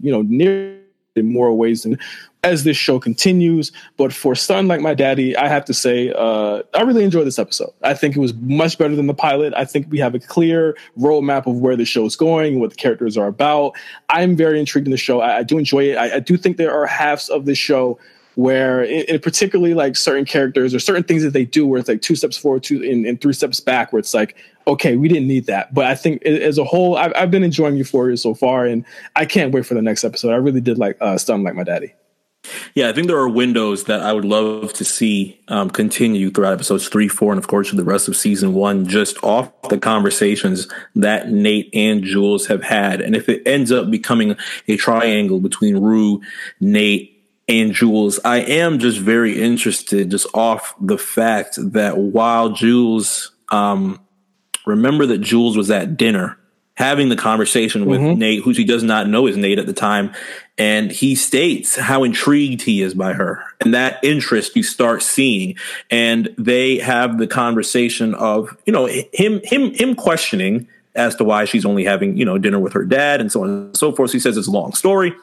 you 0.02 0.12
know 0.12 0.24
near 0.24 0.77
in 1.18 1.32
more 1.32 1.54
ways 1.54 1.84
than 1.84 1.98
as 2.44 2.64
this 2.64 2.78
show 2.78 3.00
continues. 3.00 3.72
But 3.98 4.14
for 4.14 4.36
son 4.36 4.68
like 4.68 4.82
my 4.82 4.94
daddy, 4.94 5.36
I 5.36 5.48
have 5.48 5.66
to 5.66 5.74
say, 5.74 6.14
uh, 6.16 6.64
I 6.74 6.82
really 6.82 7.04
enjoyed 7.04 7.28
this 7.28 7.40
episode. 7.40 7.72
I 7.84 7.94
think 7.94 8.16
it 8.16 8.20
was 8.20 8.34
much 8.36 8.78
better 8.78 8.96
than 8.96 9.08
the 9.08 9.14
pilot. 9.14 9.54
I 9.56 9.66
think 9.66 9.88
we 9.90 10.00
have 10.00 10.16
a 10.16 10.20
clear 10.20 10.78
roadmap 10.98 11.48
of 11.48 11.58
where 11.58 11.76
the 11.76 11.86
show 11.86 12.06
is 12.06 12.16
going 12.16 12.54
and 12.54 12.62
what 12.62 12.72
the 12.72 12.76
characters 12.76 13.18
are 13.18 13.28
about. 13.28 13.74
I'm 14.10 14.36
very 14.36 14.60
intrigued 14.60 14.88
in 14.88 14.92
the 14.92 14.98
show. 14.98 15.20
I, 15.22 15.40
I 15.40 15.44
do 15.44 15.58
enjoy 15.58 15.92
it. 15.92 15.98
I, 15.98 16.16
I, 16.16 16.20
do 16.20 16.38
think 16.38 16.58
there 16.58 16.74
are 16.74 16.86
halves 16.86 17.30
of 17.30 17.46
this 17.46 17.58
show 17.58 18.00
where, 18.38 18.84
in, 18.84 19.20
particularly 19.20 19.74
like 19.74 19.96
certain 19.96 20.24
characters 20.24 20.76
or 20.76 20.80
certain 20.80 21.02
things 21.02 21.24
that 21.24 21.34
they 21.34 21.44
do, 21.44 21.66
where 21.66 21.80
it's 21.80 21.90
like 21.90 22.04
two 22.04 22.16
steps 22.16 22.38
forward, 22.38 22.62
two 22.62 22.84
and, 22.84 23.04
and 23.04 23.20
three 23.20 23.34
steps 23.34 23.60
back, 23.60 23.92
where 23.92 24.00
it's 24.00 24.14
like, 24.14 24.36
okay, 24.68 24.96
we 24.96 25.08
didn't 25.08 25.28
need 25.28 25.48
that. 25.48 25.74
But 25.74 25.86
I 25.86 25.96
think 25.96 26.22
as 26.22 26.60
a 26.60 26.64
whole, 26.64 26.98
I've, 26.98 27.12
I've, 27.16 27.32
been 27.32 27.44
enjoying 27.44 27.78
Euphoria 27.78 28.16
so 28.16 28.36
far, 28.36 28.68
and 28.68 28.86
I 29.16 29.26
can't 29.26 29.52
wait 29.52 29.66
for 29.66 29.74
the 29.74 29.82
next 29.82 30.04
episode. 30.04 30.34
I 30.34 30.36
really 30.36 30.62
did 30.62 30.78
like 30.78 30.98
uh, 31.02 31.16
Stuntin' 31.16 31.44
Like 31.44 31.56
My 31.56 31.64
Daddy. 31.64 31.96
Yeah, 32.76 32.90
I 32.90 32.94
think 32.94 33.08
there 33.08 33.18
are 33.18 33.28
windows 33.28 33.86
that 33.86 34.02
I 34.02 34.14
would 34.14 34.24
love 34.24 34.72
to 34.74 34.86
see 34.86 35.42
um, 35.48 35.72
continue 35.72 36.30
throughout 36.30 36.54
episodes 36.54 36.88
three, 36.88 37.08
four, 37.08 37.32
and 37.34 37.40
of 37.40 37.48
course 37.48 37.72
the 37.72 37.84
rest 37.84 38.08
of 38.08 38.16
season 38.16 38.54
one, 38.54 38.88
just 38.88 39.22
off 39.24 39.52
the 39.70 39.80
conversations 39.80 40.68
that 40.96 41.32
Nate 41.32 41.72
and 41.74 42.04
Jules 42.04 42.46
have 42.46 42.62
had. 42.62 43.02
And 43.02 43.16
if 43.16 43.30
it 43.30 43.42
ends 43.48 43.72
up 43.72 43.90
becoming 43.90 44.38
a 44.68 44.78
triangle 44.78 45.40
between 45.40 45.78
Rue, 45.78 46.22
Nate, 46.60 47.17
and 47.48 47.74
Jules, 47.74 48.20
I 48.26 48.40
am 48.40 48.80
just 48.80 49.00
very 49.00 49.42
interested 49.42 50.12
just 50.12 50.28
off 50.34 50.76
the 50.82 50.98
fact 50.98 51.58
that 51.58 51.98
while 51.98 52.50
Jules, 52.50 53.32
um, 53.52 54.02
remember 54.66 55.06
that 55.06 55.20
Jules 55.20 55.56
was 55.56 55.72
at 55.72 55.96
dinner 55.96 56.38
having 56.74 57.10
the 57.10 57.16
conversation 57.16 57.86
with 57.86 58.00
mm-hmm. 58.00 58.20
Nate, 58.20 58.44
who 58.44 58.54
she 58.54 58.64
does 58.64 58.84
not 58.84 59.08
know 59.08 59.26
is 59.26 59.36
Nate 59.36 59.58
at 59.58 59.66
the 59.66 59.74
time, 59.74 60.14
and 60.58 60.92
he 60.92 61.16
states 61.16 61.76
how 61.76 62.04
intrigued 62.04 62.62
he 62.62 62.82
is 62.82 62.94
by 62.94 63.14
her 63.14 63.44
and 63.62 63.74
that 63.74 64.00
interest 64.04 64.56
you 64.56 64.62
start 64.62 65.02
seeing. 65.02 65.56
And 65.90 66.30
they 66.38 66.78
have 66.78 67.18
the 67.18 67.28
conversation 67.28 68.14
of 68.14 68.56
you 68.66 68.74
know 68.74 68.86
him 68.86 69.42
him 69.44 69.74
him 69.74 69.96
questioning 69.96 70.68
as 70.96 71.16
to 71.16 71.24
why 71.24 71.46
she's 71.46 71.66
only 71.66 71.86
having 71.86 72.18
you 72.18 72.26
know 72.26 72.38
dinner 72.38 72.60
with 72.60 72.74
her 72.74 72.84
dad 72.84 73.22
and 73.22 73.32
so 73.32 73.44
on 73.44 73.50
and 73.50 73.78
so 73.78 73.92
forth. 73.92 74.12
He 74.12 74.20
says 74.20 74.36
it's 74.36 74.48
a 74.48 74.52
long 74.52 74.74
story 74.74 75.16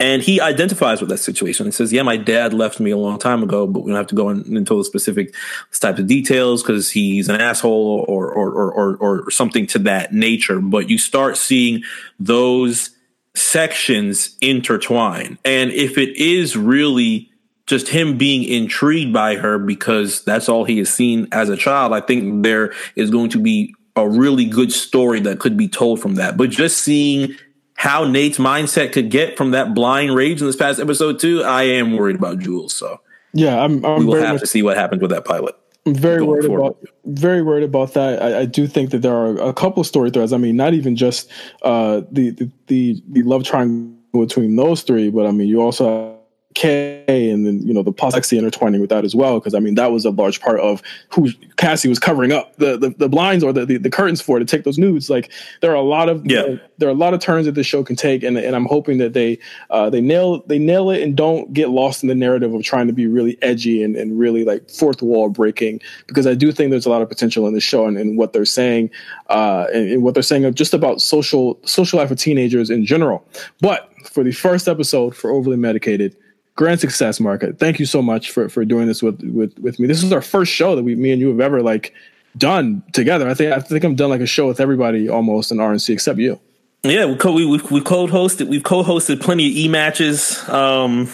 and 0.00 0.22
he 0.22 0.40
identifies 0.40 1.00
with 1.00 1.10
that 1.10 1.18
situation 1.18 1.66
and 1.66 1.74
says 1.74 1.92
yeah 1.92 2.02
my 2.02 2.16
dad 2.16 2.54
left 2.54 2.80
me 2.80 2.90
a 2.90 2.96
long 2.96 3.18
time 3.18 3.42
ago 3.42 3.66
but 3.66 3.80
we 3.80 3.90
don't 3.90 3.96
have 3.96 4.06
to 4.06 4.14
go 4.14 4.30
in, 4.30 4.56
into 4.56 4.76
the 4.76 4.84
specific 4.84 5.34
types 5.72 5.98
of 5.98 6.06
details 6.06 6.62
because 6.62 6.90
he's 6.90 7.28
an 7.28 7.40
asshole 7.40 8.04
or 8.08 8.32
or, 8.32 8.50
or 8.50 8.72
or 8.72 8.96
or 8.96 9.30
something 9.30 9.66
to 9.66 9.78
that 9.78 10.12
nature 10.12 10.60
but 10.60 10.88
you 10.88 10.98
start 10.98 11.36
seeing 11.36 11.82
those 12.18 12.90
sections 13.38 14.36
intertwine. 14.40 15.38
And 15.44 15.70
if 15.70 15.96
it 15.96 16.16
is 16.16 16.56
really 16.56 17.30
just 17.66 17.88
him 17.88 18.16
being 18.16 18.44
intrigued 18.44 19.12
by 19.12 19.36
her 19.36 19.58
because 19.58 20.24
that's 20.24 20.48
all 20.48 20.64
he 20.64 20.78
has 20.78 20.92
seen 20.92 21.28
as 21.32 21.48
a 21.48 21.56
child, 21.56 21.92
I 21.92 22.00
think 22.00 22.42
there 22.42 22.72
is 22.96 23.10
going 23.10 23.30
to 23.30 23.38
be 23.38 23.74
a 23.94 24.08
really 24.08 24.44
good 24.44 24.72
story 24.72 25.20
that 25.20 25.40
could 25.40 25.56
be 25.56 25.68
told 25.68 26.00
from 26.00 26.14
that. 26.16 26.36
But 26.36 26.50
just 26.50 26.78
seeing 26.78 27.36
how 27.78 28.02
Nate's 28.02 28.38
mindset 28.38 28.90
could 28.90 29.08
get 29.08 29.36
from 29.36 29.52
that 29.52 29.72
blind 29.72 30.12
rage 30.12 30.40
in 30.40 30.48
this 30.48 30.56
past 30.56 30.80
episode 30.80 31.20
too, 31.20 31.44
I 31.44 31.62
am 31.62 31.96
worried 31.96 32.16
about 32.16 32.40
Jules. 32.40 32.74
So 32.74 33.00
yeah, 33.32 33.62
I'm. 33.62 33.84
I'm 33.84 34.00
we 34.00 34.06
will 34.06 34.20
have 34.20 34.34
much, 34.34 34.40
to 34.40 34.46
see 34.48 34.62
what 34.62 34.76
happens 34.76 35.00
with 35.00 35.12
that 35.12 35.24
pilot. 35.24 35.54
I'm 35.86 35.94
very 35.94 36.20
worried 36.20 36.46
forward. 36.46 36.60
about 36.60 36.88
very 37.04 37.40
worried 37.40 37.62
about 37.62 37.94
that. 37.94 38.20
I, 38.20 38.40
I, 38.40 38.44
do 38.46 38.66
think 38.66 38.90
that 38.90 39.02
there 39.02 39.14
are 39.14 39.36
a 39.36 39.52
couple 39.52 39.84
story 39.84 40.10
threads. 40.10 40.32
I 40.32 40.38
mean, 40.38 40.56
not 40.56 40.74
even 40.74 40.96
just 40.96 41.30
uh, 41.62 42.02
the, 42.10 42.30
the 42.30 42.50
the 42.66 43.02
the 43.10 43.22
love 43.22 43.44
triangle 43.44 43.94
between 44.12 44.56
those 44.56 44.82
three, 44.82 45.08
but 45.08 45.26
I 45.26 45.30
mean, 45.30 45.46
you 45.46 45.62
also 45.62 46.17
K 46.54 47.04
and 47.08 47.46
then 47.46 47.60
you 47.60 47.74
know 47.74 47.82
the 47.82 47.92
posse 47.92 48.36
intertwining 48.36 48.80
with 48.80 48.88
that 48.90 49.04
as 49.04 49.14
well 49.14 49.38
because 49.38 49.54
I 49.54 49.60
mean 49.60 49.74
that 49.74 49.92
was 49.92 50.04
a 50.06 50.10
large 50.10 50.40
part 50.40 50.58
of 50.60 50.82
who 51.10 51.30
Cassie 51.56 51.88
was 51.88 51.98
covering 51.98 52.32
up 52.32 52.56
the 52.56 52.78
the, 52.78 52.90
the 52.90 53.08
blinds 53.08 53.44
or 53.44 53.52
the, 53.52 53.66
the, 53.66 53.76
the 53.76 53.90
curtains 53.90 54.20
for 54.22 54.38
to 54.38 54.44
take 54.46 54.64
those 54.64 54.78
nudes 54.78 55.10
like 55.10 55.30
there 55.60 55.70
are 55.70 55.76
a 55.76 55.82
lot 55.82 56.08
of 56.08 56.24
yeah. 56.26 56.40
Uh, 56.40 56.56
there 56.78 56.88
are 56.88 56.92
a 56.92 56.96
lot 56.96 57.12
of 57.12 57.20
turns 57.20 57.44
that 57.44 57.54
the 57.54 57.62
show 57.62 57.84
can 57.84 57.96
take 57.96 58.22
and 58.22 58.38
and 58.38 58.56
I'm 58.56 58.64
hoping 58.64 58.96
that 58.98 59.12
they 59.12 59.38
uh, 59.68 59.90
they 59.90 60.00
nail 60.00 60.42
they 60.46 60.58
nail 60.58 60.90
it 60.90 61.02
and 61.02 61.16
don't 61.16 61.52
get 61.52 61.68
lost 61.68 62.02
in 62.02 62.08
the 62.08 62.14
narrative 62.14 62.52
of 62.54 62.62
trying 62.62 62.86
to 62.86 62.94
be 62.94 63.06
really 63.06 63.36
edgy 63.42 63.82
and, 63.82 63.94
and 63.94 64.18
really 64.18 64.44
like 64.44 64.70
fourth 64.70 65.02
wall 65.02 65.28
breaking 65.28 65.80
because 66.06 66.26
I 66.26 66.34
do 66.34 66.50
think 66.50 66.70
there's 66.70 66.86
a 66.86 66.90
lot 66.90 67.02
of 67.02 67.08
potential 67.10 67.46
in 67.46 67.52
the 67.52 67.60
show 67.60 67.86
and, 67.86 67.98
and 67.98 68.16
what 68.16 68.32
they're 68.32 68.46
saying 68.46 68.90
uh, 69.28 69.66
and, 69.74 69.90
and 69.92 70.02
what 70.02 70.14
they're 70.14 70.22
saying 70.22 70.46
of 70.46 70.54
just 70.54 70.72
about 70.72 71.02
social 71.02 71.60
social 71.64 71.98
life 71.98 72.10
of 72.10 72.18
teenagers 72.18 72.70
in 72.70 72.86
general 72.86 73.24
but 73.60 73.92
for 74.04 74.24
the 74.24 74.32
first 74.32 74.66
episode 74.66 75.14
for 75.14 75.30
overly 75.30 75.56
medicated 75.56 76.16
grand 76.58 76.80
success, 76.80 77.20
Mark. 77.20 77.44
Thank 77.56 77.78
you 77.78 77.86
so 77.86 78.02
much 78.02 78.32
for 78.32 78.48
for 78.48 78.64
doing 78.64 78.88
this 78.88 79.00
with 79.00 79.22
with 79.22 79.56
with 79.60 79.78
me. 79.78 79.86
This 79.86 80.02
is 80.02 80.12
our 80.12 80.20
first 80.20 80.52
show 80.52 80.74
that 80.74 80.82
we, 80.82 80.96
me 80.96 81.12
and 81.12 81.20
you 81.20 81.28
have 81.28 81.40
ever 81.40 81.62
like 81.62 81.94
done 82.36 82.82
together. 82.92 83.28
I 83.28 83.34
think 83.34 83.52
I 83.52 83.60
think 83.60 83.84
I'm 83.84 83.94
done 83.94 84.10
like 84.10 84.20
a 84.20 84.26
show 84.26 84.46
with 84.48 84.60
everybody 84.60 85.08
almost 85.08 85.52
in 85.52 85.58
RNC 85.58 85.90
except 85.90 86.18
you. 86.18 86.38
Yeah, 86.82 87.06
we 87.06 87.16
co- 87.16 87.32
we 87.32 87.46
we 87.46 87.80
co-hosted 87.80 88.48
we've 88.48 88.64
co-hosted 88.64 89.22
plenty 89.22 89.46
of 89.46 89.56
e 89.56 89.68
matches. 89.68 90.46
Um, 90.48 91.08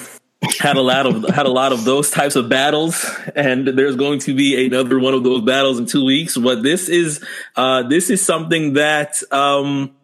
had 0.58 0.76
a 0.76 0.82
lot 0.82 1.06
of 1.06 1.28
had 1.28 1.44
a 1.44 1.50
lot 1.50 1.72
of 1.72 1.84
those 1.84 2.10
types 2.10 2.36
of 2.36 2.48
battles, 2.48 3.04
and 3.36 3.68
there's 3.68 3.96
going 3.96 4.20
to 4.20 4.34
be 4.34 4.66
another 4.66 4.98
one 4.98 5.12
of 5.12 5.24
those 5.24 5.42
battles 5.42 5.78
in 5.78 5.84
two 5.84 6.06
weeks. 6.06 6.38
But 6.38 6.62
this 6.62 6.88
is 6.88 7.22
uh, 7.54 7.82
this 7.84 8.08
is 8.10 8.24
something 8.24 8.74
that. 8.74 9.22
Um, 9.30 9.94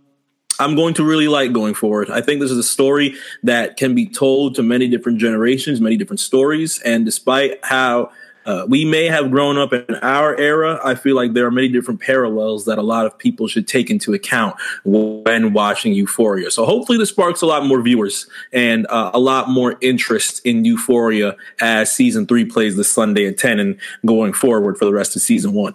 I'm 0.60 0.76
going 0.76 0.94
to 0.94 1.04
really 1.04 1.26
like 1.26 1.52
going 1.52 1.74
forward. 1.74 2.10
I 2.10 2.20
think 2.20 2.40
this 2.40 2.50
is 2.50 2.58
a 2.58 2.62
story 2.62 3.14
that 3.42 3.78
can 3.78 3.94
be 3.94 4.06
told 4.06 4.54
to 4.56 4.62
many 4.62 4.88
different 4.88 5.18
generations, 5.18 5.80
many 5.80 5.96
different 5.96 6.20
stories. 6.20 6.80
And 6.80 7.06
despite 7.06 7.58
how 7.64 8.10
uh, 8.44 8.66
we 8.68 8.84
may 8.84 9.06
have 9.06 9.30
grown 9.30 9.56
up 9.56 9.72
in 9.72 9.94
our 10.02 10.36
era, 10.36 10.78
I 10.84 10.94
feel 10.94 11.16
like 11.16 11.32
there 11.32 11.46
are 11.46 11.50
many 11.50 11.68
different 11.68 12.00
parallels 12.00 12.66
that 12.66 12.78
a 12.78 12.82
lot 12.82 13.06
of 13.06 13.16
people 13.18 13.48
should 13.48 13.66
take 13.66 13.90
into 13.90 14.12
account 14.12 14.56
when 14.84 15.52
watching 15.52 15.94
Euphoria. 15.94 16.50
So 16.50 16.66
hopefully, 16.66 16.98
this 16.98 17.10
sparks 17.10 17.42
a 17.42 17.46
lot 17.46 17.64
more 17.64 17.80
viewers 17.80 18.28
and 18.52 18.86
uh, 18.88 19.10
a 19.14 19.18
lot 19.18 19.48
more 19.48 19.76
interest 19.80 20.44
in 20.44 20.64
Euphoria 20.64 21.36
as 21.60 21.92
season 21.92 22.26
three 22.26 22.44
plays 22.44 22.76
this 22.76 22.90
Sunday 22.90 23.26
at 23.26 23.38
10 23.38 23.60
and 23.60 23.78
going 24.06 24.32
forward 24.32 24.78
for 24.78 24.84
the 24.84 24.92
rest 24.92 25.16
of 25.16 25.22
season 25.22 25.52
one. 25.52 25.74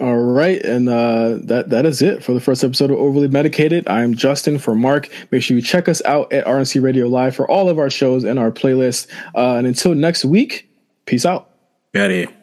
All 0.00 0.16
right, 0.16 0.60
and 0.62 0.88
uh, 0.88 1.38
that 1.44 1.70
that 1.70 1.86
is 1.86 2.02
it 2.02 2.24
for 2.24 2.32
the 2.32 2.40
first 2.40 2.64
episode 2.64 2.90
of 2.90 2.98
Overly 2.98 3.28
Medicated. 3.28 3.86
I'm 3.88 4.14
Justin 4.14 4.58
for 4.58 4.74
Mark. 4.74 5.08
Make 5.30 5.42
sure 5.42 5.56
you 5.56 5.62
check 5.62 5.88
us 5.88 6.02
out 6.04 6.32
at 6.32 6.46
RNC 6.46 6.82
Radio 6.82 7.06
Live 7.06 7.36
for 7.36 7.48
all 7.50 7.68
of 7.68 7.78
our 7.78 7.90
shows 7.90 8.24
and 8.24 8.38
our 8.38 8.50
playlist. 8.50 9.06
Uh, 9.34 9.56
and 9.56 9.66
until 9.66 9.94
next 9.94 10.24
week, 10.24 10.68
peace 11.06 11.26
out. 11.26 11.50
Got 11.92 12.10
it. 12.10 12.41